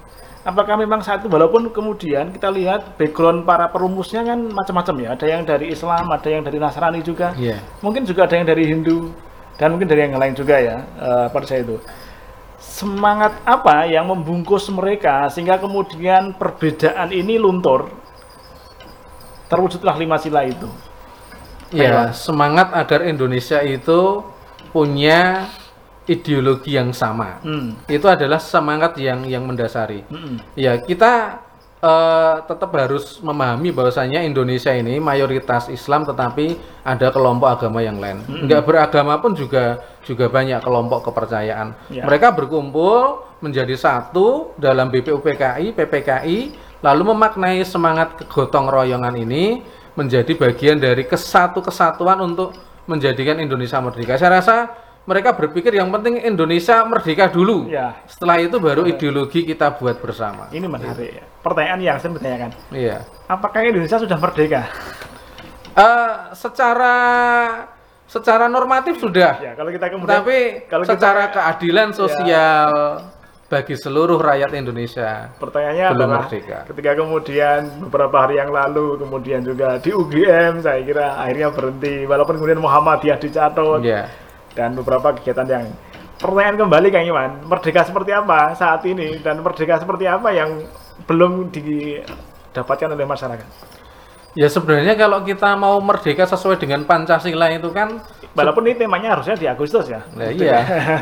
Apakah 0.40 0.80
memang 0.80 1.04
satu 1.04 1.28
walaupun 1.28 1.68
kemudian 1.68 2.32
kita 2.32 2.48
lihat 2.48 2.96
background 2.96 3.44
para 3.44 3.68
perumusnya 3.68 4.24
kan 4.24 4.40
macam-macam 4.40 4.94
ya, 5.04 5.08
ada 5.12 5.26
yang 5.28 5.42
dari 5.44 5.68
Islam, 5.68 6.08
ada 6.08 6.28
yang 6.32 6.40
dari 6.40 6.56
Nasrani 6.56 7.04
juga, 7.04 7.36
yeah. 7.36 7.60
mungkin 7.84 8.08
juga 8.08 8.24
ada 8.24 8.40
yang 8.40 8.48
dari 8.48 8.64
Hindu 8.64 9.12
dan 9.60 9.76
mungkin 9.76 9.92
dari 9.92 10.08
yang 10.08 10.16
lain 10.16 10.32
juga 10.32 10.56
ya 10.56 10.80
uh, 10.96 11.26
pada 11.28 11.44
saya 11.44 11.60
itu. 11.60 11.76
Semangat 12.56 13.36
apa 13.44 13.84
yang 13.84 14.08
membungkus 14.08 14.72
mereka 14.72 15.28
sehingga 15.28 15.60
kemudian 15.60 16.32
perbedaan 16.32 17.12
ini 17.12 17.36
luntur? 17.36 17.92
Terwujudlah 19.52 20.00
lima 20.00 20.16
sila 20.16 20.48
itu. 20.48 20.64
Ya 21.68 22.08
semangat 22.16 22.72
agar 22.72 23.04
Indonesia 23.04 23.60
itu 23.60 24.24
punya 24.72 25.44
ideologi 26.08 26.80
yang 26.80 26.96
sama. 26.96 27.44
Hmm. 27.44 27.76
itu 27.84 28.08
adalah 28.08 28.40
semangat 28.40 28.96
yang 28.96 29.28
yang 29.28 29.44
mendasari. 29.44 30.08
Hmm. 30.08 30.40
ya 30.56 30.80
kita 30.80 31.44
uh, 31.80 32.44
tetap 32.44 32.70
harus 32.76 33.18
memahami 33.20 33.72
bahwasanya 33.72 34.22
Indonesia 34.24 34.70
ini 34.72 35.00
mayoritas 35.00 35.68
Islam 35.72 36.04
tetapi 36.06 36.56
ada 36.84 37.08
kelompok 37.12 37.48
agama 37.48 37.80
yang 37.84 37.98
lain. 37.98 38.22
Mm-hmm. 38.24 38.42
Enggak 38.46 38.62
beragama 38.64 39.18
pun 39.18 39.32
juga 39.34 39.82
juga 40.04 40.28
banyak 40.28 40.60
kelompok 40.64 41.10
kepercayaan. 41.10 41.76
Yeah. 41.92 42.06
Mereka 42.06 42.32
berkumpul 42.36 43.26
menjadi 43.40 43.72
satu 43.76 44.52
dalam 44.60 44.92
BPUPKI, 44.92 45.72
PPKI, 45.72 46.38
lalu 46.84 47.02
memaknai 47.12 47.64
semangat 47.64 48.16
kegotong 48.20 48.68
royongan 48.68 49.16
ini 49.16 49.64
menjadi 49.96 50.32
bagian 50.36 50.80
dari 50.80 51.04
kesatu 51.04 51.60
kesatuan 51.60 52.20
untuk 52.24 52.56
menjadikan 52.88 53.36
Indonesia 53.40 53.80
merdeka. 53.80 54.16
Saya 54.16 54.40
rasa 54.40 54.56
mereka 55.08 55.32
berpikir 55.32 55.72
yang 55.72 55.88
penting 55.88 56.20
Indonesia 56.20 56.84
merdeka 56.84 57.32
dulu. 57.32 57.66
Ya. 57.72 57.96
Setelah 58.04 58.36
itu 58.44 58.60
baru 58.60 58.84
ya. 58.84 58.94
ideologi 58.94 59.48
kita 59.48 59.72
buat 59.80 59.96
bersama. 59.98 60.52
Ini 60.52 60.66
menarik. 60.68 61.10
Ya. 61.10 61.24
Pertanyaan 61.40 61.80
yang 61.80 61.96
saya 61.96 62.12
bertanyakan. 62.12 62.50
Iya. 62.68 62.96
Apakah 63.24 63.64
Indonesia 63.64 63.96
sudah 63.96 64.18
merdeka? 64.20 64.68
Uh, 65.72 66.34
secara 66.36 66.96
secara 68.04 68.50
normatif 68.50 69.00
sudah. 69.00 69.38
Ya, 69.38 69.52
kalau 69.54 69.70
kita 69.70 69.86
kemudian 69.86 70.20
Tapi 70.20 70.66
kalau 70.66 70.84
secara 70.84 71.30
kita, 71.30 71.34
keadilan 71.38 71.88
ya. 71.88 71.96
sosial 71.96 72.70
ya. 72.74 73.18
bagi 73.46 73.74
seluruh 73.78 74.18
rakyat 74.18 74.50
Indonesia 74.54 75.30
pertanyaannya 75.38 75.86
belum 75.94 76.06
adalah, 76.10 76.18
merdeka. 76.26 76.58
Ketika 76.70 76.90
kemudian 76.98 77.60
beberapa 77.86 78.16
hari 78.26 78.42
yang 78.42 78.50
lalu 78.50 78.98
kemudian 78.98 79.46
juga 79.46 79.78
di 79.78 79.94
UGM 79.94 80.58
saya 80.58 80.82
kira 80.82 81.18
akhirnya 81.22 81.54
berhenti 81.54 82.02
walaupun 82.06 82.34
kemudian 82.38 82.62
Muhammadiyah 82.62 83.18
dicatat. 83.22 83.82
Yeah 83.86 84.29
dan 84.60 84.76
beberapa 84.76 85.16
kegiatan 85.16 85.48
yang 85.48 85.64
pertanyaan 86.20 86.60
kembali 86.60 86.88
Kang 86.92 87.08
Iwan, 87.08 87.30
merdeka 87.48 87.80
seperti 87.88 88.12
apa 88.12 88.52
saat 88.52 88.84
ini 88.84 89.24
dan 89.24 89.40
merdeka 89.40 89.80
seperti 89.80 90.04
apa 90.04 90.28
yang 90.36 90.60
belum 91.08 91.48
didapatkan 91.48 92.92
oleh 92.92 93.08
masyarakat? 93.08 93.48
Ya 94.36 94.46
sebenarnya 94.52 94.94
kalau 95.00 95.24
kita 95.24 95.56
mau 95.56 95.80
merdeka 95.80 96.28
sesuai 96.28 96.60
dengan 96.60 96.84
Pancasila 96.84 97.48
itu 97.50 97.72
kan 97.72 98.04
walaupun 98.36 98.68
ini 98.68 98.76
temanya 98.78 99.16
harusnya 99.16 99.34
di 99.40 99.48
Agustus 99.48 99.88
ya. 99.88 100.04
Nah, 100.12 100.28
iya. 100.28 100.60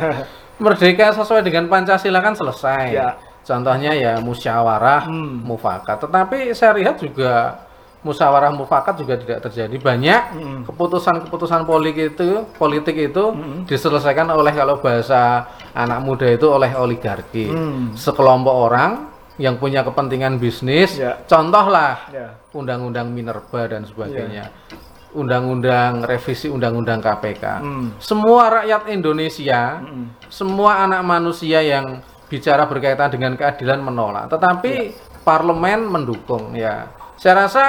merdeka 0.63 1.11
sesuai 1.13 1.43
dengan 1.43 1.67
Pancasila 1.67 2.23
kan 2.23 2.39
selesai. 2.39 2.85
Ya. 2.95 3.19
Contohnya 3.43 3.93
ya 3.99 4.23
musyawarah, 4.23 5.11
hmm. 5.11 5.45
mufakat. 5.45 6.09
Tetapi 6.09 6.55
saya 6.55 6.73
lihat 6.79 7.03
juga 7.03 7.67
musyawarah 8.07 8.55
mufakat 8.55 9.03
juga 9.03 9.19
tidak 9.19 9.51
terjadi. 9.51 9.77
Banyak 9.79 10.23
keputusan-keputusan 10.71 11.67
politik 11.67 12.15
itu 12.15 12.47
politik 12.55 12.95
itu 12.95 13.35
mm. 13.35 13.67
diselesaikan 13.67 14.31
oleh 14.31 14.55
kalau 14.55 14.79
bahasa 14.79 15.51
anak 15.75 15.99
muda 16.03 16.27
itu 16.31 16.47
oleh 16.47 16.71
oligarki. 16.79 17.51
Mm. 17.51 17.99
Sekelompok 17.99 18.55
orang 18.55 18.91
yang 19.39 19.55
punya 19.59 19.87
kepentingan 19.87 20.43
bisnis, 20.43 20.99
yeah. 20.99 21.15
contohlah 21.31 22.11
yeah. 22.11 22.35
undang-undang 22.51 23.15
Minerba 23.15 23.71
dan 23.71 23.87
sebagainya. 23.87 24.51
Yeah. 24.51 25.15
Undang-undang 25.15 26.05
revisi 26.05 26.51
undang-undang 26.51 26.99
KPK. 26.99 27.45
Mm. 27.63 27.87
Semua 28.03 28.63
rakyat 28.63 28.91
Indonesia, 28.91 29.79
mm. 29.79 30.31
semua 30.31 30.83
anak 30.83 31.03
manusia 31.07 31.63
yang 31.63 32.03
bicara 32.29 32.69
berkaitan 32.69 33.09
dengan 33.09 33.39
keadilan 33.39 33.81
menolak, 33.81 34.27
tetapi 34.27 34.73
yeah. 34.91 35.23
parlemen 35.23 35.87
mendukung 35.87 36.53
ya 36.59 36.91
saya 37.19 37.35
rasa 37.35 37.65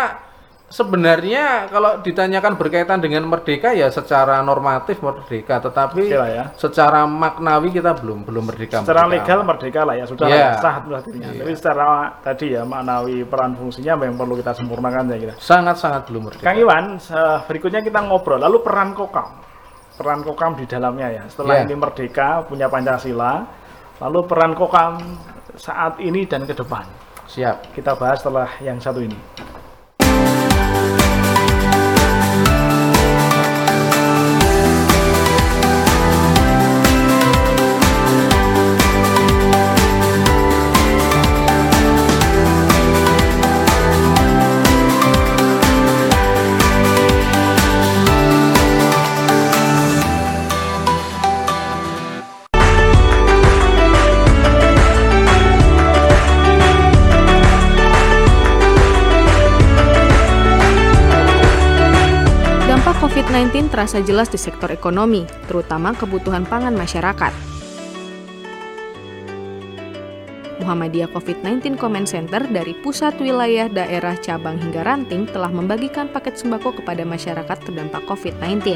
sebenarnya 0.69 1.65
kalau 1.67 1.99
ditanyakan 2.05 2.53
berkaitan 2.55 3.01
dengan 3.01 3.25
merdeka 3.25 3.73
ya 3.73 3.89
secara 3.89 4.39
normatif 4.45 5.01
merdeka, 5.01 5.57
tetapi 5.57 6.13
ya. 6.13 6.53
secara 6.53 7.09
maknawi 7.09 7.73
kita 7.73 7.97
belum 7.97 8.23
belum 8.23 8.53
merdeka. 8.53 8.85
Secara 8.85 9.09
merdeka. 9.09 9.25
legal 9.25 9.39
merdeka 9.43 9.81
lah 9.83 9.95
ya 9.97 10.05
sudah 10.05 10.27
yeah. 10.29 10.62
sah 10.62 10.85
dirinya. 10.85 11.33
Yeah. 11.33 11.41
Tapi 11.43 11.53
secara 11.57 11.88
tadi 12.21 12.45
ya 12.53 12.62
maknawi 12.63 13.25
peran 13.25 13.57
fungsinya 13.57 13.93
memang 13.97 14.17
perlu 14.21 14.38
kita 14.38 14.53
sempurnakan 14.53 15.03
ya 15.09 15.17
kita. 15.17 15.33
Sangat 15.41 15.75
sangat 15.81 16.05
belum 16.07 16.29
merdeka. 16.29 16.45
Kang 16.45 16.57
Iwan, 16.62 16.85
berikutnya 17.49 17.81
kita 17.81 17.99
ngobrol. 18.05 18.38
Lalu 18.38 18.57
peran 18.62 18.93
kokam, 18.93 19.41
peran 19.97 20.21
kokam 20.21 20.53
di 20.53 20.69
dalamnya 20.69 21.07
ya. 21.09 21.23
Setelah 21.25 21.65
yeah. 21.65 21.65
ini 21.65 21.75
merdeka 21.75 22.45
punya 22.45 22.69
Pancasila, 22.69 23.41
lalu 24.05 24.19
peran 24.29 24.53
kokam 24.53 25.01
saat 25.57 25.97
ini 25.97 26.29
dan 26.29 26.45
ke 26.45 26.53
depan. 26.53 26.85
Siap. 27.29 27.77
Kita 27.77 27.93
bahas 27.93 28.25
setelah 28.25 28.49
yang 28.57 28.81
satu 28.81 29.05
ini. 29.05 29.13
Terasa 63.79 64.03
jelas 64.03 64.27
di 64.27 64.35
sektor 64.35 64.67
ekonomi, 64.75 65.23
terutama 65.47 65.95
kebutuhan 65.95 66.43
pangan 66.43 66.75
masyarakat. 66.75 67.31
Muhammadiyah 70.59 71.07
COVID-19 71.15 71.79
Comment 71.79 72.03
Center 72.03 72.43
dari 72.43 72.75
pusat 72.83 73.15
wilayah 73.23 73.71
daerah 73.71 74.19
cabang 74.19 74.59
hingga 74.59 74.83
ranting 74.83 75.31
telah 75.31 75.47
membagikan 75.47 76.11
paket 76.11 76.35
sembako 76.35 76.83
kepada 76.83 77.07
masyarakat 77.07 77.57
terdampak 77.63 78.03
COVID-19. 78.03 78.75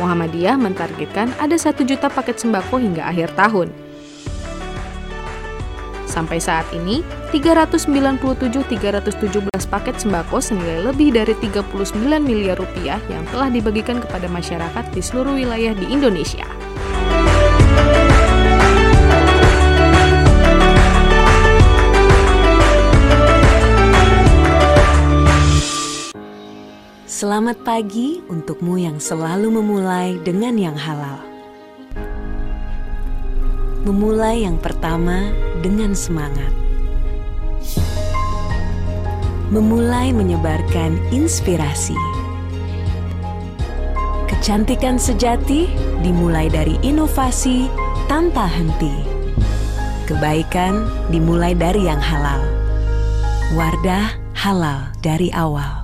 Muhammadiyah 0.00 0.56
mentargetkan 0.56 1.36
ada 1.36 1.60
satu 1.60 1.84
juta 1.84 2.08
paket 2.08 2.40
sembako 2.40 2.80
hingga 2.80 3.04
akhir 3.04 3.36
tahun. 3.36 3.91
Sampai 6.12 6.44
saat 6.44 6.68
ini, 6.76 7.00
397-317 7.32 9.48
paket 9.64 9.96
sembako 9.96 10.44
senilai 10.44 10.92
lebih 10.92 11.16
dari 11.16 11.32
39 11.40 11.72
miliar 12.20 12.60
rupiah 12.60 13.00
yang 13.08 13.24
telah 13.32 13.48
dibagikan 13.48 13.96
kepada 13.96 14.28
masyarakat 14.28 14.84
di 14.92 15.00
seluruh 15.00 15.40
wilayah 15.40 15.72
di 15.72 15.88
Indonesia. 15.88 16.44
Selamat 27.08 27.56
pagi 27.64 28.20
untukmu 28.28 28.76
yang 28.76 29.00
selalu 29.00 29.48
memulai 29.48 30.20
dengan 30.20 30.60
yang 30.60 30.76
halal. 30.76 31.31
Memulai 33.82 34.46
yang 34.46 34.62
pertama 34.62 35.34
dengan 35.58 35.90
semangat. 35.90 36.54
Memulai 39.50 40.14
menyebarkan 40.14 41.02
inspirasi. 41.10 41.98
Kecantikan 44.30 45.02
sejati 45.02 45.66
dimulai 45.98 46.46
dari 46.46 46.78
inovasi 46.86 47.66
tanpa 48.06 48.46
henti. 48.46 49.02
Kebaikan 50.06 50.86
dimulai 51.10 51.58
dari 51.58 51.82
yang 51.82 51.98
halal. 51.98 52.38
Wardah 53.58 54.14
halal 54.38 54.94
dari 55.02 55.34
awal. 55.34 55.81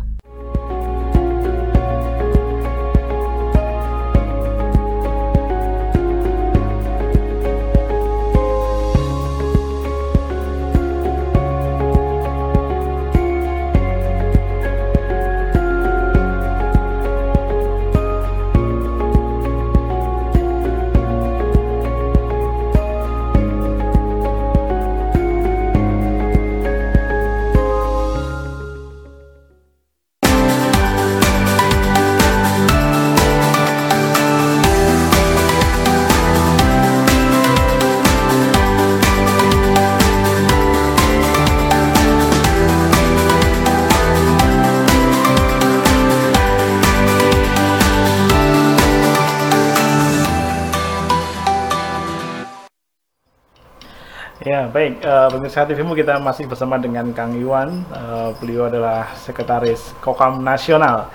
Baik. 54.68 55.00
Uh, 55.00 55.28
pemirsa 55.32 55.64
TVmu 55.64 55.96
kita 55.96 56.20
masih 56.20 56.44
bersama 56.44 56.76
dengan 56.76 57.08
Kang 57.16 57.32
Iwan. 57.34 57.82
Uh, 57.88 58.30
beliau 58.36 58.68
adalah 58.68 59.16
sekretaris 59.16 59.96
Kokam 60.04 60.44
Nasional. 60.44 61.08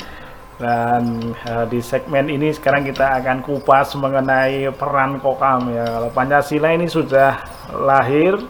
Dan 0.58 1.34
uh, 1.46 1.66
di 1.70 1.82
segmen 1.82 2.30
ini 2.30 2.50
sekarang 2.54 2.86
kita 2.86 3.22
akan 3.22 3.46
kupas 3.46 3.94
mengenai 3.96 4.74
peran 4.74 5.22
Kokam 5.22 5.70
ya. 5.70 5.86
Kalau 5.86 6.10
Pancasila 6.10 6.74
ini 6.74 6.90
sudah 6.90 7.42
lahir 7.74 8.42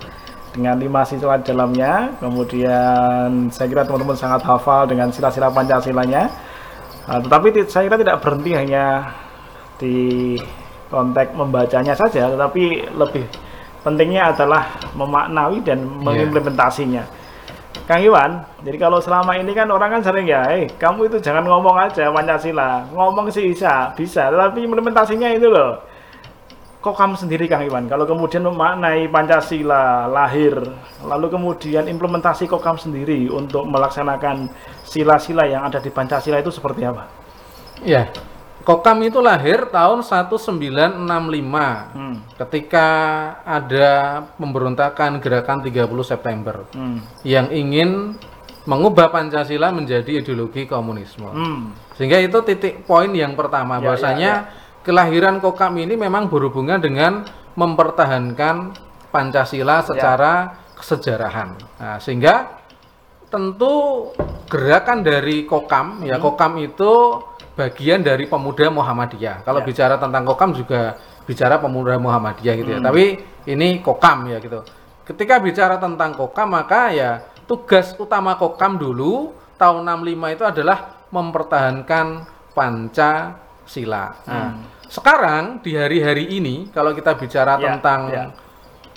dengan 0.55 0.79
lima 0.79 1.03
sila 1.03 1.37
dalamnya. 1.37 2.15
Kemudian 2.23 3.51
saya 3.51 3.67
kira 3.67 3.83
teman-teman 3.83 4.15
sangat 4.15 4.41
hafal 4.47 4.87
dengan 4.87 5.11
sila-sila 5.11 5.51
Pancasilanya. 5.51 6.31
Uh, 7.05 7.19
tetapi 7.19 7.67
saya 7.67 7.91
kira 7.91 7.97
tidak 7.99 8.19
berhenti 8.23 8.51
hanya 8.55 9.11
di 9.75 9.95
konteks 10.87 11.33
membacanya 11.33 11.97
saja, 11.97 12.29
tetapi 12.29 12.93
lebih 12.93 13.25
pentingnya 13.83 14.31
adalah 14.31 14.71
memaknai 14.95 15.59
dan 15.61 15.83
iya. 15.83 15.99
mengimplementasinya. 16.01 17.03
Yeah. 17.03 17.21
Kang 17.83 17.99
Iwan, 17.99 18.47
jadi 18.63 18.77
kalau 18.79 19.03
selama 19.03 19.35
ini 19.35 19.51
kan 19.51 19.67
orang 19.67 19.99
kan 19.99 20.01
sering 20.05 20.23
ya, 20.23 20.47
eh 20.55 20.71
kamu 20.79 21.11
itu 21.11 21.17
jangan 21.19 21.43
ngomong 21.43 21.75
aja 21.75 22.07
Pancasila, 22.15 22.87
ngomong 22.95 23.27
sih 23.27 23.51
bisa, 23.51 23.91
bisa, 23.91 24.31
tapi 24.31 24.63
implementasinya 24.63 25.27
itu 25.35 25.51
loh. 25.51 25.83
Kok 26.79 26.95
kamu 26.95 27.15
sendiri 27.19 27.43
Kang 27.51 27.67
Iwan, 27.67 27.91
kalau 27.91 28.07
kemudian 28.07 28.47
memaknai 28.47 29.11
Pancasila 29.11 30.07
lahir, 30.07 30.63
lalu 31.03 31.27
kemudian 31.27 31.83
implementasi 31.91 32.47
kok 32.47 32.63
kamu 32.63 32.79
sendiri 32.79 33.19
untuk 33.27 33.67
melaksanakan 33.67 34.47
sila-sila 34.87 35.43
yang 35.43 35.67
ada 35.67 35.83
di 35.83 35.91
Pancasila 35.91 36.39
itu 36.39 36.55
seperti 36.55 36.87
apa? 36.87 37.03
Ya, 37.83 38.07
Kokam 38.63 39.03
itu 39.03 39.19
lahir 39.19 39.67
tahun 39.67 40.07
1965 40.07 41.03
hmm. 41.03 42.15
ketika 42.39 42.87
ada 43.43 44.23
pemberontakan 44.39 45.19
gerakan 45.19 45.59
30 45.67 45.83
September 46.07 46.63
hmm. 46.71 47.27
yang 47.27 47.51
ingin 47.51 48.15
mengubah 48.63 49.11
Pancasila 49.11 49.75
menjadi 49.75 50.23
ideologi 50.23 50.63
komunisme. 50.63 51.27
Hmm. 51.27 51.75
Sehingga 51.99 52.23
itu 52.23 52.39
titik 52.47 52.87
poin 52.87 53.11
yang 53.11 53.35
pertama 53.35 53.77
ya, 53.77 53.81
bahwasanya 53.83 54.31
ya, 54.31 54.47
ya. 54.47 54.81
kelahiran 54.87 55.43
Kokam 55.43 55.75
ini 55.83 55.99
memang 55.99 56.31
berhubungan 56.31 56.79
dengan 56.79 57.27
mempertahankan 57.59 58.79
Pancasila 59.11 59.83
secara 59.83 60.33
ya. 60.55 60.79
kesejarahan. 60.79 61.49
Nah, 61.83 61.97
sehingga 61.99 62.63
tentu 63.27 64.07
gerakan 64.47 65.03
dari 65.03 65.43
Kokam 65.43 66.07
ya 66.07 66.15
hmm. 66.15 66.23
Kokam 66.23 66.53
itu 66.63 67.19
bagian 67.53 68.01
dari 68.01 68.25
pemuda 68.25 68.69
Muhammadiyah. 68.73 69.45
Kalau 69.45 69.61
ya. 69.61 69.65
bicara 69.65 69.95
tentang 70.01 70.23
kokam 70.25 70.51
juga 70.57 70.97
bicara 71.23 71.61
pemuda 71.61 71.95
Muhammadiyah 72.01 72.53
gitu 72.57 72.69
ya. 72.73 72.79
Hmm. 72.81 72.87
Tapi 72.89 73.03
ini 73.49 73.79
kokam 73.79 74.29
ya 74.29 74.37
gitu. 74.41 74.65
Ketika 75.03 75.37
bicara 75.37 75.77
tentang 75.77 76.15
kokam 76.17 76.49
maka 76.53 76.89
ya 76.95 77.21
tugas 77.45 77.93
utama 77.99 78.39
kokam 78.39 78.79
dulu 78.79 79.35
tahun 79.59 79.85
65 79.85 80.35
itu 80.35 80.43
adalah 80.43 80.77
mempertahankan 81.13 82.07
Pancasila. 82.53 84.05
Nah, 84.25 84.49
hmm. 84.53 84.89
sekarang 84.89 85.43
di 85.61 85.77
hari-hari 85.77 86.37
ini 86.37 86.69
kalau 86.73 86.93
kita 86.93 87.17
bicara 87.17 87.57
ya, 87.57 87.77
tentang 87.77 87.99
ya. 88.09 88.23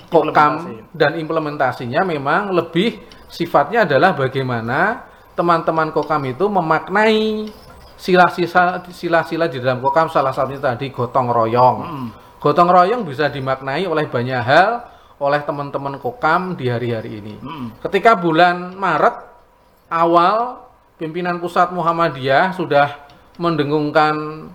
kokam 0.09 0.85
dan 0.93 1.17
implementasinya 1.21 2.05
memang 2.05 2.53
lebih 2.53 3.01
sifatnya 3.29 3.85
adalah 3.85 4.17
bagaimana 4.17 5.05
teman-teman 5.37 5.93
kokam 5.93 6.25
itu 6.25 6.49
memaknai 6.49 7.53
sila-sila 7.97 8.85
sila-sila 8.93 9.45
di 9.49 9.59
dalam 9.59 9.81
kokam 9.81 10.13
salah 10.13 10.31
satunya 10.31 10.61
tadi 10.61 10.93
gotong 10.93 11.33
royong. 11.33 11.79
Hmm. 11.81 12.09
Gotong 12.39 12.69
royong 12.69 13.03
bisa 13.09 13.33
dimaknai 13.33 13.89
oleh 13.89 14.07
banyak 14.07 14.41
hal 14.45 14.85
oleh 15.17 15.41
teman-teman 15.43 15.97
kokam 15.97 16.55
di 16.55 16.69
hari-hari 16.69 17.25
ini. 17.25 17.35
Hmm. 17.41 17.73
Ketika 17.81 18.13
bulan 18.15 18.77
Maret 18.77 19.17
awal 19.89 20.69
pimpinan 21.01 21.41
pusat 21.41 21.73
Muhammadiyah 21.73 22.53
sudah 22.53 23.09
mendengungkan 23.41 24.49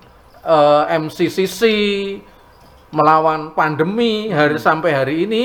uh, 0.46 0.86
eh, 0.86 1.02
MCCC 1.02 1.62
melawan 2.94 3.58
pandemi 3.58 4.30
hari 4.30 4.62
hmm. 4.62 4.66
sampai 4.66 4.92
hari 4.94 5.16
ini 5.26 5.44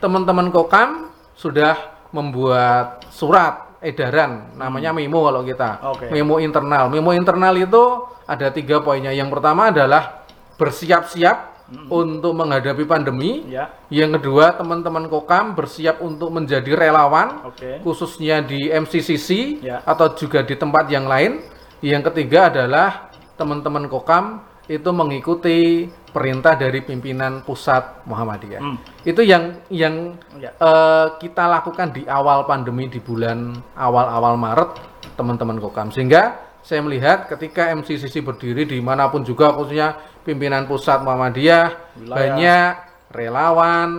teman-teman 0.00 0.48
kokam 0.48 1.12
sudah 1.36 1.76
membuat 2.14 3.02
surat 3.10 3.73
edaran 3.84 4.56
namanya 4.56 4.90
hmm. 4.90 4.98
memo 5.04 5.20
kalau 5.28 5.42
kita 5.44 5.70
okay. 5.94 6.08
memo 6.08 6.40
internal 6.40 6.88
memo 6.88 7.12
internal 7.12 7.54
itu 7.54 8.08
ada 8.24 8.48
tiga 8.48 8.80
poinnya 8.80 9.12
yang 9.12 9.28
pertama 9.28 9.68
adalah 9.68 10.24
bersiap-siap 10.56 11.68
hmm. 11.68 11.86
untuk 11.92 12.32
menghadapi 12.32 12.88
pandemi 12.88 13.44
ya. 13.52 13.68
yang 13.92 14.16
kedua 14.16 14.56
teman-teman 14.56 15.06
kokam 15.12 15.52
bersiap 15.52 16.00
untuk 16.00 16.32
menjadi 16.32 16.72
relawan 16.72 17.44
okay. 17.52 17.84
khususnya 17.84 18.40
di 18.40 18.72
MCCC 18.72 19.60
ya. 19.60 19.84
atau 19.84 20.16
juga 20.16 20.40
di 20.40 20.56
tempat 20.56 20.88
yang 20.88 21.04
lain 21.04 21.44
yang 21.84 22.00
ketiga 22.00 22.48
adalah 22.48 23.12
teman-teman 23.36 23.84
kokam 23.92 24.40
itu 24.64 24.90
mengikuti 24.96 25.84
perintah 26.14 26.56
dari 26.56 26.80
pimpinan 26.80 27.42
pusat 27.44 28.06
Muhammadiyah. 28.08 28.62
Hmm. 28.62 28.78
Itu 29.04 29.20
yang 29.20 29.60
yang 29.68 30.16
ya. 30.38 30.54
uh, 30.56 31.18
kita 31.20 31.44
lakukan 31.50 31.92
di 31.92 32.06
awal 32.08 32.48
pandemi 32.48 32.88
di 32.88 33.02
bulan 33.02 33.52
awal-awal 33.76 34.38
Maret 34.40 34.70
teman-teman 35.18 35.60
Kokam. 35.60 35.92
Sehingga 35.92 36.38
saya 36.64 36.80
melihat 36.80 37.28
ketika 37.28 37.68
MCCC 37.76 38.24
berdiri 38.24 38.64
di 38.64 38.80
mana 38.80 39.12
pun 39.12 39.20
juga 39.20 39.52
khususnya 39.52 40.00
pimpinan 40.24 40.64
pusat 40.64 41.04
Muhammadiyah 41.04 41.98
Wilayah. 42.00 42.14
banyak 42.16 42.72
relawan 43.12 43.90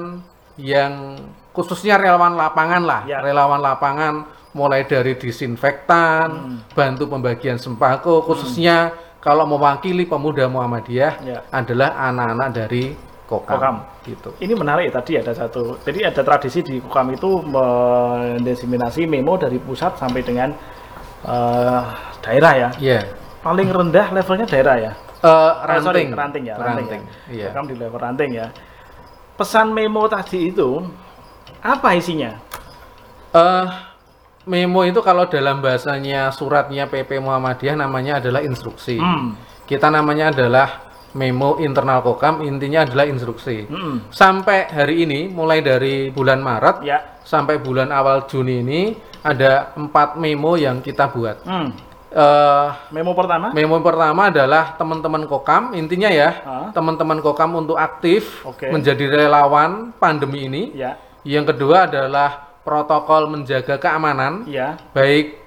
yang 0.57 1.19
khususnya 1.53 2.01
relawan 2.01 2.33
lapangan 2.33 2.83
lah, 2.83 3.01
ya. 3.05 3.21
relawan 3.21 3.61
lapangan 3.61 4.25
mulai 4.55 4.87
dari 4.87 5.19
disinfektan, 5.19 6.27
hmm. 6.31 6.57
bantu 6.73 7.11
pembagian 7.11 7.59
sembako 7.59 8.23
khususnya 8.25 8.89
hmm 8.89 9.04
kalau 9.25 9.49
mewakili 9.49 10.05
pemuda 10.05 10.45
Muhammadiyah 10.45 11.13
ya. 11.25 11.39
adalah 11.49 11.97
anak-anak 12.13 12.49
dari 12.53 12.93
kokam, 13.25 13.57
kokam. 13.57 13.75
gitu 14.05 14.29
ini 14.37 14.53
menarik 14.53 14.93
tadi 14.93 15.17
ada 15.17 15.33
satu 15.33 15.81
jadi 15.81 16.13
ada 16.13 16.21
tradisi 16.21 16.61
di 16.61 16.77
kokam 16.77 17.09
itu 17.09 17.41
mendesiminasi 17.41 19.09
memo 19.09 19.33
dari 19.33 19.57
pusat 19.57 19.97
sampai 19.97 20.21
dengan 20.21 20.53
uh, 21.25 21.83
daerah 22.21 22.53
ya 22.53 22.69
yeah. 22.77 23.03
paling 23.41 23.65
rendah 23.73 24.13
levelnya 24.13 24.45
daerah 24.45 24.75
ya 24.77 24.91
uh, 25.25 25.65
ranting. 25.65 25.85
sorry, 25.89 26.03
ranting 26.13 26.43
ya 26.45 26.55
ranting, 26.61 26.85
ranting 26.85 27.01
ya. 27.33 27.49
Yeah. 27.49 27.65
di 27.65 27.75
level 27.81 27.97
ranting 27.97 28.31
ya 28.37 28.47
pesan 29.33 29.73
memo 29.73 30.05
tadi 30.05 30.53
itu 30.53 30.85
apa 31.65 31.97
isinya 31.97 32.37
uh, 33.33 33.94
memo 34.45 34.81
itu 34.85 35.01
kalau 35.01 35.25
dalam 35.25 35.61
bahasanya 35.61 36.29
suratnya 36.29 36.85
PP 36.85 37.17
Muhammadiyah 37.21 37.77
namanya 37.77 38.21
adalah 38.21 38.41
instruksi 38.45 39.01
hmm. 39.01 39.61
kita 39.65 39.89
namanya 39.89 40.29
adalah 40.31 40.85
memo 41.15 41.55
internal 41.63 42.03
kokam 42.03 42.43
intinya 42.43 42.83
adalah 42.83 43.07
instruksi. 43.07 43.65
Hmm. 43.71 44.11
Sampai 44.11 44.67
hari 44.67 45.07
ini, 45.07 45.31
mulai 45.31 45.63
dari 45.63 46.11
bulan 46.11 46.43
Maret 46.43 46.83
ya. 46.83 46.99
sampai 47.23 47.57
bulan 47.57 47.89
awal 47.89 48.27
Juni 48.27 48.61
ini 48.61 48.81
ada 49.23 49.73
empat 49.79 50.19
memo 50.19 50.59
yang 50.59 50.83
kita 50.83 51.09
buat. 51.09 51.47
Hmm. 51.47 51.71
Uh, 52.15 52.71
memo 52.95 53.11
pertama? 53.15 53.51
Memo 53.51 53.79
pertama 53.83 54.31
adalah 54.31 54.75
teman-teman 54.79 55.27
kokam 55.27 55.75
intinya 55.75 56.07
ya 56.07 56.31
teman-teman 56.71 57.19
kokam 57.19 57.59
untuk 57.59 57.75
aktif 57.75 58.39
okay. 58.47 58.71
menjadi 58.71 59.25
relawan 59.25 59.91
pandemi 59.99 60.47
ini. 60.47 60.63
Ya. 60.75 60.95
Yang 61.25 61.55
kedua 61.55 61.89
adalah 61.89 62.44
protokol 62.65 63.29
menjaga 63.29 63.77
keamanan, 63.77 64.49
ya. 64.49 64.81
baik 64.91 65.37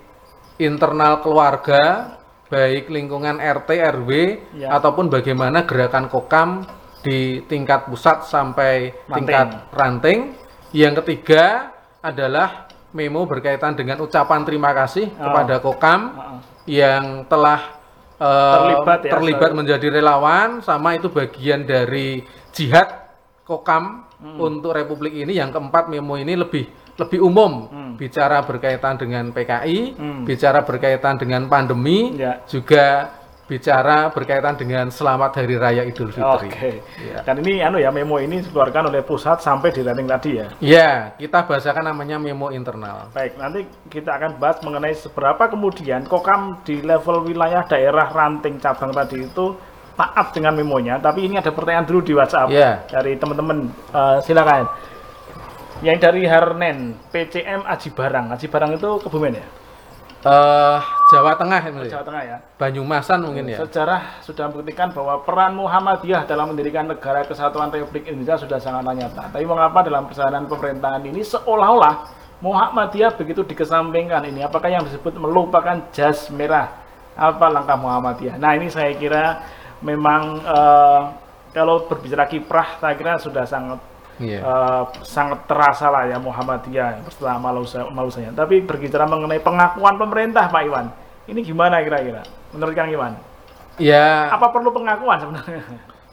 internal 0.63 1.19
keluarga 1.21 2.15
baik 2.49 2.89
lingkungan 2.89 3.37
RT 3.39 3.71
RW 4.01 4.11
ya. 4.57 4.73
ataupun 4.73 5.13
bagaimana 5.13 5.69
gerakan 5.69 6.09
kokam 6.09 6.65
di 7.05 7.45
tingkat 7.47 7.87
pusat 7.87 8.25
sampai 8.27 8.91
ranting. 9.07 9.15
tingkat 9.15 9.49
ranting. 9.71 10.19
Yang 10.73 10.95
ketiga 11.05 11.73
adalah 12.01 12.69
memo 12.93 13.25
berkaitan 13.29 13.77
dengan 13.77 14.01
ucapan 14.01 14.45
terima 14.49 14.73
kasih 14.73 15.13
oh. 15.13 15.29
kepada 15.29 15.55
kokam 15.61 16.01
oh. 16.17 16.41
yang 16.65 17.29
telah 17.29 17.81
uh, 18.17 18.57
terlibat, 18.57 18.99
ya, 19.05 19.11
terlibat 19.13 19.51
menjadi 19.53 19.87
relawan 20.01 20.65
sama 20.65 20.97
itu 20.97 21.13
bagian 21.13 21.69
dari 21.69 22.25
jihad 22.53 23.13
kokam 23.45 24.09
hmm. 24.21 24.37
untuk 24.41 24.73
Republik 24.73 25.13
ini. 25.17 25.37
Yang 25.37 25.61
keempat 25.61 25.93
memo 25.93 26.17
ini 26.17 26.33
lebih 26.33 26.88
lebih 26.99 27.23
umum 27.23 27.71
hmm. 27.71 27.95
bicara 27.95 28.43
berkaitan 28.43 28.99
dengan 28.99 29.31
PKI, 29.31 29.79
hmm. 29.95 30.23
bicara 30.27 30.67
berkaitan 30.67 31.15
dengan 31.15 31.47
pandemi, 31.47 32.19
ya. 32.19 32.43
juga 32.51 33.15
bicara 33.49 34.13
berkaitan 34.13 34.61
dengan 34.61 34.93
selamat 34.93 35.41
hari 35.41 35.57
raya 35.57 35.83
Idul 35.89 36.13
Fitri. 36.13 36.53
Oke. 36.53 36.53
Okay. 36.53 36.75
Ya. 37.01 37.25
Dan 37.25 37.41
ini 37.41 37.65
anu 37.65 37.81
ya 37.81 37.89
memo 37.89 38.21
ini 38.21 38.45
dikeluarkan 38.45 38.93
oleh 38.93 39.01
pusat 39.01 39.41
sampai 39.41 39.73
di 39.73 39.81
landing 39.81 40.05
tadi 40.05 40.31
ya. 40.37 40.47
Ya, 40.61 40.91
kita 41.17 41.49
bahasakan 41.49 41.89
namanya 41.89 42.21
memo 42.21 42.53
internal. 42.53 43.09
Baik, 43.17 43.41
nanti 43.41 43.65
kita 43.89 44.21
akan 44.21 44.37
bahas 44.37 44.61
mengenai 44.61 44.93
seberapa 44.93 45.49
kemudian 45.49 46.05
Kokam 46.05 46.61
di 46.61 46.85
level 46.85 47.25
wilayah 47.25 47.65
daerah 47.65 48.13
ranting 48.13 48.61
cabang 48.61 48.93
tadi 48.93 49.25
itu 49.25 49.57
taat 49.99 50.31
dengan 50.31 50.55
memonya, 50.55 51.03
tapi 51.03 51.27
ini 51.27 51.43
ada 51.43 51.51
pertanyaan 51.51 51.83
dulu 51.83 52.01
di 52.07 52.15
WhatsApp 52.15 52.55
ya. 52.55 52.87
dari 52.87 53.19
teman-teman. 53.19 53.67
Uh, 53.91 54.23
silakan. 54.23 54.71
Yang 55.79 55.99
dari 56.03 56.23
Harnen, 56.27 56.99
PCM 57.15 57.63
Aji 57.63 57.95
Barang. 57.95 58.35
Aji 58.35 58.51
Barang 58.51 58.75
itu 58.75 58.91
Kebumen 58.99 59.39
ya? 59.39 59.47
Uh, 60.19 60.83
Jawa 61.15 61.39
Tengah 61.39 61.63
ya, 61.63 61.71
Jawa 61.71 62.03
Tengah 62.03 62.23
ya. 62.27 62.37
Banyumasan 62.59 63.23
mungkin 63.23 63.47
ya. 63.55 63.63
Sejarah 63.63 64.19
sudah 64.27 64.51
membuktikan 64.51 64.91
bahwa 64.91 65.23
peran 65.23 65.55
Muhammadiyah 65.55 66.27
dalam 66.27 66.51
mendirikan 66.51 66.91
negara 66.91 67.23
kesatuan 67.23 67.71
Republik 67.71 68.11
Indonesia 68.11 68.43
sudah 68.43 68.59
sangat 68.59 68.83
nyata. 68.83 69.31
Tapi 69.31 69.47
mengapa 69.47 69.87
dalam 69.87 70.11
perjalanan 70.11 70.51
pemerintahan 70.51 71.07
ini 71.07 71.23
seolah-olah 71.23 72.11
Muhammadiyah 72.43 73.15
begitu 73.15 73.47
dikesampingkan 73.47 74.27
ini? 74.27 74.43
Apakah 74.43 74.75
yang 74.75 74.83
disebut 74.83 75.15
melupakan 75.15 75.87
jas 75.95 76.27
merah? 76.35 76.75
Apa 77.15 77.47
langkah 77.55 77.79
Muhammadiyah? 77.79 78.43
Nah 78.43 78.59
ini 78.59 78.67
saya 78.75 78.91
kira 78.99 79.47
memang 79.87 80.43
uh, 80.43 81.15
kalau 81.55 81.87
berbicara 81.87 82.27
kiprah, 82.27 82.83
saya 82.83 82.99
kira 82.99 83.23
sudah 83.23 83.47
sangat 83.47 83.79
yeah. 84.19 84.39
Iya. 84.39 84.41
uh, 84.43 84.83
sangat 85.07 85.47
terasa 85.47 85.89
lah 85.89 86.07
ya 86.11 86.19
Muhammadiyah 86.19 87.07
setelah 87.11 87.39
malusanya. 87.91 88.35
Tapi 88.35 88.63
berbicara 88.63 89.07
mengenai 89.07 89.41
pengakuan 89.43 89.95
pemerintah 89.99 90.51
Pak 90.51 90.63
Iwan, 90.67 90.87
ini 91.31 91.41
gimana 91.43 91.81
kira-kira? 91.83 92.23
Menurut 92.55 92.75
Kang 92.75 92.91
Iwan? 92.91 93.15
Ya. 93.79 94.29
Apa 94.35 94.51
perlu 94.51 94.75
pengakuan 94.75 95.23
sebenarnya? 95.23 95.63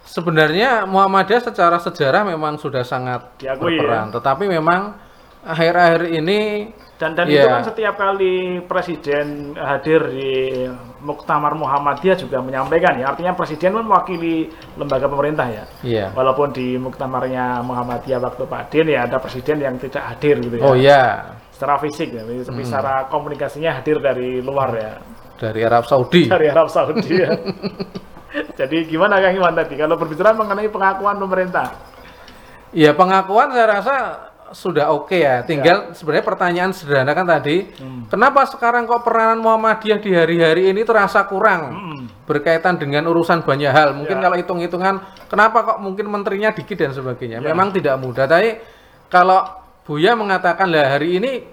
Sebenarnya 0.05 0.69
Muhammadiyah 0.85 1.41
secara 1.49 1.81
sejarah 1.81 2.21
memang 2.29 2.61
sudah 2.61 2.85
sangat 2.85 3.25
Diakui, 3.41 3.81
berperan, 3.81 4.13
ya? 4.13 4.21
tetapi 4.21 4.45
memang 4.45 4.93
akhir-akhir 5.41 6.13
ini 6.13 6.69
dan 6.95 7.11
dan 7.11 7.27
yeah. 7.27 7.43
itu 7.43 7.47
kan 7.51 7.63
setiap 7.67 7.95
kali 7.99 8.63
presiden 8.63 9.51
hadir 9.59 9.99
di 10.15 10.63
Muktamar 11.03 11.51
Muhammadiyah 11.59 12.15
juga 12.15 12.39
menyampaikan 12.39 12.95
ya. 12.95 13.11
Artinya 13.11 13.35
presiden 13.35 13.75
mewakili 13.75 14.47
lembaga 14.79 15.11
pemerintah 15.11 15.47
ya. 15.51 15.63
Yeah. 15.83 16.09
Walaupun 16.15 16.55
di 16.55 16.79
Muktamarnya 16.79 17.59
Muhammadiyah 17.67 18.19
waktu 18.23 18.43
Pak 18.47 18.63
Din 18.71 18.95
ya 18.95 19.03
ada 19.03 19.19
presiden 19.19 19.59
yang 19.59 19.75
tidak 19.75 20.07
hadir 20.15 20.39
gitu 20.39 20.55
ya. 20.55 20.63
Oh 20.63 20.75
iya. 20.75 20.91
Yeah. 20.91 21.11
Secara 21.55 21.79
fisik 21.79 22.11
ya, 22.11 22.19
tapi 22.19 22.63
hmm. 22.63 22.67
secara 22.67 23.07
komunikasinya 23.07 23.79
hadir 23.79 24.03
dari 24.03 24.43
luar 24.43 24.75
ya. 24.75 24.93
Dari 25.39 25.61
Arab 25.63 25.87
Saudi. 25.87 26.27
Dari 26.35 26.47
Arab 26.51 26.67
Saudi 26.67 27.11
ya. 27.15 27.31
Jadi 28.59 28.87
gimana 28.87 29.23
Kang 29.23 29.35
Iwan 29.35 29.55
tadi 29.55 29.79
kalau 29.79 29.95
berbicara 29.95 30.35
mengenai 30.35 30.67
pengakuan 30.67 31.15
pemerintah? 31.15 31.71
Ya 32.75 32.91
pengakuan 32.91 33.55
saya 33.55 33.79
rasa 33.79 33.95
sudah 34.55 34.95
oke 34.95 35.11
okay 35.11 35.27
ya. 35.27 35.43
Tinggal 35.43 35.91
ya. 35.91 35.93
sebenarnya 35.93 36.23
pertanyaan 36.23 36.71
sederhana 36.71 37.11
kan 37.11 37.27
tadi, 37.27 37.67
hmm. 37.75 38.07
kenapa 38.07 38.47
sekarang 38.47 38.87
kok 38.87 39.03
peranan 39.03 39.43
Muhammadiyah 39.43 39.99
di 39.99 40.15
hari-hari 40.15 40.71
ini 40.71 40.87
terasa 40.87 41.27
kurang 41.27 41.75
hmm. 41.75 42.23
berkaitan 42.23 42.79
dengan 42.79 43.03
urusan 43.11 43.43
banyak 43.43 43.67
hal. 43.67 43.91
Mungkin 43.91 44.15
ya. 44.15 44.23
kalau 44.23 44.35
hitung-hitungan, 44.39 44.95
kenapa 45.27 45.57
kok 45.67 45.77
mungkin 45.83 46.07
menterinya 46.07 46.55
dikit 46.55 46.79
dan 46.79 46.95
sebagainya. 46.95 47.43
Ya. 47.43 47.51
Memang 47.51 47.75
tidak 47.75 47.99
mudah. 47.99 48.23
Tapi 48.23 48.63
kalau 49.11 49.43
Buya 49.85 50.17
mengatakan 50.17 50.71
lah 50.71 50.97
hari 50.97 51.21
ini 51.21 51.45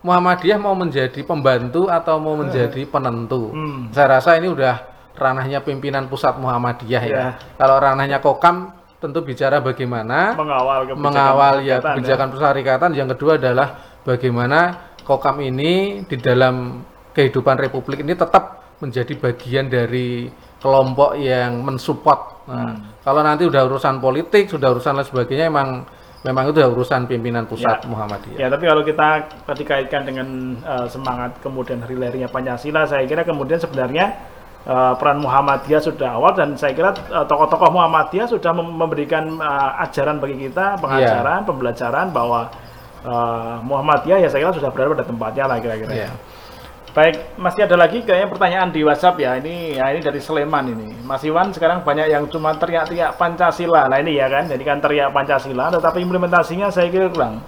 Muhammadiyah 0.00 0.56
mau 0.56 0.72
menjadi 0.72 1.20
pembantu 1.26 1.90
atau 1.90 2.22
mau 2.22 2.38
menjadi 2.38 2.86
hmm. 2.86 2.92
penentu. 2.94 3.50
Hmm. 3.50 3.90
Saya 3.90 4.22
rasa 4.22 4.38
ini 4.38 4.48
udah 4.48 4.94
ranahnya 5.18 5.58
pimpinan 5.60 6.06
pusat 6.06 6.38
Muhammadiyah 6.38 7.02
ya. 7.02 7.16
ya. 7.18 7.26
Kalau 7.58 7.76
ranahnya 7.82 8.22
Kokam 8.22 8.83
tentu 9.04 9.20
bicara 9.20 9.60
bagaimana 9.60 10.32
mengawal 10.32 10.88
kebijakan 10.88 11.04
mengawal 11.04 11.54
ya 11.60 11.76
kebijakan 11.84 12.28
ya. 12.64 13.04
Yang 13.04 13.08
kedua 13.16 13.32
adalah 13.36 13.68
bagaimana 14.00 14.60
Kokam 15.04 15.36
ini 15.44 16.00
di 16.08 16.16
dalam 16.16 16.80
kehidupan 17.12 17.60
Republik 17.60 18.00
ini 18.00 18.16
tetap 18.16 18.74
menjadi 18.80 19.12
bagian 19.20 19.68
dari 19.68 20.32
kelompok 20.64 21.20
yang 21.20 21.60
mensupport. 21.60 22.48
Nah, 22.48 22.72
hmm. 22.72 23.04
kalau 23.04 23.20
nanti 23.20 23.44
udah 23.44 23.68
urusan 23.68 24.00
politik, 24.00 24.48
sudah 24.48 24.72
urusan 24.72 24.96
lain 24.96 25.04
sebagainya, 25.04 25.52
emang 25.52 25.84
memang 26.24 26.48
itu 26.48 26.60
urusan 26.64 27.04
pimpinan 27.04 27.44
pusat 27.44 27.84
ya. 27.84 27.88
Muhammadiyah. 27.88 28.38
Ya, 28.40 28.48
tapi 28.48 28.64
kalau 28.64 28.80
kita 28.80 29.28
dikaitkan 29.52 30.08
dengan 30.08 30.56
uh, 30.64 30.88
semangat 30.88 31.36
kemudian 31.44 31.84
hari 31.84 32.00
lahirnya 32.00 32.32
Pancasila, 32.32 32.88
saya 32.88 33.04
kira 33.04 33.28
kemudian 33.28 33.60
sebenarnya 33.60 34.16
uh, 34.68 34.92
peran 34.96 35.20
Muhammadiyah 35.20 35.80
sudah 35.80 36.16
awal 36.16 36.32
dan 36.36 36.56
saya 36.56 36.72
kira 36.72 36.90
uh, 37.12 37.24
tokoh-tokoh 37.24 37.70
Muhammadiyah 37.72 38.28
sudah 38.28 38.52
memberikan 38.56 39.38
uh, 39.38 39.84
ajaran 39.84 40.18
bagi 40.20 40.48
kita, 40.48 40.80
pengajaran, 40.80 41.44
yeah. 41.44 41.48
pembelajaran 41.48 42.06
bahwa 42.10 42.50
uh, 43.04 43.60
Muhammadiyah 43.64 44.24
ya 44.24 44.28
saya 44.28 44.48
kira 44.48 44.54
sudah 44.56 44.70
berada 44.72 45.00
pada 45.00 45.06
tempatnya 45.06 45.44
lah 45.48 45.56
kira-kira. 45.60 45.92
Yeah. 45.92 46.14
Baik, 46.94 47.34
masih 47.34 47.66
ada 47.66 47.74
lagi 47.74 48.06
kayaknya 48.06 48.30
pertanyaan 48.30 48.70
di 48.70 48.86
WhatsApp 48.86 49.18
ya. 49.18 49.34
Ini 49.42 49.82
ya 49.82 49.90
ini 49.90 49.98
dari 49.98 50.22
Sleman 50.22 50.78
ini. 50.78 50.94
Mas 51.02 51.26
Iwan 51.26 51.50
sekarang 51.50 51.82
banyak 51.82 52.06
yang 52.06 52.30
cuma 52.30 52.54
teriak-teriak 52.54 53.18
Pancasila. 53.18 53.90
Nah 53.90 53.98
ini 53.98 54.14
ya 54.14 54.30
kan, 54.30 54.46
jadi 54.46 54.62
kan 54.62 54.78
teriak 54.78 55.10
Pancasila, 55.10 55.74
tetapi 55.74 55.98
implementasinya 55.98 56.70
saya 56.70 56.86
kira 56.94 57.10
kurang. 57.10 57.42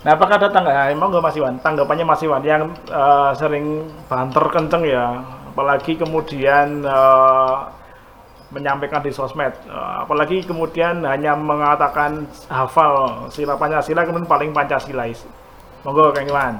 Nah, 0.00 0.16
apakah 0.16 0.40
ada 0.40 0.48
tangga? 0.52 0.92
Emang 0.92 1.08
nggak 1.08 1.24
Mas 1.24 1.36
Iwan? 1.40 1.56
Tanggapannya 1.60 2.04
Mas 2.04 2.20
Iwan 2.20 2.40
yang 2.44 2.72
uh, 2.92 3.32
sering 3.32 3.88
banter 4.08 4.44
kenceng 4.52 4.84
ya 4.84 5.24
apalagi 5.50 5.98
kemudian 5.98 6.86
uh, 6.86 7.68
menyampaikan 8.54 9.02
di 9.02 9.10
sosmed, 9.10 9.54
uh, 9.66 10.06
apalagi 10.06 10.46
kemudian 10.46 11.02
hanya 11.06 11.34
mengatakan 11.34 12.26
hafal 12.46 13.26
sila 13.30 13.58
Pancasila 13.58 14.06
kemudian 14.06 14.30
paling 14.30 14.50
Pancasilais. 14.54 15.22
Monggo 15.82 16.12
Kang 16.12 16.28
Iwan. 16.28 16.54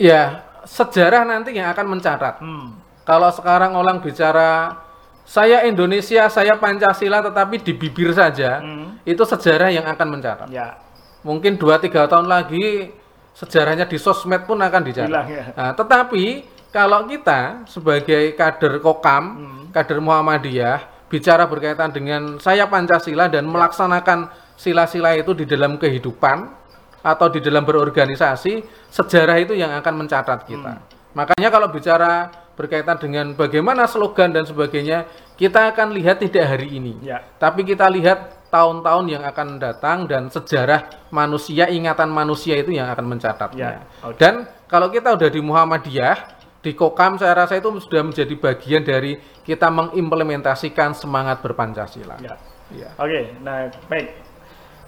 Ya, 0.00 0.44
sejarah 0.64 1.28
nanti 1.28 1.54
yang 1.56 1.70
akan 1.72 1.86
mencatat. 1.96 2.40
Hmm. 2.40 2.76
Kalau 3.06 3.30
sekarang 3.30 3.78
orang 3.78 4.02
bicara 4.02 4.82
saya 5.26 5.66
Indonesia, 5.66 6.30
saya 6.30 6.54
Pancasila, 6.54 7.18
tetapi 7.22 7.58
di 7.62 7.72
bibir 7.74 8.14
saja, 8.14 8.62
hmm. 8.62 9.02
itu 9.02 9.22
sejarah 9.26 9.74
yang 9.74 9.86
akan 9.86 10.08
mencatat. 10.18 10.48
Ya. 10.50 10.78
Mungkin 11.26 11.58
2-3 11.58 12.06
tahun 12.06 12.26
lagi 12.30 12.94
sejarahnya 13.34 13.90
di 13.90 13.98
sosmed 13.98 14.46
pun 14.46 14.62
akan 14.62 14.82
dicatat. 14.86 15.10
Bilang, 15.10 15.28
ya. 15.28 15.44
Nah, 15.52 15.70
tetapi 15.74 16.46
kalau 16.72 17.06
kita 17.08 17.64
sebagai 17.70 18.34
kader 18.34 18.82
Kokam, 18.82 19.24
hmm. 19.24 19.62
kader 19.72 19.98
Muhammadiyah, 20.02 21.06
bicara 21.06 21.46
berkaitan 21.46 21.94
dengan 21.94 22.36
saya 22.42 22.66
Pancasila 22.66 23.30
dan 23.30 23.46
melaksanakan 23.46 24.28
sila-sila 24.58 25.14
itu 25.14 25.32
di 25.36 25.44
dalam 25.46 25.78
kehidupan 25.78 26.66
atau 27.06 27.26
di 27.30 27.38
dalam 27.38 27.62
berorganisasi, 27.62 28.66
sejarah 28.90 29.38
itu 29.38 29.54
yang 29.54 29.70
akan 29.78 29.94
mencatat 30.06 30.42
kita. 30.48 30.72
Hmm. 30.74 30.84
Makanya 31.14 31.48
kalau 31.48 31.70
bicara 31.70 32.28
berkaitan 32.58 32.96
dengan 33.00 33.32
bagaimana 33.36 33.86
slogan 33.86 34.32
dan 34.32 34.44
sebagainya, 34.48 35.06
kita 35.36 35.72
akan 35.72 35.92
lihat 35.92 36.24
tidak 36.24 36.56
hari 36.56 36.76
ini, 36.80 36.96
ya. 37.04 37.20
tapi 37.36 37.64
kita 37.68 37.84
lihat 37.92 38.48
tahun-tahun 38.48 39.04
yang 39.12 39.22
akan 39.28 39.60
datang 39.60 40.08
dan 40.08 40.32
sejarah 40.32 41.08
manusia, 41.12 41.68
ingatan 41.68 42.08
manusia 42.08 42.56
itu 42.56 42.72
yang 42.72 42.88
akan 42.88 43.16
mencatatnya. 43.16 43.68
Ya. 43.68 43.80
Okay. 44.00 44.16
Dan 44.16 44.34
kalau 44.66 44.88
kita 44.88 45.12
udah 45.12 45.28
di 45.28 45.40
Muhammadiyah, 45.44 46.35
di 46.66 46.74
Kokam 46.74 47.14
saya 47.14 47.46
rasa 47.46 47.62
itu 47.62 47.70
sudah 47.78 48.02
menjadi 48.02 48.34
bagian 48.34 48.82
dari 48.82 49.14
kita 49.46 49.70
mengimplementasikan 49.70 50.98
semangat 50.98 51.38
berpancasila. 51.38 52.18
Ya. 52.18 52.34
Ya. 52.74 52.90
Oke, 52.98 53.06
okay, 53.06 53.24
nah 53.46 53.70
baik. 53.86 54.10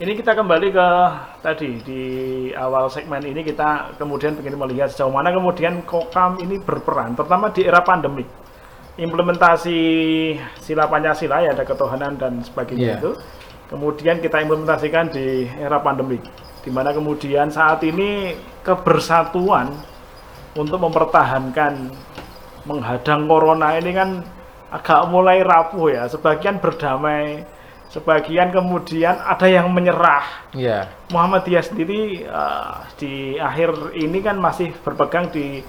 Ini 0.03 0.19
kita 0.19 0.35
kembali 0.35 0.75
ke 0.75 0.89
tadi 1.43 1.71
di 1.87 2.03
awal 2.55 2.91
segmen 2.91 3.23
ini 3.23 3.47
kita 3.47 3.95
kemudian 3.95 4.35
ingin 4.35 4.59
melihat 4.59 4.91
sejauh 4.91 5.15
mana 5.15 5.31
kemudian 5.31 5.87
Kokam 5.87 6.43
ini 6.43 6.59
berperan, 6.59 7.15
terutama 7.15 7.55
di 7.55 7.63
era 7.63 7.79
pandemi. 7.87 8.27
Implementasi 8.99 9.79
sila 10.59 10.91
Pancasila 10.91 11.39
ya 11.47 11.55
ada 11.55 11.63
ketuhanan 11.63 12.19
dan 12.19 12.43
sebagainya 12.43 12.83
yeah. 12.83 12.99
itu. 12.99 13.11
Kemudian 13.71 14.19
kita 14.19 14.43
implementasikan 14.43 15.15
di 15.15 15.47
era 15.55 15.79
pandemi, 15.79 16.19
di 16.67 16.71
mana 16.75 16.91
kemudian 16.91 17.47
saat 17.55 17.79
ini 17.87 18.35
kebersatuan 18.67 19.71
untuk 20.59 20.83
mempertahankan 20.83 21.95
menghadang 22.67 23.31
corona 23.31 23.79
ini 23.79 23.95
kan 23.95 24.11
agak 24.75 25.07
mulai 25.07 25.41
rapuh 25.47 25.95
ya. 25.95 26.05
Sebagian 26.11 26.59
berdamai 26.59 27.47
sebagian 27.89 28.53
kemudian 28.53 29.17
ada 29.17 29.49
yang 29.49 29.73
menyerah. 29.73 30.53
Yeah. 30.53 30.93
Muhammadiyah 31.09 31.65
sendiri 31.65 32.29
uh, 32.29 32.85
di 33.01 33.41
akhir 33.41 33.97
ini 33.97 34.21
kan 34.21 34.37
masih 34.37 34.77
berpegang 34.85 35.33
di 35.33 35.65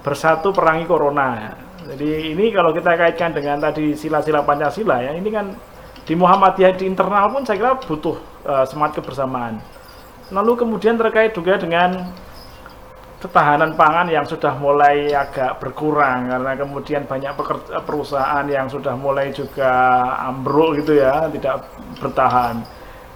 bersatu 0.00 0.54
perangi 0.54 0.86
corona. 0.86 1.58
Jadi 1.90 2.30
ini 2.30 2.54
kalau 2.54 2.70
kita 2.70 2.94
kaitkan 2.94 3.34
dengan 3.34 3.58
tadi 3.58 3.98
sila-sila 3.98 4.46
Pancasila 4.46 5.02
ya, 5.02 5.10
ini 5.10 5.26
kan 5.32 5.50
di 6.06 6.14
Muhammadiyah 6.14 6.78
di 6.78 6.86
internal 6.86 7.34
pun 7.34 7.42
saya 7.42 7.58
kira 7.58 7.74
butuh 7.82 8.16
uh, 8.46 8.64
semangat 8.64 9.02
kebersamaan. 9.02 9.58
Lalu 10.30 10.54
kemudian 10.54 10.94
terkait 10.94 11.34
juga 11.34 11.58
dengan 11.58 12.14
ketahanan 13.20 13.76
pangan 13.76 14.08
yang 14.08 14.24
sudah 14.24 14.56
mulai 14.56 15.12
agak 15.12 15.60
berkurang 15.60 16.32
karena 16.32 16.52
kemudian 16.56 17.04
banyak 17.04 17.36
pekerja, 17.36 17.84
perusahaan 17.84 18.44
yang 18.48 18.64
sudah 18.72 18.96
mulai 18.96 19.28
juga 19.28 19.68
ambruk 20.24 20.80
gitu 20.80 20.96
ya, 20.96 21.28
tidak 21.28 21.68
bertahan. 22.00 22.64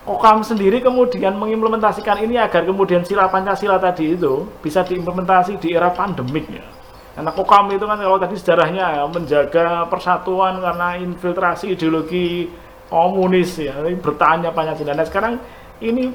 Kokam 0.04 0.44
sendiri 0.44 0.84
kemudian 0.84 1.32
mengimplementasikan 1.40 2.20
ini 2.20 2.36
agar 2.36 2.68
kemudian 2.68 3.00
sila 3.08 3.32
Pancasila 3.32 3.80
tadi 3.80 4.12
itu 4.12 4.44
bisa 4.60 4.84
diimplementasi 4.84 5.56
di 5.56 5.72
era 5.72 5.88
pandemik 5.88 6.52
ya. 6.52 6.68
Karena 7.16 7.32
Kokam 7.32 7.72
itu 7.72 7.88
kan 7.88 7.96
kalau 7.96 8.20
tadi 8.20 8.36
sejarahnya 8.36 9.00
ya, 9.00 9.04
menjaga 9.08 9.88
persatuan 9.88 10.60
karena 10.60 11.00
infiltrasi 11.00 11.72
ideologi 11.72 12.52
komunis 12.92 13.56
ya, 13.56 13.80
bertanya 13.96 14.52
Pancasila. 14.52 14.92
Nah 14.92 15.08
sekarang 15.08 15.40
ini 15.80 16.12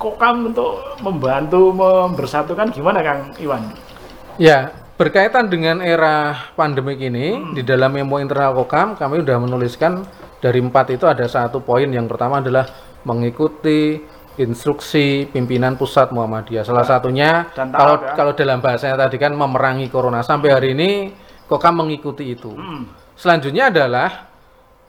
Kokam 0.00 0.50
untuk 0.50 0.98
membantu 0.98 1.70
membersatukan 1.70 2.74
gimana 2.74 3.06
Kang 3.06 3.30
Iwan? 3.38 3.70
Ya, 4.34 4.74
berkaitan 4.98 5.46
dengan 5.46 5.78
era 5.78 6.34
pandemik 6.58 6.98
ini 6.98 7.38
hmm. 7.38 7.54
di 7.54 7.62
dalam 7.62 7.94
memo 7.94 8.18
internal 8.18 8.54
Kokam 8.54 8.98
kami 8.98 9.22
sudah 9.22 9.38
menuliskan 9.38 10.02
dari 10.42 10.58
empat 10.58 10.94
itu 10.94 11.06
ada 11.06 11.22
satu 11.30 11.62
poin 11.62 11.86
yang 11.86 12.10
pertama 12.10 12.42
adalah 12.42 12.66
mengikuti 13.06 14.02
instruksi 14.40 15.28
pimpinan 15.28 15.76
pusat 15.76 16.10
Muhammadiyah. 16.10 16.64
Salah 16.64 16.86
satunya 16.88 17.46
kalau 17.52 18.00
ya. 18.00 18.16
kalau 18.16 18.32
dalam 18.32 18.58
bahasanya 18.64 19.06
tadi 19.06 19.20
kan 19.20 19.36
memerangi 19.36 19.86
corona 19.92 20.24
sampai 20.24 20.48
hari 20.50 20.74
ini 20.74 20.90
Kokam 21.46 21.84
mengikuti 21.84 22.32
itu. 22.32 22.48
Hmm. 22.48 22.88
Selanjutnya 23.12 23.68
adalah 23.68 24.08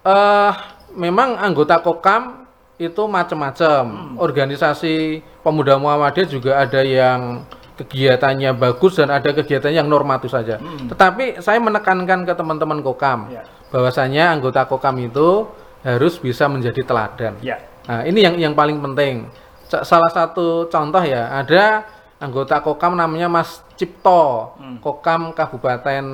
uh, 0.07 0.51
memang 0.95 1.35
anggota 1.35 1.83
Kokam 1.83 2.42
itu 2.87 3.03
macam-macam. 3.07 3.83
Hmm. 3.83 4.15
Organisasi 4.19 5.23
pemuda 5.43 5.79
Muhammadiyah 5.79 6.27
juga 6.27 6.51
ada 6.59 6.81
yang 6.83 7.43
kegiatannya 7.73 8.53
bagus 8.53 9.01
dan 9.01 9.09
ada 9.09 9.33
kegiatan 9.33 9.73
yang 9.73 9.87
normatif 9.89 10.29
saja. 10.29 10.61
Hmm. 10.61 10.87
Tetapi 10.89 11.41
saya 11.41 11.57
menekankan 11.57 12.25
ke 12.27 12.33
teman-teman 12.37 12.85
Kokam 12.85 13.33
ya. 13.33 13.43
bahwasanya 13.73 14.37
anggota 14.37 14.63
Kokam 14.69 15.01
itu 15.01 15.49
harus 15.81 16.15
bisa 16.21 16.45
menjadi 16.47 16.85
teladan. 16.85 17.33
Ya. 17.41 17.59
Nah, 17.89 18.07
ini 18.07 18.23
yang 18.23 18.35
yang 18.39 18.53
paling 18.55 18.79
penting. 18.79 19.27
Salah 19.67 20.11
satu 20.13 20.69
contoh 20.69 21.01
ya, 21.01 21.33
ada 21.33 21.83
anggota 22.21 22.61
Kokam 22.61 22.93
namanya 22.95 23.27
Mas 23.27 23.65
Cipto, 23.75 24.53
hmm. 24.61 24.79
Kokam 24.79 25.33
Kabupaten 25.33 26.05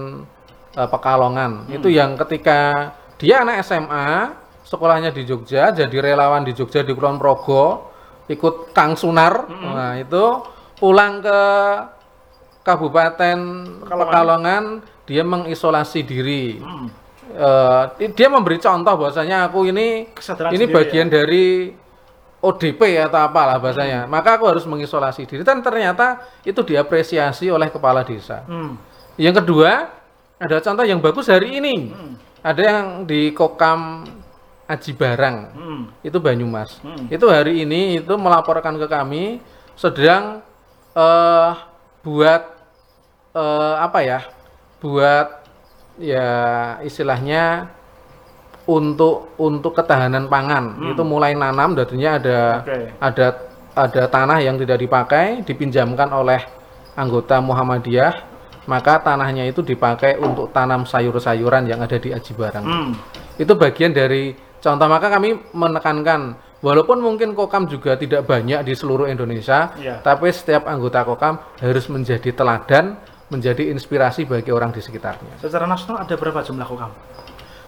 uh, 0.73 0.89
Pekalongan. 0.89 1.67
Hmm. 1.67 1.75
Itu 1.75 1.91
yang 1.91 2.15
ketika 2.15 2.91
dia 3.19 3.43
anak 3.43 3.67
SMA, 3.67 4.31
sekolahnya 4.69 5.09
di 5.09 5.25
Jogja, 5.25 5.73
jadi 5.73 5.97
relawan 5.97 6.45
di 6.45 6.53
Jogja 6.53 6.85
di 6.85 6.93
Kulon 6.93 7.17
Progo, 7.17 7.89
ikut 8.29 8.69
Kang 8.69 8.93
Sunar. 8.93 9.49
-hmm. 9.49 9.73
Nah, 9.73 9.93
itu 9.97 10.23
pulang 10.77 11.25
ke 11.25 11.41
Kabupaten 12.61 13.39
Pekalongan, 13.81 14.85
dia 15.09 15.25
mengisolasi 15.25 16.05
diri. 16.05 16.61
Hmm. 16.61 16.87
Uh, 17.29 17.85
dia 18.13 18.25
memberi 18.25 18.57
contoh 18.57 19.05
bahwasanya 19.05 19.45
aku 19.45 19.69
ini 19.69 20.09
Kesadaran 20.17 20.49
ini 20.49 20.65
bagian 20.65 21.13
ya? 21.13 21.21
dari 21.21 21.69
ODP 22.41 22.97
atau 23.09 23.19
apalah 23.25 23.57
bahasanya. 23.57 24.05
Hmm. 24.05 24.13
Maka 24.13 24.37
aku 24.37 24.45
harus 24.49 24.65
mengisolasi 24.69 25.25
diri 25.25 25.41
dan 25.41 25.65
ternyata 25.65 26.29
itu 26.45 26.61
diapresiasi 26.61 27.49
oleh 27.49 27.73
kepala 27.73 28.05
desa. 28.05 28.45
Hmm. 28.45 28.77
Yang 29.17 29.45
kedua, 29.45 29.89
ada 30.37 30.57
contoh 30.61 30.85
yang 30.85 31.01
bagus 31.01 31.25
hari 31.29 31.57
ini. 31.57 31.89
Hmm. 31.89 32.13
Ada 32.39 32.61
yang 32.61 32.87
di 33.03 33.35
Kokam 33.35 34.05
Aji 34.69 34.93
Barang 34.93 35.49
hmm. 35.57 35.81
itu 36.05 36.17
Banyumas 36.21 36.77
hmm. 36.85 37.09
itu 37.09 37.25
hari 37.25 37.65
ini 37.65 37.97
itu 37.97 38.13
melaporkan 38.21 38.77
ke 38.77 38.85
kami 38.85 39.41
sedang 39.73 40.45
uh, 40.93 41.51
buat 42.05 42.41
uh, 43.33 43.75
apa 43.81 43.99
ya 44.05 44.19
buat 44.77 45.41
ya 45.97 46.29
istilahnya 46.85 47.73
untuk 48.69 49.33
untuk 49.41 49.73
ketahanan 49.73 50.29
pangan 50.29 50.77
hmm. 50.77 50.91
itu 50.93 51.01
mulai 51.01 51.33
nanam 51.33 51.73
darinya 51.73 52.21
ada 52.21 52.39
okay. 52.61 52.83
ada 53.01 53.27
ada 53.73 54.03
tanah 54.05 54.37
yang 54.45 54.55
tidak 54.61 54.77
dipakai 54.85 55.41
dipinjamkan 55.41 56.13
oleh 56.13 56.45
anggota 56.93 57.41
Muhammadiyah 57.41 58.29
maka 58.69 59.01
tanahnya 59.01 59.49
itu 59.49 59.65
dipakai 59.65 60.21
untuk 60.21 60.53
tanam 60.53 60.85
sayur-sayuran 60.85 61.65
yang 61.65 61.81
ada 61.81 61.97
di 61.97 62.13
Aji 62.13 62.37
Barang 62.37 62.65
hmm. 62.69 62.91
itu 63.41 63.53
bagian 63.57 63.89
dari 63.89 64.48
Contoh 64.59 64.87
maka 64.91 65.07
kami 65.07 65.39
menekankan 65.55 66.35
walaupun 66.59 66.99
mungkin 66.99 67.31
Kokam 67.31 67.67
juga 67.67 67.95
tidak 67.95 68.27
banyak 68.27 68.67
di 68.67 68.73
seluruh 68.75 69.07
Indonesia, 69.07 69.71
ya. 69.79 70.03
tapi 70.03 70.31
setiap 70.31 70.67
anggota 70.67 71.07
Kokam 71.07 71.39
harus 71.63 71.85
menjadi 71.87 72.35
teladan, 72.35 72.99
menjadi 73.31 73.71
inspirasi 73.71 74.27
bagi 74.27 74.51
orang 74.51 74.75
di 74.75 74.83
sekitarnya. 74.83 75.39
Secara 75.39 75.63
nasional 75.63 76.03
ada 76.03 76.15
berapa 76.19 76.43
jumlah 76.43 76.67
Kokam? 76.67 76.91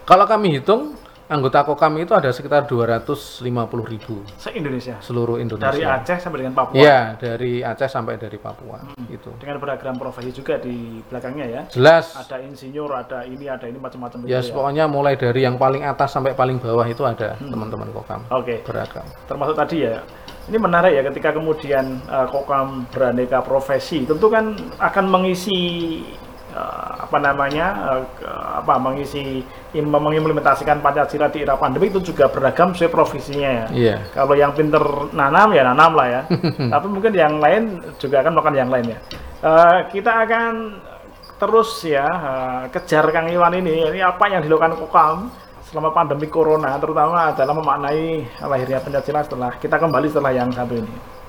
Kalau 0.03 0.25
kami 0.27 0.59
hitung 0.59 0.99
anggota 1.31 1.63
Kokam 1.63 1.95
itu 2.03 2.11
ada 2.11 2.27
sekitar 2.35 2.67
250 2.67 3.47
ribu. 3.87 4.19
Se-Indonesia? 4.35 4.99
Seluruh 4.99 5.39
Indonesia. 5.39 5.71
Dari 5.71 5.87
Aceh 5.87 6.19
sampai 6.19 6.43
dengan 6.43 6.53
Papua? 6.59 6.75
Iya, 6.75 7.15
dari 7.15 7.63
Aceh 7.63 7.87
sampai 7.87 8.19
dari 8.19 8.35
Papua. 8.35 8.83
Hmm. 8.83 9.07
Itu. 9.07 9.31
Dengan 9.39 9.63
beragam 9.63 9.95
profesi 9.95 10.35
juga 10.35 10.59
di 10.59 10.99
belakangnya 11.07 11.45
ya? 11.47 11.61
Jelas. 11.71 12.11
Ada 12.19 12.43
insinyur, 12.43 12.91
ada 12.91 13.23
ini, 13.23 13.47
ada 13.47 13.63
ini 13.63 13.79
macam-macam. 13.79 14.27
Ya, 14.27 14.43
ya, 14.43 14.51
pokoknya 14.51 14.91
mulai 14.91 15.15
dari 15.15 15.47
yang 15.47 15.55
paling 15.55 15.87
atas 15.87 16.11
sampai 16.11 16.35
paling 16.35 16.59
bawah 16.59 16.83
itu 16.83 17.07
ada 17.07 17.39
hmm. 17.39 17.47
teman-teman 17.47 17.87
Kokam. 17.95 18.21
Oke. 18.35 18.43
Okay. 18.43 18.57
Beragam. 18.67 19.07
Termasuk 19.31 19.55
tadi 19.55 19.87
ya, 19.87 20.03
ini 20.51 20.57
menarik 20.59 20.91
ya 20.99 21.01
ketika 21.07 21.31
kemudian 21.31 22.03
uh, 22.11 22.27
Kokam 22.27 22.91
beraneka 22.91 23.39
profesi, 23.39 24.03
tentu 24.03 24.27
kan 24.27 24.59
akan 24.83 25.05
mengisi 25.07 25.59
uh, 26.55 27.07
apa 27.07 27.17
namanya 27.17 27.65
uh, 27.99 28.63
apa 28.63 28.77
mengisi 28.77 29.43
mengimplementasikan 29.75 30.83
Pancasila 30.83 31.31
di 31.31 31.43
era 31.43 31.55
pandemi 31.55 31.87
itu 31.87 32.03
juga 32.03 32.27
beragam 32.27 32.75
sesuai 32.75 32.91
profesinya 32.91 33.49
ya. 33.49 33.65
Yeah. 33.71 33.99
Kalau 34.11 34.35
yang 34.35 34.51
pinter 34.55 34.83
nanam 35.15 35.55
ya 35.55 35.63
nanam 35.67 35.91
lah 35.95 36.07
ya. 36.07 36.21
Tapi 36.73 36.87
mungkin 36.91 37.11
yang 37.15 37.39
lain 37.39 37.79
juga 37.97 38.21
akan 38.21 38.31
melakukan 38.35 38.55
yang 38.55 38.69
lain 38.71 38.85
ya. 38.95 38.99
Uh, 39.41 39.77
kita 39.89 40.11
akan 40.27 40.53
terus 41.41 41.81
ya 41.81 42.05
uh, 42.05 42.63
kejar 42.69 43.07
Kang 43.09 43.31
Iwan 43.31 43.55
ini. 43.57 43.89
Ini 43.89 43.99
apa 44.05 44.29
yang 44.29 44.45
dilakukan 44.45 44.77
Kokam 44.77 45.31
selama 45.71 45.95
pandemi 45.95 46.27
Corona 46.27 46.75
terutama 46.75 47.31
adalah 47.31 47.55
memaknai 47.55 48.27
lahirnya 48.43 48.83
Pancasila 48.83 49.23
setelah 49.23 49.51
kita 49.55 49.79
kembali 49.79 50.07
setelah 50.11 50.31
yang 50.35 50.51
satu 50.51 50.75
ini. 50.75 51.20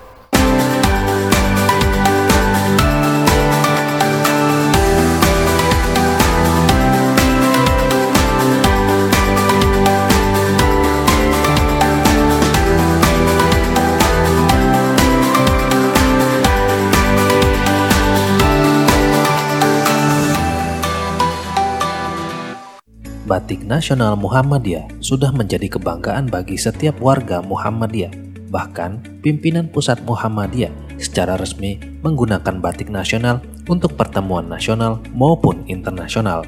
Batik 23.43 23.67
nasional 23.67 24.15
Muhammadiyah 24.15 25.03
sudah 25.03 25.35
menjadi 25.35 25.67
kebanggaan 25.67 26.31
bagi 26.31 26.55
setiap 26.55 27.03
warga 27.03 27.43
Muhammadiyah. 27.43 28.15
Bahkan, 28.55 29.19
pimpinan 29.19 29.67
pusat 29.67 29.99
Muhammadiyah 30.07 30.71
secara 31.03 31.35
resmi 31.35 31.83
menggunakan 32.07 32.63
batik 32.63 32.87
nasional 32.87 33.43
untuk 33.67 33.99
pertemuan 33.99 34.47
nasional 34.47 35.03
maupun 35.11 35.67
internasional. 35.67 36.47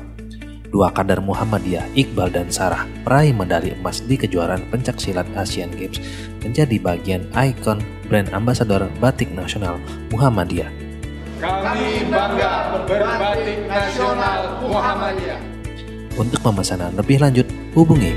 Dua 0.71 0.95
kader 0.95 1.19
Muhammadiyah, 1.19 1.99
Iqbal 1.99 2.31
dan 2.31 2.55
Sarah, 2.55 2.87
peraih 3.03 3.35
medali 3.35 3.75
emas 3.75 3.99
di 3.99 4.15
kejuaraan 4.15 4.63
pencak 4.71 5.03
silat 5.03 5.27
Asian 5.35 5.75
Games, 5.75 5.99
menjadi 6.47 6.79
bagian 6.79 7.27
ikon 7.35 7.83
brand 8.07 8.31
ambasador 8.31 8.87
batik 9.03 9.35
nasional 9.35 9.83
Muhammadiyah. 10.15 10.71
Kami 11.43 12.07
bangga 12.07 12.87
berbatik 12.87 13.67
nasional 13.67 14.63
Muhammadiyah. 14.63 15.54
Untuk 16.15 16.39
pemesanan 16.47 16.95
lebih 16.95 17.19
lanjut, 17.19 17.43
hubungi 17.75 18.15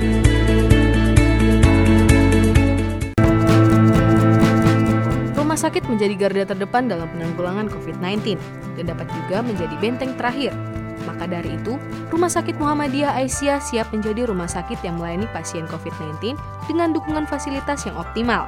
Rumah 5.34 5.58
sakit 5.58 5.90
menjadi 5.90 6.14
garda 6.14 6.44
terdepan 6.54 6.86
dalam 6.86 7.10
penanggulangan 7.10 7.66
COVID-19 7.74 8.38
dan 8.78 8.86
dapat 8.86 9.10
juga 9.10 9.42
menjadi 9.42 9.74
benteng 9.82 10.14
terakhir. 10.14 10.54
Maka 11.10 11.26
dari 11.26 11.58
itu, 11.58 11.82
Rumah 12.14 12.30
Sakit 12.30 12.60
Muhammadiyah 12.62 13.18
Aisyah 13.18 13.58
siap 13.64 13.90
menjadi 13.96 14.28
rumah 14.28 14.46
sakit 14.46 14.84
yang 14.84 15.00
melayani 15.00 15.26
pasien 15.32 15.64
COVID-19 15.66 16.36
dengan 16.68 16.92
dukungan 16.92 17.26
fasilitas 17.26 17.88
yang 17.88 17.96
optimal. 17.96 18.46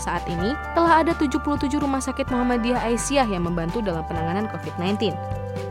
Saat 0.00 0.24
ini, 0.26 0.56
telah 0.74 1.04
ada 1.04 1.12
77 1.14 1.68
rumah 1.78 2.00
sakit 2.02 2.26
Muhammadiyah 2.32 2.80
Aisyah 2.80 3.28
yang 3.28 3.46
membantu 3.46 3.84
dalam 3.84 4.02
penanganan 4.08 4.50
COVID-19. 4.50 5.14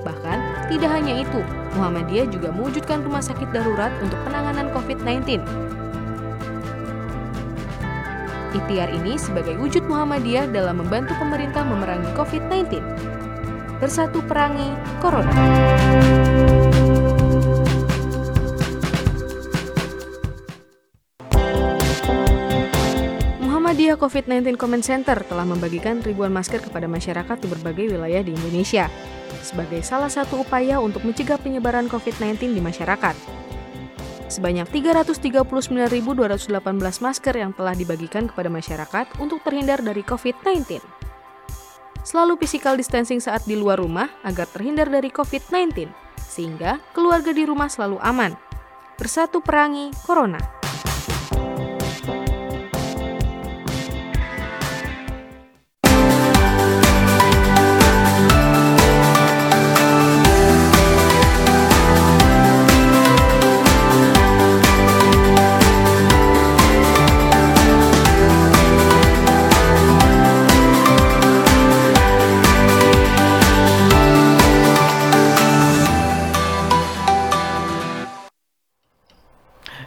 Bahkan, 0.06 0.38
tidak 0.74 0.90
hanya 0.90 1.22
itu, 1.22 1.42
Muhammadiyah 1.78 2.34
juga 2.34 2.50
mewujudkan 2.50 3.06
rumah 3.06 3.22
sakit 3.22 3.46
darurat 3.54 3.94
untuk 4.02 4.18
penanganan 4.26 4.74
COVID-19. 4.74 5.46
Ikhtiar 8.58 8.90
ini 8.90 9.14
sebagai 9.22 9.54
wujud 9.62 9.86
Muhammadiyah 9.86 10.50
dalam 10.50 10.82
membantu 10.82 11.14
pemerintah 11.22 11.62
memerangi 11.62 12.10
COVID-19. 12.18 12.82
Bersatu 13.78 14.26
perangi 14.26 14.74
Corona. 14.98 15.30
Muhammadiyah 23.46 23.98
COVID-19 24.02 24.58
Comment 24.58 24.82
Center 24.82 25.22
telah 25.22 25.46
membagikan 25.46 26.02
ribuan 26.02 26.34
masker 26.34 26.66
kepada 26.66 26.90
masyarakat 26.90 27.38
di 27.42 27.48
berbagai 27.50 27.94
wilayah 27.94 28.26
di 28.26 28.34
Indonesia 28.34 28.90
sebagai 29.44 29.84
salah 29.84 30.10
satu 30.10 30.42
upaya 30.42 30.80
untuk 30.80 31.04
mencegah 31.04 31.38
penyebaran 31.38 31.92
COVID-19 31.92 32.56
di 32.56 32.62
masyarakat. 32.64 33.16
Sebanyak 34.32 34.66
339.218 34.74 36.50
masker 36.82 37.36
yang 37.38 37.54
telah 37.54 37.78
dibagikan 37.78 38.26
kepada 38.26 38.50
masyarakat 38.50 39.06
untuk 39.22 39.46
terhindar 39.46 39.86
dari 39.86 40.02
COVID-19. 40.02 40.82
Selalu 42.02 42.42
physical 42.42 42.74
distancing 42.74 43.22
saat 43.22 43.46
di 43.46 43.54
luar 43.54 43.78
rumah 43.78 44.10
agar 44.26 44.50
terhindar 44.50 44.90
dari 44.90 45.14
COVID-19, 45.14 45.88
sehingga 46.18 46.82
keluarga 46.98 47.30
di 47.30 47.46
rumah 47.46 47.70
selalu 47.70 48.02
aman. 48.02 48.34
Bersatu 48.98 49.38
perangi 49.40 49.94
Corona. 50.02 50.63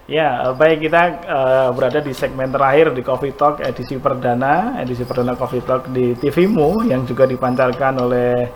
Ya, 0.07 0.55
baik 0.55 0.87
kita 0.87 1.19
uh, 1.27 1.69
berada 1.75 1.99
di 1.99 2.15
segmen 2.15 2.47
terakhir 2.55 2.95
di 2.95 3.03
Coffee 3.03 3.35
Talk 3.35 3.59
edisi 3.59 3.99
perdana, 3.99 4.79
edisi 4.79 5.03
perdana 5.03 5.35
Coffee 5.35 5.67
Talk 5.67 5.91
di 5.91 6.15
TVmu 6.15 6.87
yang 6.87 7.03
juga 7.03 7.27
dipancarkan 7.27 7.99
oleh 7.99 8.47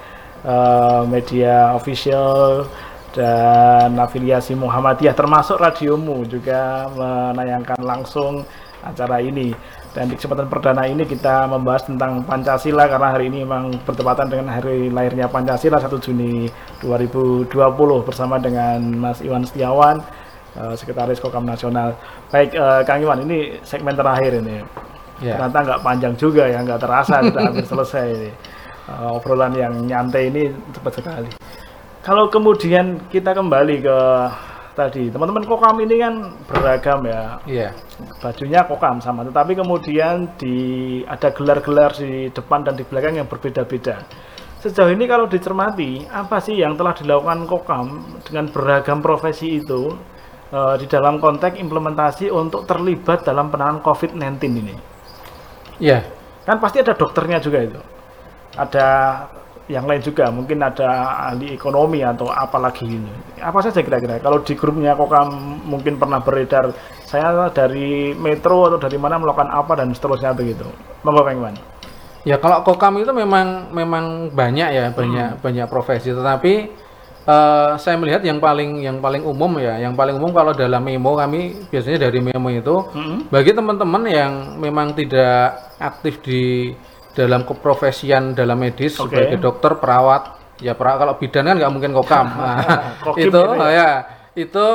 uh, 0.46 1.02
media 1.10 1.74
official 1.74 2.70
dan 3.10 3.98
afiliasi 3.98 4.54
Muhammadiyah 4.54 5.10
termasuk 5.10 5.58
radiomu 5.58 6.22
juga 6.22 6.86
menayangkan 7.34 7.82
langsung 7.82 8.46
acara 8.86 9.18
ini. 9.18 9.50
Dan 9.90 10.06
di 10.06 10.14
kesempatan 10.14 10.46
perdana 10.46 10.86
ini 10.86 11.02
kita 11.02 11.50
membahas 11.50 11.82
tentang 11.82 12.22
Pancasila 12.30 12.86
karena 12.86 13.10
hari 13.10 13.26
ini 13.26 13.42
memang 13.42 13.74
bertepatan 13.82 14.30
dengan 14.30 14.54
hari 14.54 14.86
lahirnya 14.86 15.26
Pancasila 15.26 15.82
1 15.82 15.98
Juni 15.98 16.46
2020 16.78 17.50
bersama 18.06 18.38
dengan 18.38 18.78
Mas 18.94 19.18
Iwan 19.18 19.42
Setiawan 19.42 19.98
uh, 20.56 20.74
Sekretaris 20.74 21.22
Kokam 21.22 21.46
Nasional. 21.46 21.94
Baik, 22.32 22.56
uh, 22.56 22.82
Kang 22.82 23.02
Iwan, 23.02 23.22
ini 23.22 23.60
segmen 23.62 23.94
terakhir 23.94 24.40
ini. 24.40 24.64
Yeah. 25.20 25.36
Ternyata 25.36 25.58
nggak 25.68 25.82
panjang 25.84 26.14
juga 26.16 26.48
ya, 26.48 26.64
nggak 26.64 26.80
terasa 26.80 27.20
sudah 27.26 27.42
hampir 27.44 27.66
selesai 27.68 28.06
ini. 28.08 28.30
Uh, 28.90 29.16
obrolan 29.20 29.54
yang 29.54 29.74
nyantai 29.86 30.32
ini 30.32 30.50
cepat 30.74 30.92
sekali. 30.98 31.30
Kalau 32.00 32.32
kemudian 32.32 32.96
kita 33.12 33.36
kembali 33.36 33.76
ke 33.84 33.98
tadi, 34.72 35.12
teman-teman 35.12 35.44
Kokam 35.44 35.76
ini 35.84 36.00
kan 36.00 36.14
beragam 36.48 37.04
ya. 37.04 37.22
Iya. 37.44 37.70
Yeah. 37.70 37.72
Bajunya 38.24 38.64
Kokam 38.64 39.04
sama, 39.04 39.22
tetapi 39.28 39.52
kemudian 39.52 40.32
di 40.40 40.56
ada 41.04 41.28
gelar-gelar 41.30 41.92
di 41.94 42.32
depan 42.32 42.64
dan 42.64 42.74
di 42.74 42.84
belakang 42.88 43.20
yang 43.20 43.28
berbeda-beda. 43.28 44.00
Sejauh 44.60 44.92
ini 44.92 45.08
kalau 45.08 45.24
dicermati, 45.24 46.04
apa 46.12 46.36
sih 46.36 46.60
yang 46.60 46.76
telah 46.76 46.92
dilakukan 46.92 47.48
Kokam 47.48 47.86
dengan 48.24 48.48
beragam 48.52 49.00
profesi 49.00 49.60
itu 49.60 49.96
uh, 50.52 50.74
di 50.76 50.86
dalam 50.86 51.18
konteks 51.18 51.58
implementasi 51.58 52.30
untuk 52.30 52.66
terlibat 52.66 53.26
dalam 53.26 53.48
penanganan 53.50 53.82
COVID-19 53.82 54.42
ini? 54.50 54.74
Iya. 55.80 56.00
Yeah. 56.00 56.02
Kan 56.46 56.58
pasti 56.58 56.82
ada 56.82 56.96
dokternya 56.96 57.38
juga 57.38 57.58
itu. 57.62 57.80
Ada 58.58 58.86
yang 59.70 59.86
lain 59.86 60.02
juga, 60.02 60.34
mungkin 60.34 60.58
ada 60.58 61.14
ahli 61.30 61.54
ekonomi 61.54 62.02
atau 62.02 62.26
apalagi 62.26 62.90
ini. 62.90 63.38
Apa 63.38 63.62
saja 63.62 63.86
kira-kira? 63.86 64.18
Kalau 64.18 64.42
di 64.42 64.58
grupnya 64.58 64.98
Kokam 64.98 65.30
mungkin 65.62 65.94
pernah 65.94 66.18
beredar, 66.18 66.74
saya 67.06 67.46
dari 67.54 68.10
metro 68.18 68.66
atau 68.66 68.82
dari 68.82 68.98
mana 68.98 69.22
melakukan 69.22 69.46
apa 69.46 69.78
dan 69.78 69.94
seterusnya 69.94 70.34
begitu. 70.34 70.66
Monggo 71.06 71.22
Kang 71.22 71.54
Ya 72.26 72.36
kalau 72.36 72.66
Kokam 72.66 72.98
itu 73.00 73.14
memang 73.14 73.70
memang 73.70 74.34
banyak 74.34 74.68
ya, 74.74 74.86
banyak 74.90 75.38
hmm. 75.38 75.40
banyak 75.40 75.66
profesi, 75.70 76.10
tetapi 76.10 76.68
Uh, 77.20 77.76
saya 77.76 78.00
melihat 78.00 78.24
yang 78.24 78.40
paling 78.40 78.80
yang 78.80 78.96
paling 78.96 79.20
umum 79.20 79.60
ya, 79.60 79.76
yang 79.76 79.92
paling 79.92 80.16
umum 80.16 80.32
kalau 80.32 80.56
dalam 80.56 80.80
memo 80.80 81.12
kami 81.20 81.68
biasanya 81.68 82.08
dari 82.08 82.16
memo 82.24 82.48
itu 82.48 82.72
mm-hmm. 82.80 83.28
bagi 83.28 83.52
teman-teman 83.52 84.02
yang 84.08 84.32
memang 84.56 84.96
tidak 84.96 85.76
aktif 85.76 86.24
di 86.24 86.72
dalam 87.12 87.44
keprofesian 87.44 88.32
dalam 88.32 88.56
medis 88.56 88.96
okay. 88.96 89.04
sebagai 89.04 89.36
dokter, 89.36 89.76
perawat, 89.76 90.56
ya 90.64 90.72
perawat 90.72 90.98
kalau 91.04 91.14
bidan 91.20 91.44
kan 91.44 91.56
nggak 91.60 91.72
mungkin 91.76 91.92
kokam. 91.92 92.26
nah, 92.40 92.96
itu 93.12 93.28
gitu 93.28 93.42
ya. 93.58 93.68
ya 93.68 93.90
itu 94.32 94.66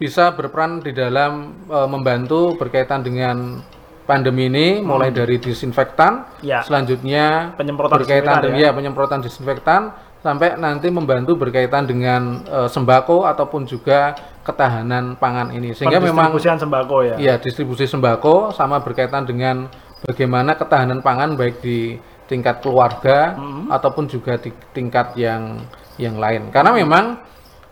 bisa 0.00 0.32
berperan 0.34 0.80
di 0.80 0.96
dalam 0.96 1.62
uh, 1.68 1.86
membantu 1.86 2.56
berkaitan 2.56 3.04
dengan 3.04 3.62
pandemi 4.02 4.50
ini 4.50 4.80
hmm. 4.80 4.86
mulai 4.86 5.14
dari 5.14 5.38
disinfektan, 5.38 6.42
ya. 6.42 6.64
selanjutnya 6.66 7.54
penyemprotan 7.54 8.02
berkaitan 8.02 8.34
dengan 8.42 8.58
ya. 8.58 8.70
ya 8.70 8.74
penyemprotan 8.74 9.20
disinfektan 9.22 9.94
sampai 10.22 10.54
nanti 10.54 10.86
membantu 10.88 11.34
berkaitan 11.34 11.82
dengan 11.84 12.46
uh, 12.46 12.70
sembako 12.70 13.26
ataupun 13.26 13.66
juga 13.66 14.14
ketahanan 14.46 15.18
pangan 15.18 15.50
ini 15.50 15.74
sehingga 15.74 15.98
memang 15.98 16.30
sembako 16.38 16.96
ya 17.02 17.14
iya 17.18 17.34
distribusi 17.42 17.90
sembako 17.90 18.54
sama 18.54 18.78
berkaitan 18.78 19.26
dengan 19.26 19.66
bagaimana 20.06 20.54
ketahanan 20.54 21.02
pangan 21.02 21.34
baik 21.34 21.58
di 21.58 21.98
tingkat 22.30 22.62
keluarga 22.62 23.34
mm-hmm. 23.34 23.74
ataupun 23.74 24.06
juga 24.06 24.38
di 24.38 24.54
tingkat 24.70 25.18
yang 25.18 25.58
yang 25.98 26.16
lain 26.16 26.54
karena 26.54 26.70
memang 26.70 27.18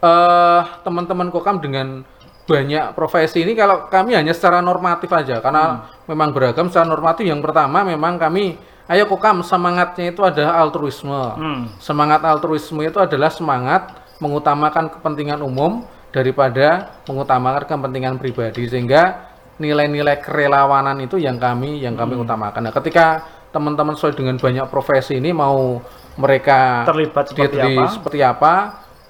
uh, 0.02 0.62
teman-teman 0.82 1.30
kokam 1.30 1.62
dengan 1.62 2.02
banyak 2.50 2.98
profesi 2.98 3.46
ini 3.46 3.54
kalau 3.54 3.86
kami 3.86 4.18
hanya 4.18 4.34
secara 4.34 4.58
normatif 4.58 5.06
aja 5.14 5.38
karena 5.38 5.86
hmm. 5.86 6.10
memang 6.10 6.34
beragam 6.34 6.66
secara 6.66 6.82
normatif 6.82 7.22
yang 7.30 7.38
pertama 7.38 7.86
memang 7.86 8.18
kami 8.18 8.58
Ayo 8.90 9.06
kokam 9.06 9.46
semangatnya 9.46 10.10
itu 10.10 10.26
adalah 10.26 10.58
altruisme. 10.66 11.14
Hmm. 11.14 11.70
Semangat 11.78 12.26
altruisme 12.26 12.82
itu 12.82 12.98
adalah 12.98 13.30
semangat 13.30 13.94
mengutamakan 14.18 14.90
kepentingan 14.90 15.38
umum 15.46 15.86
daripada 16.10 16.98
mengutamakan 17.06 17.70
kepentingan 17.70 18.18
pribadi 18.18 18.66
sehingga 18.66 19.30
nilai-nilai 19.62 20.18
kerelawanan 20.18 20.98
itu 21.06 21.22
yang 21.22 21.38
kami 21.38 21.78
yang 21.78 21.94
kami 21.94 22.18
hmm. 22.18 22.24
utamakan. 22.26 22.66
Nah, 22.66 22.74
ketika 22.74 23.06
teman-teman 23.54 23.94
sesuai 23.94 24.18
dengan 24.18 24.34
banyak 24.42 24.66
profesi 24.66 25.22
ini 25.22 25.30
mau 25.30 25.78
mereka 26.18 26.82
terlibat 26.90 27.30
seperti 27.30 27.58
apa? 27.62 27.84
seperti 27.94 28.18
apa 28.26 28.52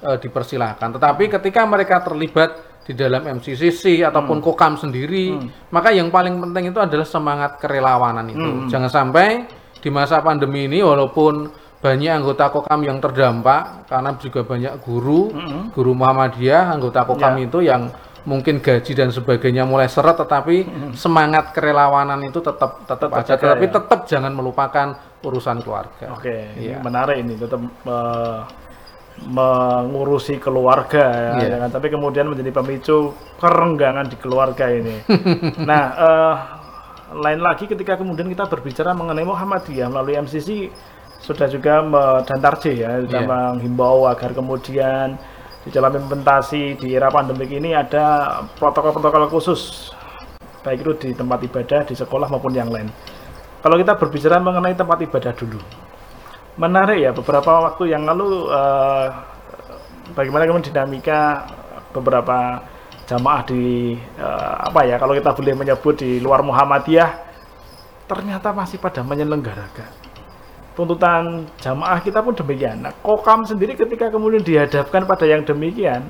uh, 0.04 0.18
dipersilahkan. 0.20 0.88
Tetapi 1.00 1.24
ketika 1.40 1.64
mereka 1.64 2.04
terlibat 2.04 2.84
di 2.84 2.92
dalam 2.92 3.24
MCCC 3.24 4.04
ataupun 4.04 4.40
hmm. 4.40 4.44
Kokam 4.44 4.76
sendiri, 4.76 5.32
hmm. 5.32 5.72
maka 5.72 5.88
yang 5.88 6.12
paling 6.12 6.36
penting 6.36 6.68
itu 6.68 6.80
adalah 6.84 7.08
semangat 7.08 7.56
kerelawanan 7.56 8.28
itu. 8.28 8.44
Hmm. 8.44 8.68
Jangan 8.68 8.90
sampai 8.92 9.59
di 9.80 9.88
masa 9.88 10.20
pandemi 10.20 10.68
ini 10.68 10.84
walaupun 10.84 11.48
banyak 11.80 12.12
anggota 12.12 12.52
Kokam 12.52 12.84
yang 12.84 13.00
terdampak 13.00 13.88
karena 13.88 14.12
juga 14.20 14.44
banyak 14.44 14.84
guru, 14.84 15.32
hmm. 15.32 15.72
guru 15.72 15.96
Muhammadiyah, 15.96 16.76
anggota 16.76 17.08
Kokam 17.08 17.40
ya. 17.40 17.44
itu 17.48 17.58
yang 17.64 17.88
mungkin 18.28 18.60
gaji 18.60 18.92
dan 18.92 19.08
sebagainya 19.08 19.64
mulai 19.64 19.88
seret 19.88 20.12
tetapi 20.12 20.68
hmm. 20.68 20.92
semangat 20.92 21.56
kerelawanan 21.56 22.20
itu 22.20 22.44
tetap 22.44 22.84
tetap, 22.84 23.08
tetap 23.08 23.16
aja 23.16 23.32
tetapi 23.40 23.64
ya. 23.64 23.72
tetap 23.80 24.00
jangan 24.04 24.32
melupakan 24.36 24.92
urusan 25.24 25.64
keluarga. 25.64 26.12
Oke, 26.12 26.52
okay. 26.52 26.72
ya. 26.72 26.76
menarik 26.84 27.16
ini 27.16 27.40
tetap 27.40 27.60
uh, 27.88 28.44
mengurusi 29.20 30.36
keluarga 30.40 31.36
ya, 31.36 31.44
yeah. 31.44 31.58
kan? 31.64 31.70
tapi 31.80 31.92
kemudian 31.92 32.28
menjadi 32.28 32.56
pemicu 32.56 33.12
kerenggangan 33.40 34.08
di 34.08 34.16
keluarga 34.20 34.68
ini. 34.68 35.00
nah, 35.68 35.82
uh, 35.96 36.34
lain 37.10 37.40
lagi 37.42 37.66
ketika 37.66 37.98
kemudian 37.98 38.30
kita 38.30 38.46
berbicara 38.46 38.94
mengenai 38.94 39.26
Muhammadiyah 39.26 39.90
melalui 39.90 40.14
MCC 40.20 40.70
sudah 41.20 41.50
juga 41.50 41.84
dan 42.24 42.38
Tarjih 42.38 42.76
ya 42.80 42.90
sudah 43.04 43.22
yeah. 43.22 43.28
menghimbau 43.28 44.08
agar 44.08 44.32
kemudian 44.32 45.18
di 45.60 45.68
dalam 45.68 45.92
implementasi 45.92 46.80
di 46.80 46.96
era 46.96 47.12
pandemik 47.12 47.52
ini 47.52 47.76
ada 47.76 48.40
protokol-protokol 48.56 49.28
khusus 49.28 49.92
baik 50.60 50.84
itu 50.84 50.92
di 51.00 51.08
tempat 51.16 51.40
ibadah, 51.44 51.80
di 51.88 51.94
sekolah 51.96 52.28
maupun 52.28 52.52
yang 52.52 52.68
lain. 52.68 52.88
Kalau 53.60 53.76
kita 53.76 53.96
berbicara 53.96 54.40
mengenai 54.40 54.76
tempat 54.76 54.98
ibadah 55.04 55.32
dulu, 55.36 55.60
menarik 56.56 56.98
ya 57.00 57.10
beberapa 57.12 57.68
waktu 57.68 57.92
yang 57.92 58.08
lalu 58.08 58.48
uh, 58.48 59.08
bagaimana 60.16 60.48
kemudian 60.48 60.72
dinamika 60.72 61.44
beberapa 61.92 62.64
jamaah 63.10 63.42
di 63.42 63.98
uh, 64.22 64.70
apa 64.70 64.86
ya 64.86 64.94
kalau 65.02 65.18
kita 65.18 65.34
boleh 65.34 65.54
menyebut 65.58 65.98
di 65.98 66.22
luar 66.22 66.46
Muhammadiyah 66.46 67.10
ternyata 68.06 68.54
masih 68.54 68.78
pada 68.78 69.02
menyelenggarakan 69.02 70.00
tuntutan 70.78 71.44
jamaah 71.60 71.98
kita 72.00 72.22
pun 72.22 72.32
demikian. 72.32 72.86
Nah, 72.86 72.94
kokam 73.04 73.44
sendiri 73.44 73.76
ketika 73.76 74.08
kemudian 74.08 74.40
dihadapkan 74.40 75.04
pada 75.04 75.28
yang 75.28 75.44
demikian 75.44 76.08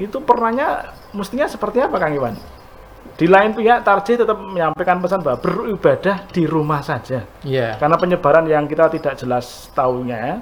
itu 0.00 0.16
pernahnya 0.24 0.96
mestinya 1.12 1.44
seperti 1.44 1.84
apa 1.84 2.00
Kang 2.00 2.16
Iwan? 2.16 2.34
Di 3.18 3.28
lain 3.28 3.52
pihak 3.52 3.84
Tarjih 3.84 4.24
tetap 4.24 4.38
menyampaikan 4.40 5.02
pesan 5.02 5.20
bahwa 5.20 5.36
beribadah 5.42 6.24
di 6.32 6.48
rumah 6.48 6.80
saja. 6.80 7.28
Yeah. 7.44 7.76
Karena 7.76 8.00
penyebaran 8.00 8.48
yang 8.48 8.64
kita 8.64 8.88
tidak 8.88 9.20
jelas 9.20 9.68
tahunya 9.76 10.40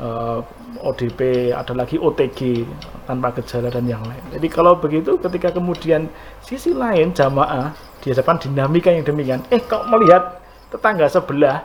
uh, 0.00 0.40
eh, 0.40 0.88
ODP, 0.88 1.52
ada 1.52 1.76
lagi 1.76 2.00
OTG 2.00 2.64
tanpa 3.04 3.36
gejala 3.36 3.68
dan 3.68 3.84
yang 3.84 4.00
lain. 4.02 4.22
Jadi 4.32 4.48
kalau 4.48 4.80
begitu 4.80 5.20
ketika 5.20 5.52
kemudian 5.52 6.08
sisi 6.40 6.72
lain 6.72 7.12
jamaah 7.12 7.76
dihadapkan 8.00 8.40
dinamika 8.40 8.88
yang 8.88 9.04
demikian, 9.04 9.44
eh 9.52 9.60
kok 9.60 9.84
melihat 9.92 10.40
tetangga 10.72 11.06
sebelah 11.06 11.62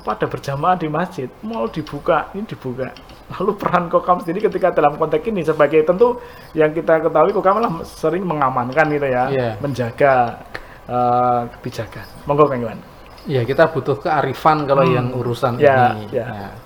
pada 0.00 0.24
berjamaah 0.24 0.80
di 0.80 0.88
masjid 0.88 1.28
mau 1.44 1.68
dibuka 1.68 2.32
ini 2.32 2.48
dibuka 2.48 2.88
lalu 3.36 3.52
peran 3.60 3.92
kokam 3.92 4.16
sendiri 4.24 4.48
ketika 4.48 4.72
dalam 4.72 4.96
konteks 4.96 5.28
ini 5.28 5.44
sebagai 5.44 5.84
tentu 5.84 6.16
yang 6.56 6.72
kita 6.72 7.04
ketahui 7.04 7.36
kokam 7.36 7.60
malah 7.60 7.84
sering 7.84 8.24
mengamankan 8.24 8.88
gitu 8.96 9.08
ya 9.12 9.28
yeah. 9.28 9.52
menjaga 9.60 10.40
uh, 10.88 11.44
kebijakan 11.52 12.04
monggo 12.24 12.48
Kang 12.48 12.64
Iwan 12.64 12.80
ya 13.28 13.44
kita 13.44 13.68
butuh 13.68 14.00
kearifan 14.00 14.64
kalau 14.64 14.84
hmm. 14.86 14.94
yang 14.96 15.06
urusan 15.12 15.60
yeah, 15.60 15.92
ini. 15.92 16.16
Ya. 16.16 16.56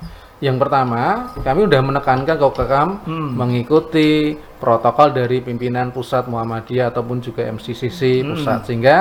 Yang 0.45 0.61
pertama 0.61 1.33
kami 1.41 1.65
sudah 1.65 1.81
menekankan 1.81 2.37
kokam 2.37 3.01
hmm. 3.09 3.31
mengikuti 3.33 4.37
protokol 4.61 5.17
dari 5.17 5.41
pimpinan 5.41 5.89
pusat 5.89 6.29
Muhammadiyah 6.29 6.93
ataupun 6.93 7.25
juga 7.25 7.49
MCCC 7.49 8.21
hmm. 8.21 8.29
pusat 8.29 8.61
sehingga 8.69 8.97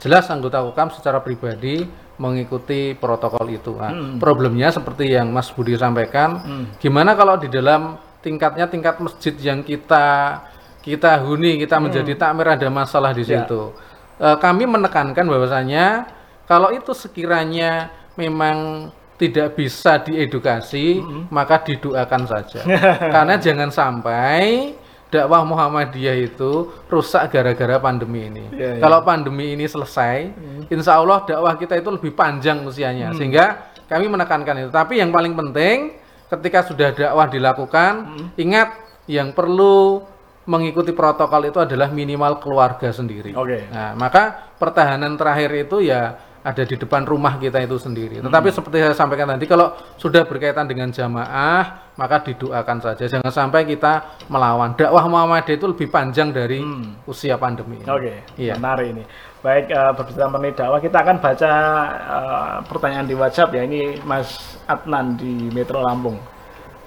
jelas 0.00 0.32
anggota 0.32 0.64
kokam 0.64 0.88
secara 0.88 1.20
pribadi 1.20 1.84
mengikuti 2.18 2.96
protokol 2.98 3.46
itu. 3.52 3.76
Nah, 3.76 3.92
hmm. 3.94 4.16
Problemnya 4.18 4.74
seperti 4.74 5.14
yang 5.14 5.30
Mas 5.30 5.52
Budi 5.54 5.78
sampaikan, 5.78 6.42
hmm. 6.42 6.64
gimana 6.82 7.14
kalau 7.14 7.38
di 7.38 7.46
dalam 7.46 8.00
tingkatnya 8.18 8.66
tingkat 8.66 8.98
masjid 8.98 9.36
yang 9.38 9.62
kita 9.62 10.40
kita 10.82 11.20
huni, 11.22 11.60
kita 11.62 11.78
hmm. 11.78 11.84
menjadi 11.84 12.12
takmir 12.18 12.48
ada 12.58 12.68
masalah 12.72 13.14
di 13.14 13.22
ya. 13.22 13.44
situ. 13.44 13.70
Ya. 14.18 14.34
E, 14.34 14.40
kami 14.42 14.66
menekankan 14.66 15.26
bahwasanya 15.28 16.10
kalau 16.50 16.74
itu 16.74 16.90
sekiranya 16.90 17.92
memang 18.18 18.90
tidak 19.18 19.58
bisa 19.58 19.98
diedukasi, 19.98 21.02
hmm. 21.02 21.28
maka 21.28 21.60
didoakan 21.66 22.22
saja. 22.24 22.62
Karena 23.14 23.34
jangan 23.36 23.68
sampai 23.74 24.72
dakwah 25.10 25.42
Muhammadiyah 25.42 26.16
itu 26.22 26.70
rusak 26.86 27.34
gara-gara 27.34 27.82
pandemi 27.82 28.30
ini. 28.30 28.44
Ya, 28.54 28.78
ya. 28.78 28.82
Kalau 28.86 29.02
pandemi 29.02 29.58
ini 29.58 29.66
selesai, 29.66 30.30
hmm. 30.30 30.70
insya 30.70 31.02
Allah 31.02 31.26
dakwah 31.26 31.58
kita 31.58 31.74
itu 31.76 31.90
lebih 31.90 32.14
panjang 32.14 32.62
usianya. 32.62 33.10
Hmm. 33.10 33.18
Sehingga 33.18 33.74
kami 33.90 34.06
menekankan 34.06 34.64
itu. 34.64 34.70
Tapi 34.70 35.02
yang 35.02 35.10
paling 35.10 35.34
penting 35.34 35.98
ketika 36.30 36.62
sudah 36.62 36.94
dakwah 36.94 37.26
dilakukan, 37.26 37.92
hmm. 38.14 38.28
ingat 38.38 38.70
yang 39.10 39.34
perlu 39.34 40.04
mengikuti 40.48 40.96
protokol 40.96 41.44
itu 41.44 41.60
adalah 41.60 41.92
minimal 41.92 42.40
keluarga 42.40 42.88
sendiri. 42.88 43.36
Okay. 43.36 43.68
Nah, 43.68 43.92
maka 43.92 44.54
pertahanan 44.56 45.20
terakhir 45.20 45.68
itu 45.68 45.84
ya 45.84 46.16
ada 46.48 46.64
di 46.64 46.76
depan 46.80 47.04
rumah 47.04 47.36
kita 47.36 47.60
itu 47.60 47.76
sendiri. 47.76 48.18
Hmm. 48.18 48.32
Tetapi 48.32 48.48
seperti 48.48 48.80
saya 48.80 48.96
sampaikan 48.96 49.28
tadi, 49.28 49.44
kalau 49.44 49.76
sudah 50.00 50.24
berkaitan 50.24 50.64
dengan 50.64 50.88
jamaah, 50.88 51.92
maka 52.00 52.24
didoakan 52.24 52.78
saja. 52.80 53.04
Jangan 53.04 53.28
sampai 53.28 53.68
kita 53.68 54.24
melawan. 54.32 54.72
Dakwah 54.72 55.04
Muhammadiyah 55.04 55.60
itu 55.60 55.66
lebih 55.68 55.92
panjang 55.92 56.32
dari 56.32 56.64
hmm. 56.64 57.04
usia 57.04 57.36
pandemi. 57.36 57.84
Oke, 57.84 57.92
okay. 57.92 58.16
iya. 58.40 58.56
menarik 58.56 58.96
ini. 58.96 59.04
Baik, 59.44 59.70
uh, 59.70 59.92
berbicara 59.94 60.32
mengenai 60.32 60.56
dakwah, 60.56 60.80
kita 60.80 60.98
akan 61.04 61.16
baca 61.20 61.52
uh, 61.94 62.56
pertanyaan 62.64 63.06
di 63.06 63.14
WhatsApp 63.14 63.52
ya. 63.52 63.62
Ini 63.68 64.00
Mas 64.08 64.56
Adnan 64.64 65.20
di 65.20 65.52
Metro 65.52 65.84
Lampung. 65.84 66.16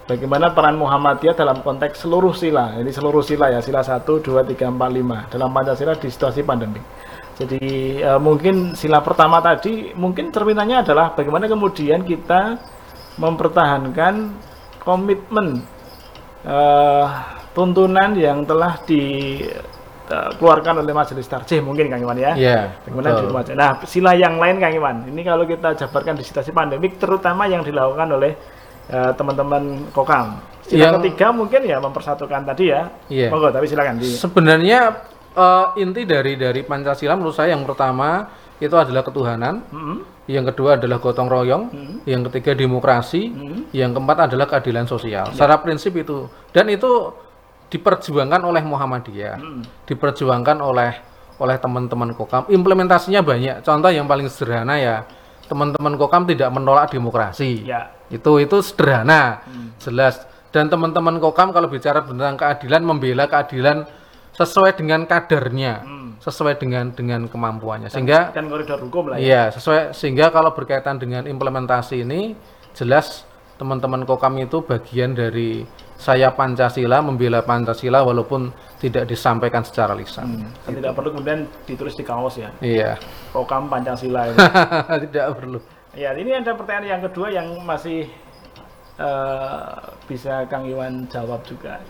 Bagaimana 0.09 0.51
peran 0.51 0.75
Muhammadiyah 0.75 1.37
dalam 1.37 1.61
konteks 1.63 2.03
seluruh 2.03 2.35
sila? 2.35 2.75
Ini 2.75 2.91
seluruh 2.91 3.23
sila 3.23 3.47
ya, 3.53 3.63
sila 3.63 3.85
1, 3.85 4.03
2, 4.03 4.25
3, 4.25 4.67
4, 4.67 4.75
5 4.75 5.31
dalam 5.31 5.49
Pancasila 5.53 5.95
di 5.95 6.09
situasi 6.11 6.41
pandemi. 6.43 6.81
Jadi 7.41 7.97
uh, 8.05 8.21
mungkin 8.21 8.77
sila 8.77 9.01
pertama 9.01 9.41
tadi 9.41 9.97
mungkin 9.97 10.29
cerminannya 10.29 10.85
adalah 10.85 11.17
bagaimana 11.17 11.49
kemudian 11.49 12.05
kita 12.05 12.61
mempertahankan 13.17 14.29
komitmen 14.77 15.65
uh, 16.45 17.05
tuntunan 17.57 18.13
yang 18.13 18.45
telah 18.45 18.77
dikeluarkan 18.85 20.73
eh, 20.77 20.81
oleh 20.85 20.93
Majelis 20.93 21.27
Tarjih 21.27 21.65
mungkin 21.65 21.89
Kang 21.89 22.05
Iwan 22.05 22.17
ya. 22.21 22.31
Iya. 22.37 22.77
Bagaimana 22.85 23.09
di 23.17 23.23
rumah 23.25 23.43
Nah, 23.57 23.71
sila 23.89 24.13
yang 24.13 24.37
lain 24.37 24.61
Kang 24.61 24.77
Iwan. 24.77 25.09
Ini 25.09 25.21
kalau 25.25 25.43
kita 25.49 25.73
jabarkan 25.75 26.15
di 26.15 26.23
situasi 26.23 26.53
pandemik 26.53 27.01
terutama 27.01 27.49
yang 27.49 27.65
dilakukan 27.65 28.07
oleh 28.21 28.37
teman-teman 28.91 29.91
Kokam. 29.95 30.39
Sila 30.63 30.87
yang... 30.87 31.03
ketiga 31.03 31.35
mungkin 31.35 31.67
ya 31.67 31.83
mempersatukan 31.83 32.47
tadi 32.47 32.71
ya. 32.71 32.87
Iya. 33.11 33.27
Monggo 33.27 33.51
tapi 33.51 33.67
silakan 33.67 33.99
di... 33.99 34.07
Sebenarnya 34.07 34.79
uh, 35.35 35.75
inti 35.77 36.03
dari 36.07 36.35
dari 36.35 36.61
Pancasila 36.63 37.15
menurut 37.15 37.35
saya 37.35 37.55
yang 37.55 37.63
pertama 37.67 38.27
itu 38.61 38.75
adalah 38.77 39.01
ketuhanan, 39.01 39.65
mm 39.65 39.81
-hmm. 39.81 39.97
yang 40.29 40.45
kedua 40.45 40.77
adalah 40.77 41.01
gotong 41.01 41.25
royong, 41.25 41.63
mm 41.73 41.81
-hmm. 41.81 41.97
yang 42.05 42.21
ketiga 42.29 42.53
demokrasi, 42.53 43.33
mm 43.33 43.37
-hmm. 43.41 43.61
yang 43.73 43.91
keempat 43.91 44.29
adalah 44.29 44.45
keadilan 44.45 44.85
sosial. 44.85 45.29
Yeah. 45.29 45.33
Secara 45.33 45.57
prinsip 45.65 45.97
itu 45.97 46.29
dan 46.53 46.69
itu 46.69 47.09
diperjuangkan 47.73 48.41
oleh 48.45 48.61
Muhammadiyah, 48.61 49.37
mm 49.41 49.49
-hmm. 49.49 49.63
diperjuangkan 49.89 50.57
oleh 50.61 50.91
oleh 51.41 51.57
teman-teman 51.57 52.13
Kokam. 52.13 52.45
Implementasinya 52.53 53.25
banyak. 53.25 53.65
Contoh 53.65 53.89
yang 53.89 54.05
paling 54.05 54.29
sederhana 54.29 54.77
ya 54.77 55.09
teman-teman 55.49 55.99
Kokam 55.99 56.23
tidak 56.29 56.47
menolak 56.53 56.93
demokrasi. 56.93 57.65
Yeah. 57.65 57.91
Itu 58.07 58.37
itu 58.37 58.61
sederhana, 58.63 59.43
mm. 59.43 59.81
jelas. 59.83 60.21
Dan 60.53 60.71
teman-teman 60.71 61.19
Kokam 61.19 61.51
kalau 61.51 61.67
bicara 61.67 62.05
tentang 62.05 62.39
keadilan 62.39 62.85
membela 62.85 63.27
keadilan 63.27 63.83
sesuai 64.35 64.79
dengan 64.79 65.03
kadarnya, 65.03 65.83
hmm. 65.83 66.09
sesuai 66.23 66.55
dengan 66.59 66.91
dengan 66.95 67.27
kemampuannya. 67.27 67.91
Sehingga 67.91 68.31
kan 68.31 68.47
koridor 68.47 68.79
hukum 68.79 69.11
lah 69.11 69.17
ya. 69.19 69.21
Iya, 69.21 69.43
sesuai 69.59 69.91
sehingga 69.91 70.31
kalau 70.31 70.55
berkaitan 70.55 70.97
dengan 70.97 71.27
implementasi 71.27 72.07
ini 72.07 72.35
jelas 72.71 73.27
teman-teman 73.59 74.07
Kokam 74.09 74.41
itu 74.41 74.65
bagian 74.65 75.13
dari 75.13 75.61
saya 75.93 76.33
Pancasila 76.33 76.97
membela 77.05 77.45
Pancasila 77.45 78.01
walaupun 78.01 78.49
tidak 78.81 79.05
disampaikan 79.05 79.61
secara 79.61 79.93
lisan. 79.93 80.25
Hmm. 80.25 80.49
Kan 80.65 80.73
tidak 80.81 80.97
perlu 80.97 81.09
kemudian 81.13 81.45
ditulis 81.69 81.93
di 81.93 82.01
kaos 82.01 82.41
ya. 82.41 82.49
Iya. 82.57 82.97
Kokam 83.29 83.69
Pancasila 83.69 84.25
ini. 84.33 84.37
tidak 85.05 85.37
perlu. 85.37 85.59
Ya, 85.91 86.15
ini 86.15 86.31
ada 86.31 86.55
pertanyaan 86.55 86.87
yang 86.97 87.01
kedua 87.03 87.27
yang 87.29 87.47
masih 87.67 88.07
uh, 88.97 89.77
bisa 90.09 90.47
Kang 90.47 90.65
Iwan 90.65 91.05
jawab 91.11 91.43
juga 91.45 91.83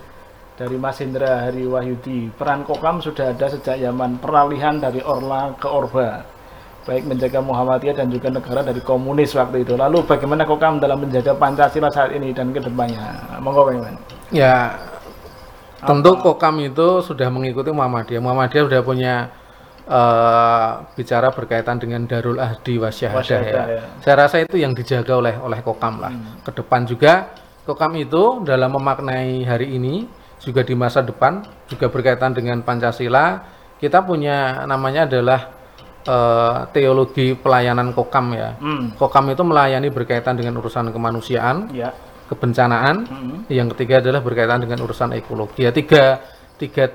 dari 0.55 0.75
Mas 0.77 0.99
Indra 1.01 1.47
Hari 1.47 1.63
Wahyudi. 1.65 2.31
Peran 2.35 2.67
Kokam 2.67 2.99
sudah 2.99 3.31
ada 3.31 3.47
sejak 3.47 3.79
zaman 3.79 4.19
peralihan 4.19 4.77
dari 4.77 4.99
Orla 5.01 5.55
ke 5.55 5.67
Orba, 5.67 6.25
baik 6.85 7.07
menjaga 7.07 7.39
Muhammadiyah 7.39 7.95
dan 7.97 8.07
juga 8.11 8.29
negara 8.29 8.61
dari 8.65 8.81
komunis 8.83 9.33
waktu 9.37 9.63
itu. 9.63 9.73
Lalu 9.77 10.03
bagaimana 10.05 10.43
Kokam 10.43 10.81
dalam 10.81 11.01
menjaga 11.01 11.33
Pancasila 11.37 11.89
saat 11.89 12.11
ini 12.13 12.35
dan 12.35 12.51
ke 12.51 12.59
depannya? 12.59 13.39
Monggo 13.39 13.67
Pak 13.67 13.75
Ya, 14.31 14.79
tentu 15.83 16.17
Kokam 16.19 16.61
itu 16.61 17.01
sudah 17.05 17.27
mengikuti 17.31 17.71
Muhammadiyah. 17.73 18.21
Muhammadiyah 18.21 18.63
sudah 18.67 18.81
punya 18.85 19.15
uh, 19.87 20.85
bicara 20.93 21.33
berkaitan 21.33 21.81
dengan 21.81 22.05
Darul 22.05 22.37
Ahdi 22.37 22.77
Wasyahadah 22.77 23.41
ya. 23.41 23.63
ya. 23.65 23.81
Saya 24.03 24.15
rasa 24.27 24.43
itu 24.43 24.55
yang 24.59 24.71
dijaga 24.77 25.17
oleh 25.17 25.35
oleh 25.41 25.59
Kokam 25.65 25.99
lah. 25.99 26.13
Hmm. 26.13 26.43
Ke 26.45 26.51
depan 26.53 26.85
juga 26.85 27.33
Kokam 27.65 27.93
itu 27.97 28.41
dalam 28.45 28.73
memaknai 28.73 29.45
hari 29.45 29.77
ini 29.77 30.20
juga 30.41 30.65
di 30.65 30.73
masa 30.73 31.05
depan 31.05 31.45
juga 31.69 31.87
berkaitan 31.87 32.33
dengan 32.33 32.65
Pancasila. 32.65 33.45
Kita 33.77 34.01
punya 34.05 34.65
namanya 34.65 35.09
adalah 35.09 35.41
uh, 36.05 36.69
teologi 36.69 37.33
pelayanan 37.37 37.93
kokam 37.93 38.33
ya. 38.33 38.57
Hmm. 38.57 38.93
Kokam 38.97 39.29
itu 39.33 39.41
melayani 39.45 39.89
berkaitan 39.89 40.37
dengan 40.37 40.57
urusan 40.61 40.89
kemanusiaan, 40.93 41.69
ya. 41.73 41.93
kebencanaan. 42.29 43.05
Hmm. 43.05 43.37
Yang 43.49 43.77
ketiga 43.77 44.01
adalah 44.01 44.21
berkaitan 44.21 44.61
dengan 44.61 44.85
urusan 44.85 45.17
ekologi. 45.17 45.65
Ya 45.65 45.71
tiga 45.73 46.21
tiga 46.57 46.89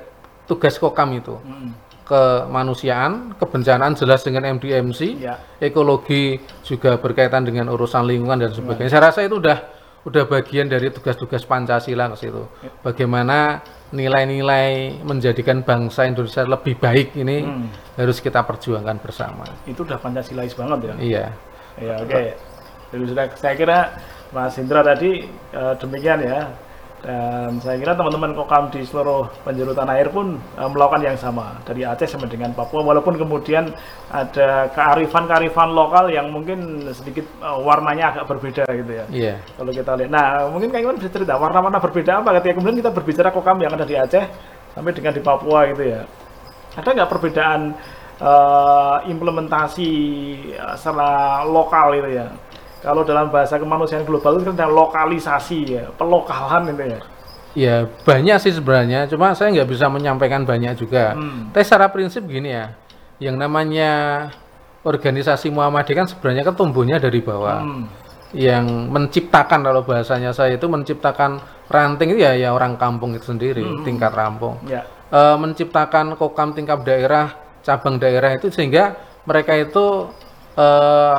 tugas 0.47 0.79
kokam 0.79 1.15
itu. 1.15 1.35
Hmm. 1.43 1.75
Kemanusiaan, 2.07 3.35
kebencanaan 3.35 3.99
jelas 3.99 4.23
dengan 4.23 4.47
MDMC, 4.47 5.01
ya. 5.19 5.43
ekologi 5.59 6.39
juga 6.63 7.03
berkaitan 7.03 7.43
dengan 7.43 7.67
urusan 7.75 8.07
lingkungan 8.07 8.47
dan 8.47 8.55
sebagainya. 8.55 8.95
Saya 8.95 9.11
rasa 9.11 9.27
itu 9.27 9.43
udah 9.43 9.76
udah 10.07 10.25
bagian 10.31 10.71
dari 10.71 10.95
tugas-tugas 10.95 11.43
Pancasila 11.43 12.07
ke 12.15 12.17
situ. 12.17 12.47
Bagaimana 12.87 13.59
nilai-nilai 13.91 15.03
menjadikan 15.03 15.67
bangsa 15.67 16.07
Indonesia 16.07 16.47
lebih 16.47 16.79
baik 16.79 17.19
ini 17.19 17.43
hmm. 17.43 17.99
harus 17.99 18.23
kita 18.23 18.47
perjuangkan 18.47 19.03
bersama. 19.03 19.43
Itu 19.67 19.83
udah 19.83 19.99
Pancasilais 19.99 20.55
banget 20.55 20.79
ya. 20.87 20.95
Iya. 21.03 21.27
Iya, 21.77 21.95
oke. 22.07 22.09
Okay. 22.09 22.27
Jadi 22.95 23.05
sudah 23.11 23.25
saya 23.35 23.55
kira 23.59 23.79
Mas 24.31 24.55
Indra 24.63 24.81
tadi 24.87 25.27
uh, 25.55 25.75
demikian 25.75 26.23
ya 26.23 26.51
dan 27.07 27.63
saya 27.63 27.79
kira 27.79 27.95
teman-teman 27.95 28.35
kokam 28.35 28.67
di 28.67 28.83
seluruh 28.83 29.31
penjuru 29.47 29.71
tanah 29.71 29.95
air 29.95 30.11
pun 30.11 30.43
uh, 30.59 30.67
melakukan 30.67 31.07
yang 31.07 31.15
sama 31.15 31.55
dari 31.63 31.87
Aceh 31.87 32.11
sampai 32.11 32.27
dengan 32.27 32.51
Papua 32.51 32.83
walaupun 32.83 33.15
kemudian 33.15 33.71
ada 34.11 34.67
kearifan-kearifan 34.75 35.71
lokal 35.71 36.11
yang 36.11 36.35
mungkin 36.35 36.83
sedikit 36.91 37.23
uh, 37.39 37.63
warnanya 37.63 38.11
agak 38.11 38.27
berbeda 38.27 38.67
gitu 38.75 38.91
ya. 38.91 39.05
Iya. 39.07 39.27
Yeah. 39.31 39.39
Kalau 39.55 39.71
kita 39.71 39.95
lihat. 40.03 40.11
Nah, 40.11 40.51
mungkin 40.51 40.75
Kang 40.75 40.83
Iwan 40.83 40.99
bisa 40.99 41.15
cerita 41.15 41.39
warna-warna 41.39 41.79
berbeda 41.79 42.27
apa 42.27 42.43
ketika 42.43 42.59
kemudian 42.59 42.79
kita 42.83 42.91
berbicara 42.91 43.29
kokam 43.31 43.57
yang 43.63 43.71
ada 43.71 43.87
di 43.87 43.95
Aceh 43.95 44.25
sampai 44.75 44.91
dengan 44.91 45.15
di 45.15 45.23
Papua 45.23 45.59
gitu 45.71 45.87
ya. 45.87 46.03
Ada 46.75 46.91
nggak 46.91 47.11
perbedaan 47.15 47.61
uh, 48.19 48.99
implementasi 49.07 49.91
uh, 50.59 50.75
secara 50.75 51.47
lokal 51.47 52.03
itu 52.03 52.19
ya? 52.19 52.27
Kalau 52.85 53.03
dalam 53.03 53.33
bahasa 53.33 53.57
kemanusiaan 53.57 54.05
global 54.05 54.37
itu 54.41 54.53
ada 54.53 54.69
lokalisasi 54.69 55.59
ya, 55.67 55.85
pelokalan 55.97 56.73
itu 56.73 56.85
ya. 56.85 57.01
Ya 57.57 57.77
banyak 58.05 58.37
sih 58.37 58.53
sebenarnya, 58.53 59.09
cuma 59.09 59.33
saya 59.33 59.49
nggak 59.49 59.71
bisa 59.73 59.89
menyampaikan 59.89 60.45
banyak 60.45 60.77
juga. 60.77 61.17
Hmm. 61.17 61.49
Tapi 61.57 61.65
secara 61.65 61.89
prinsip 61.89 62.29
gini 62.29 62.53
ya, 62.53 62.77
yang 63.17 63.41
namanya 63.41 64.29
organisasi 64.85 65.49
Muhammadiyah 65.49 66.05
kan 66.05 66.07
sebenarnya 66.07 66.45
kan 66.45 66.55
tumbuhnya 66.55 67.01
dari 67.01 67.25
bawah. 67.25 67.65
Hmm. 67.65 67.89
Yang 68.37 68.93
menciptakan 68.93 69.65
kalau 69.65 69.81
bahasanya 69.89 70.37
saya 70.37 70.61
itu 70.61 70.69
menciptakan 70.69 71.41
ranting 71.73 72.13
itu 72.13 72.29
ya 72.29 72.37
ya 72.37 72.53
orang 72.53 72.77
kampung 72.77 73.17
itu 73.17 73.33
sendiri, 73.33 73.65
hmm. 73.65 73.89
tingkat 73.89 74.13
rampung. 74.13 74.61
Ya. 74.69 74.85
E, 75.09 75.21
menciptakan 75.41 76.13
kokam 76.21 76.53
tingkat 76.53 76.85
daerah, 76.85 77.41
cabang 77.65 77.97
daerah 77.97 78.37
itu 78.37 78.53
sehingga 78.53 78.95
mereka 79.25 79.57
itu 79.59 80.13
eh, 80.55 81.19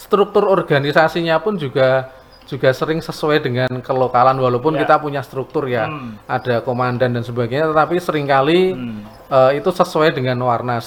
struktur 0.00 0.48
organisasinya 0.48 1.36
pun 1.44 1.60
juga 1.60 2.08
juga 2.48 2.72
sering 2.72 2.98
sesuai 2.98 3.38
dengan 3.44 3.70
kelokalan 3.78 4.34
walaupun 4.40 4.74
ya. 4.74 4.82
kita 4.82 4.96
punya 4.98 5.20
struktur 5.20 5.68
ya 5.68 5.86
hmm. 5.86 6.24
ada 6.26 6.64
komandan 6.64 7.14
dan 7.14 7.22
sebagainya 7.22 7.70
tetapi 7.70 8.00
sering 8.00 8.26
kali 8.26 8.74
hmm. 8.74 9.00
uh, 9.28 9.52
itu 9.54 9.70
sesuai 9.70 10.16
dengan 10.16 10.40
warna 10.42 10.80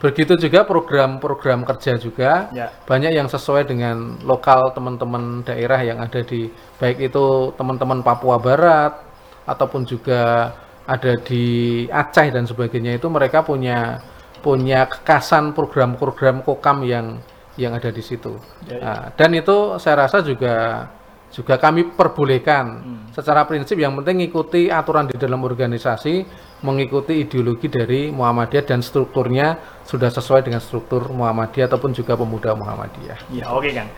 begitu 0.00 0.32
juga 0.40 0.64
program-program 0.64 1.68
kerja 1.68 2.00
juga 2.00 2.48
ya. 2.56 2.72
banyak 2.88 3.12
yang 3.20 3.28
sesuai 3.28 3.68
dengan 3.68 4.16
lokal 4.24 4.72
teman-teman 4.72 5.44
daerah 5.44 5.82
yang 5.84 6.00
ada 6.00 6.24
di 6.24 6.48
baik 6.80 7.12
itu 7.12 7.52
teman-teman 7.60 8.00
Papua 8.00 8.40
Barat 8.40 8.96
ataupun 9.44 9.84
juga 9.84 10.54
ada 10.88 11.12
di 11.20 11.84
Aceh 11.92 12.32
dan 12.32 12.48
sebagainya 12.48 12.96
itu 12.96 13.12
mereka 13.12 13.44
punya 13.44 14.00
punya 14.40 14.88
kekasan 14.88 15.52
program-program 15.52 16.40
kokam 16.48 16.80
yang 16.88 17.20
yang 17.60 17.76
ada 17.76 17.92
di 17.92 18.00
situ. 18.00 18.40
Ya, 18.64 18.72
ya. 18.72 18.80
Nah, 18.80 19.02
dan 19.12 19.30
itu 19.36 19.76
saya 19.76 20.08
rasa 20.08 20.24
juga 20.24 20.88
juga 21.30 21.62
kami 21.62 21.94
perbolehkan 21.94 22.64
hmm. 22.66 23.04
secara 23.14 23.46
prinsip 23.46 23.78
yang 23.78 23.94
penting 24.02 24.26
ikuti 24.26 24.66
aturan 24.66 25.06
di 25.06 25.14
dalam 25.14 25.46
organisasi, 25.46 26.26
mengikuti 26.66 27.22
ideologi 27.22 27.70
dari 27.70 28.10
Muhammadiyah 28.10 28.66
dan 28.66 28.82
strukturnya 28.82 29.78
sudah 29.86 30.10
sesuai 30.10 30.42
dengan 30.42 30.58
struktur 30.58 31.06
Muhammadiyah 31.06 31.70
ataupun 31.70 31.94
juga 31.94 32.18
pemuda 32.18 32.58
Muhammadiyah. 32.58 33.30
Ya, 33.30 33.46
oke 33.54 33.70
okay, 33.70 33.72
Kang. 33.78 33.90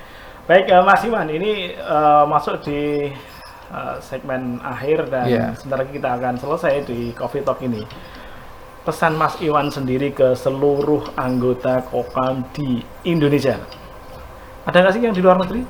Baik, 0.44 0.68
uh, 0.74 0.82
Mas 0.84 1.02
Iwan, 1.06 1.30
ini 1.32 1.72
uh, 1.78 2.28
masuk 2.28 2.60
di 2.66 3.08
uh, 3.72 3.96
segmen 4.04 4.60
akhir 4.60 5.08
dan 5.08 5.26
yeah. 5.30 5.48
sebentar 5.56 5.86
lagi 5.86 5.92
kita 5.96 6.10
akan 6.20 6.34
selesai 6.36 6.84
di 6.84 7.16
Coffee 7.16 7.40
Talk 7.46 7.64
ini 7.64 7.86
pesan 8.82 9.14
Mas 9.14 9.38
Iwan 9.38 9.70
sendiri 9.70 10.10
ke 10.10 10.34
seluruh 10.34 11.14
anggota 11.14 11.86
Kokam 11.86 12.46
di 12.50 12.82
Indonesia? 13.06 13.58
Ada 14.66 14.76
nggak 14.82 14.92
sih 14.94 15.02
yang 15.02 15.14
di 15.14 15.22
luar 15.22 15.38
negeri? 15.38 15.62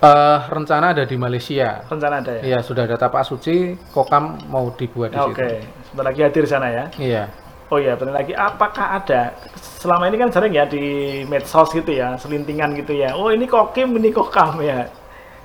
Uh, 0.00 0.40
rencana 0.48 0.96
ada 0.96 1.04
di 1.04 1.14
Malaysia. 1.20 1.84
Rencana 1.86 2.24
ada 2.24 2.40
ya? 2.40 2.42
Iya, 2.42 2.58
sudah 2.64 2.88
ada 2.88 2.96
tapak 2.96 3.20
suci, 3.20 3.76
Kokam 3.92 4.40
mau 4.48 4.72
dibuat 4.72 5.12
di 5.12 5.20
okay. 5.20 5.28
situ. 5.28 5.36
Oke, 5.36 5.50
sebentar 5.90 6.06
lagi 6.08 6.20
hadir 6.24 6.44
sana 6.48 6.68
ya? 6.72 6.84
Iya. 6.96 7.24
Oh 7.70 7.78
iya, 7.78 7.94
benar 7.94 8.24
lagi. 8.24 8.32
Apakah 8.34 8.98
ada 8.98 9.30
selama 9.54 10.10
ini 10.10 10.18
kan 10.18 10.30
sering 10.34 10.56
ya 10.56 10.66
di 10.66 10.82
medsos 11.30 11.70
gitu 11.70 11.94
ya, 11.94 12.18
selintingan 12.18 12.74
gitu 12.74 12.96
ya. 12.96 13.14
Oh 13.14 13.30
ini 13.30 13.46
kokim, 13.46 13.94
ini 13.94 14.10
kokam 14.10 14.58
ya. 14.58 14.90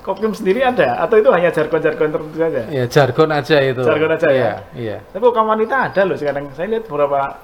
Kokim 0.05 0.37
sendiri 0.37 0.61
ada 0.61 1.01
atau 1.01 1.17
itu 1.17 1.33
hanya 1.33 1.49
jargon-jargon 1.49 2.13
tertentu 2.13 2.37
saja? 2.37 2.61
Ya 2.69 2.85
jargon 2.85 3.29
aja 3.33 3.57
itu. 3.57 3.81
Jargon 3.81 4.13
aja 4.13 4.29
ya. 4.29 4.37
Iya. 4.37 4.53
iya. 4.77 4.97
Tapi 5.09 5.23
kokam 5.25 5.49
wanita 5.49 5.89
ada 5.89 6.01
loh 6.05 6.13
sekarang. 6.13 6.53
Saya 6.53 6.77
lihat 6.77 6.85
beberapa, 6.85 7.41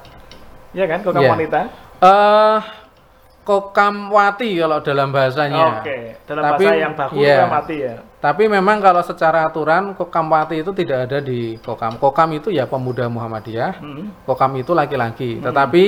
ya 0.70 0.86
kan 0.86 1.02
kokam 1.02 1.26
ya. 1.26 1.32
wanita. 1.34 1.60
Eh, 1.66 2.06
uh, 2.06 2.62
kokam 3.42 4.14
wati 4.14 4.62
kalau 4.62 4.78
dalam 4.86 5.10
bahasanya. 5.10 5.82
Oke. 5.82 5.90
Okay. 5.90 6.02
Dalam 6.30 6.44
tapi, 6.46 6.66
bahasa 6.70 6.78
yang 6.78 6.94
baku 6.94 7.14
ya. 7.18 7.34
kokam 7.34 7.50
wati 7.58 7.76
ya. 7.82 7.96
Tapi 8.22 8.44
memang 8.46 8.78
kalau 8.78 9.02
secara 9.02 9.40
aturan 9.50 9.84
kokam 9.98 10.26
wati 10.30 10.56
itu 10.62 10.72
tidak 10.78 11.10
ada 11.10 11.18
di 11.18 11.58
kokam. 11.66 11.98
Kokam 11.98 12.30
itu 12.38 12.54
ya 12.54 12.70
pemuda 12.70 13.10
Muhammadiyah. 13.10 13.82
Hmm. 13.82 14.14
Kokam 14.30 14.54
itu 14.62 14.78
laki-laki. 14.78 15.42
Hmm. 15.42 15.50
Tetapi 15.50 15.86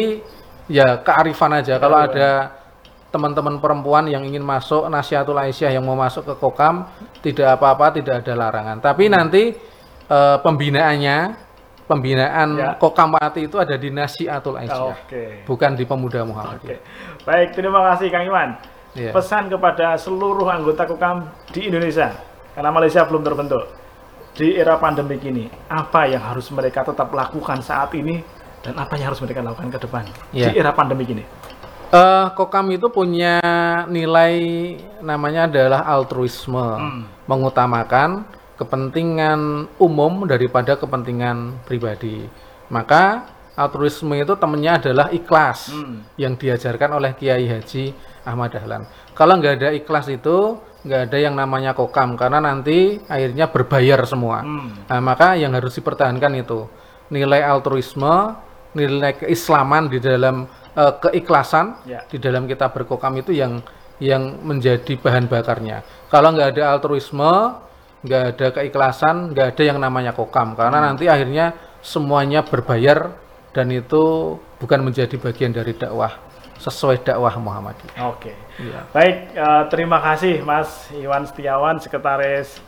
ya 0.73 1.05
kearifan 1.05 1.53
aja. 1.53 1.77
Kalau 1.77 2.01
ada 2.01 2.62
teman-teman 3.13 3.61
perempuan 3.61 4.09
yang 4.09 4.25
ingin 4.25 4.41
masuk 4.41 4.89
Nasihatul 4.89 5.37
Aisyah 5.37 5.69
yang 5.77 5.85
mau 5.85 5.93
masuk 5.93 6.25
ke 6.25 6.33
Kokam 6.33 6.89
tidak 7.21 7.61
apa-apa, 7.61 7.93
tidak 7.93 8.25
ada 8.25 8.33
larangan. 8.33 8.81
Tapi 8.81 9.05
nanti 9.05 9.53
e, 10.09 10.19
pembinaannya, 10.41 11.17
pembinaan 11.85 12.49
ya. 12.57 12.73
Kokam 12.81 13.13
Mati 13.13 13.45
itu 13.45 13.61
ada 13.61 13.77
di 13.77 13.93
Nasihatul 13.93 14.57
Aisyah, 14.57 15.05
okay. 15.05 15.45
bukan 15.45 15.77
di 15.77 15.85
Pemuda 15.85 16.25
Muhammadiyah. 16.25 16.81
Okay. 16.81 17.21
Baik, 17.21 17.53
terima 17.53 17.85
kasih 17.93 18.09
Kang 18.09 18.25
Iwan. 18.25 18.49
Ya. 18.97 19.13
Pesan 19.13 19.45
kepada 19.45 19.93
seluruh 20.01 20.49
anggota 20.49 20.89
Kokam 20.89 21.29
di 21.53 21.69
Indonesia, 21.69 22.17
karena 22.57 22.73
Malaysia 22.73 23.05
belum 23.05 23.21
terbentuk. 23.21 23.61
Di 24.33 24.57
era 24.57 24.81
pandemi 24.81 25.21
ini, 25.21 25.45
apa 25.69 26.09
yang 26.09 26.33
harus 26.33 26.49
mereka 26.49 26.81
tetap 26.81 27.13
lakukan 27.13 27.61
saat 27.61 27.93
ini 27.93 28.17
dan 28.65 28.73
apa 28.81 28.97
yang 28.97 29.13
harus 29.13 29.21
mereka 29.21 29.45
lakukan 29.45 29.69
ke 29.69 29.77
depan 29.85 30.03
ya. 30.33 30.49
di 30.49 30.57
era 30.57 30.73
pandemi 30.73 31.05
ini? 31.05 31.21
Uh, 31.93 32.33
Kokam 32.33 32.73
itu 32.73 32.89
punya 32.89 33.37
nilai 33.85 34.33
namanya 35.05 35.45
adalah 35.45 35.85
altruisme, 35.85 36.57
hmm. 36.57 37.29
mengutamakan 37.29 38.25
kepentingan 38.57 39.69
umum 39.77 40.25
daripada 40.25 40.73
kepentingan 40.73 41.61
pribadi. 41.69 42.25
Maka 42.73 43.29
altruisme 43.53 44.17
itu 44.17 44.33
temennya 44.33 44.81
adalah 44.81 45.13
ikhlas 45.13 45.69
hmm. 45.69 46.17
yang 46.17 46.33
diajarkan 46.33 46.97
oleh 46.97 47.13
Kiai 47.13 47.45
Haji 47.45 47.93
Ahmad 48.25 48.57
Dahlan. 48.57 48.89
Kalau 49.13 49.37
nggak 49.37 49.61
ada 49.61 49.69
ikhlas 49.77 50.09
itu 50.09 50.57
nggak 50.83 51.13
ada 51.13 51.17
yang 51.21 51.37
namanya 51.37 51.77
kokam 51.77 52.17
karena 52.17 52.41
nanti 52.41 53.05
akhirnya 53.05 53.53
berbayar 53.53 54.01
semua. 54.09 54.41
Hmm. 54.41 54.89
Nah, 54.89 54.97
maka 54.97 55.37
yang 55.37 55.53
harus 55.53 55.77
dipertahankan 55.77 56.41
itu 56.41 56.65
nilai 57.13 57.45
altruisme, 57.45 58.33
nilai 58.73 59.13
keislaman 59.13 59.93
di 59.93 60.01
dalam 60.01 60.49
uh, 60.77 60.93
keikhlasan 60.99 61.81
ya. 61.87 62.05
di 62.09 62.17
dalam 62.17 62.45
kita 62.45 62.69
berkokam 62.69 63.17
itu 63.17 63.33
yang 63.33 63.61
yang 64.01 64.41
menjadi 64.41 64.99
bahan 64.99 65.29
bakarnya. 65.29 65.85
Kalau 66.09 66.33
nggak 66.33 66.57
ada 66.57 66.75
altruisme, 66.75 67.61
nggak 68.03 68.23
ada 68.35 68.47
keikhlasan, 68.59 69.31
nggak 69.31 69.55
ada 69.55 69.63
yang 69.63 69.79
namanya 69.79 70.11
kokam 70.11 70.57
karena 70.57 70.77
hmm. 70.81 70.87
nanti 70.91 71.05
akhirnya 71.07 71.45
semuanya 71.79 72.43
berbayar 72.43 73.15
dan 73.53 73.69
itu 73.69 74.35
bukan 74.57 74.81
menjadi 74.81 75.15
bagian 75.21 75.53
dari 75.53 75.77
dakwah 75.77 76.17
sesuai 76.57 77.03
dakwah 77.03 77.35
Muhammadiyah. 77.37 77.95
Oke. 78.11 78.33
Ya. 78.57 78.81
Baik, 78.95 79.35
uh, 79.35 79.63
terima 79.67 79.99
kasih 79.99 80.41
Mas 80.41 80.89
Iwan 80.95 81.27
Setiawan, 81.27 81.75
Sekretaris 81.81 82.61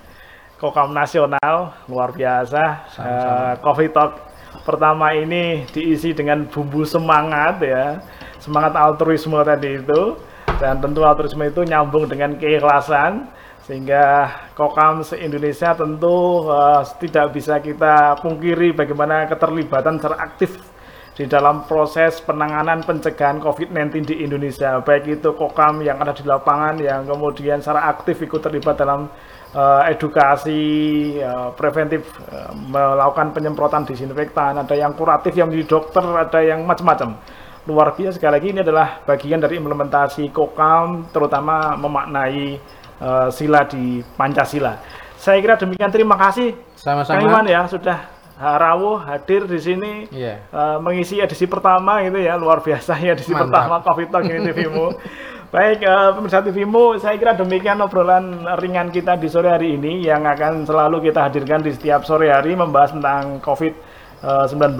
Kokam 0.60 0.92
Nasional 0.92 1.76
luar 1.88 2.12
biasa. 2.16 2.64
Uh, 2.96 3.54
Coffee 3.60 3.92
Talk 3.92 4.25
pertama 4.64 5.12
ini 5.12 5.68
diisi 5.74 6.16
dengan 6.16 6.48
bumbu 6.48 6.88
semangat 6.88 7.60
ya, 7.60 8.00
semangat 8.40 8.78
altruisme 8.78 9.36
tadi 9.44 9.82
itu. 9.82 10.16
Dan 10.56 10.80
tentu 10.80 11.04
altruisme 11.04 11.44
itu 11.52 11.68
nyambung 11.68 12.08
dengan 12.08 12.40
keikhlasan 12.40 13.28
sehingga 13.66 14.30
Kokam 14.54 15.02
se-Indonesia 15.02 15.74
tentu 15.74 16.48
uh, 16.48 16.86
tidak 17.02 17.34
bisa 17.34 17.58
kita 17.60 18.22
pungkiri 18.22 18.72
bagaimana 18.72 19.26
keterlibatan 19.26 19.98
secara 19.98 20.22
aktif 20.22 20.54
di 21.16 21.26
dalam 21.26 21.64
proses 21.66 22.20
penanganan 22.22 22.84
pencegahan 22.84 23.40
COVID-19 23.42 24.04
di 24.04 24.16
Indonesia. 24.22 24.84
Baik 24.86 25.18
itu 25.18 25.34
Kokam 25.34 25.82
yang 25.82 25.98
ada 25.98 26.14
di 26.14 26.28
lapangan 26.28 26.78
yang 26.78 27.08
kemudian 27.10 27.64
secara 27.64 27.90
aktif 27.90 28.22
ikut 28.22 28.44
terlibat 28.44 28.78
dalam 28.78 29.10
uh, 29.56 29.88
edukasi 29.88 30.62
uh, 31.24 31.56
preventif 31.56 32.04
uh, 32.30 32.52
melakukan 32.54 33.32
penyemprotan 33.32 33.88
disinfektan 33.88 34.60
ada 34.60 34.76
yang 34.76 34.92
kuratif 34.94 35.32
yang 35.34 35.48
menjadi 35.48 35.68
dokter 35.72 36.04
ada 36.04 36.40
yang 36.44 36.68
macam-macam 36.68 37.16
luar 37.66 37.98
biasa 37.98 38.22
sekali 38.22 38.34
lagi 38.38 38.48
ini 38.54 38.60
adalah 38.62 39.02
bagian 39.02 39.42
dari 39.42 39.58
implementasi 39.58 40.30
Kokam 40.30 41.10
terutama 41.10 41.74
memaknai 41.74 42.62
uh, 43.02 43.28
sila 43.34 43.66
di 43.66 44.06
Pancasila. 44.14 44.78
Saya 45.18 45.42
kira 45.42 45.58
demikian. 45.58 45.90
Terima 45.90 46.14
kasih, 46.14 46.54
sama-sama. 46.78 47.18
Kang 47.18 47.26
Iwan 47.26 47.46
ya 47.50 47.66
sudah 47.66 48.14
rawuh 48.36 49.00
hadir 49.00 49.48
di 49.48 49.60
sini 49.64 50.12
yeah. 50.12 50.44
Iya. 50.52 50.52
uh, 50.52 50.78
mengisi 50.84 51.24
edisi 51.24 51.48
pertama 51.48 52.04
gitu 52.04 52.20
ya 52.20 52.36
luar 52.36 52.60
biasa 52.60 53.00
ya 53.00 53.16
edisi 53.16 53.32
Mantap. 53.32 53.48
pertama 53.48 53.76
Covid 53.82 54.08
Talk 54.12 54.24
ini 54.30 54.40
TVmu. 54.52 54.88
Baik, 55.56 55.88
uh, 55.88 56.12
pemirsa 56.12 56.44
TVmu, 56.44 57.00
saya 57.00 57.16
kira 57.16 57.32
demikian 57.32 57.80
obrolan 57.80 58.44
ringan 58.60 58.92
kita 58.92 59.16
di 59.16 59.32
sore 59.32 59.48
hari 59.48 59.80
ini 59.80 60.04
yang 60.04 60.28
akan 60.28 60.68
selalu 60.68 61.08
kita 61.08 61.32
hadirkan 61.32 61.64
di 61.64 61.72
setiap 61.72 62.04
sore 62.04 62.28
hari 62.28 62.60
membahas 62.60 62.92
tentang 62.92 63.40
COVID-19 63.40 64.76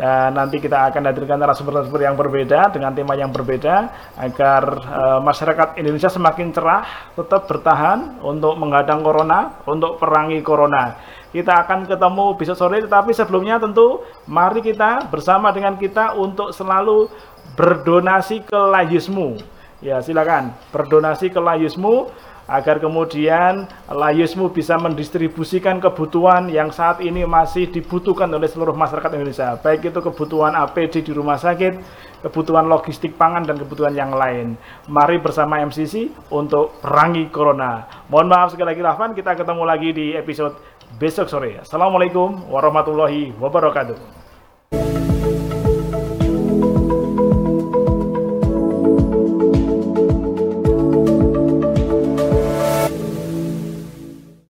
dan 0.00 0.32
nanti 0.32 0.64
kita 0.64 0.88
akan 0.88 1.12
hadirkan 1.12 1.36
narasumber-narasumber 1.44 2.08
yang 2.08 2.16
berbeda 2.16 2.72
dengan 2.72 2.96
tema 2.96 3.20
yang 3.20 3.36
berbeda 3.36 3.92
agar 4.16 4.62
uh, 4.80 5.20
masyarakat 5.20 5.76
Indonesia 5.76 6.08
semakin 6.08 6.56
cerah, 6.56 7.12
tetap 7.12 7.44
bertahan 7.44 8.16
untuk 8.24 8.56
menghadang 8.56 9.04
corona, 9.04 9.60
untuk 9.68 10.00
perangi 10.00 10.40
corona. 10.40 10.96
Kita 11.36 11.68
akan 11.68 11.84
ketemu 11.84 12.32
besok 12.40 12.56
sore, 12.56 12.80
tetapi 12.80 13.12
sebelumnya 13.12 13.60
tentu 13.60 14.00
mari 14.24 14.64
kita 14.64 15.04
bersama 15.12 15.52
dengan 15.52 15.76
kita 15.76 16.16
untuk 16.16 16.48
selalu 16.56 17.12
berdonasi 17.60 18.40
ke 18.40 18.56
Layusmu. 18.56 19.51
Ya 19.82 19.98
silakan 19.98 20.54
berdonasi 20.70 21.26
ke 21.34 21.42
Layusmu 21.42 22.06
agar 22.46 22.78
kemudian 22.78 23.66
Layusmu 23.90 24.54
bisa 24.54 24.78
mendistribusikan 24.78 25.82
kebutuhan 25.82 26.46
yang 26.54 26.70
saat 26.70 27.02
ini 27.02 27.26
masih 27.26 27.66
dibutuhkan 27.66 28.30
oleh 28.30 28.46
seluruh 28.46 28.74
masyarakat 28.78 29.10
Indonesia, 29.14 29.58
baik 29.58 29.90
itu 29.90 29.98
kebutuhan 29.98 30.54
APD 30.54 31.02
di 31.02 31.10
rumah 31.10 31.34
sakit, 31.34 31.82
kebutuhan 32.22 32.70
logistik 32.70 33.18
pangan 33.18 33.42
dan 33.42 33.58
kebutuhan 33.58 33.94
yang 33.94 34.14
lain. 34.14 34.54
Mari 34.86 35.18
bersama 35.18 35.58
MCC 35.66 36.14
untuk 36.30 36.78
perangi 36.78 37.26
corona. 37.30 38.06
Mohon 38.06 38.28
maaf 38.30 38.48
sekali 38.54 38.74
lagi 38.74 38.82
Rahman, 38.86 39.18
kita 39.18 39.34
ketemu 39.34 39.62
lagi 39.66 39.90
di 39.90 40.06
episode 40.14 40.54
besok 40.98 41.26
sore. 41.26 41.58
Assalamualaikum 41.58 42.46
warahmatullahi 42.50 43.34
wabarakatuh. 43.34 44.22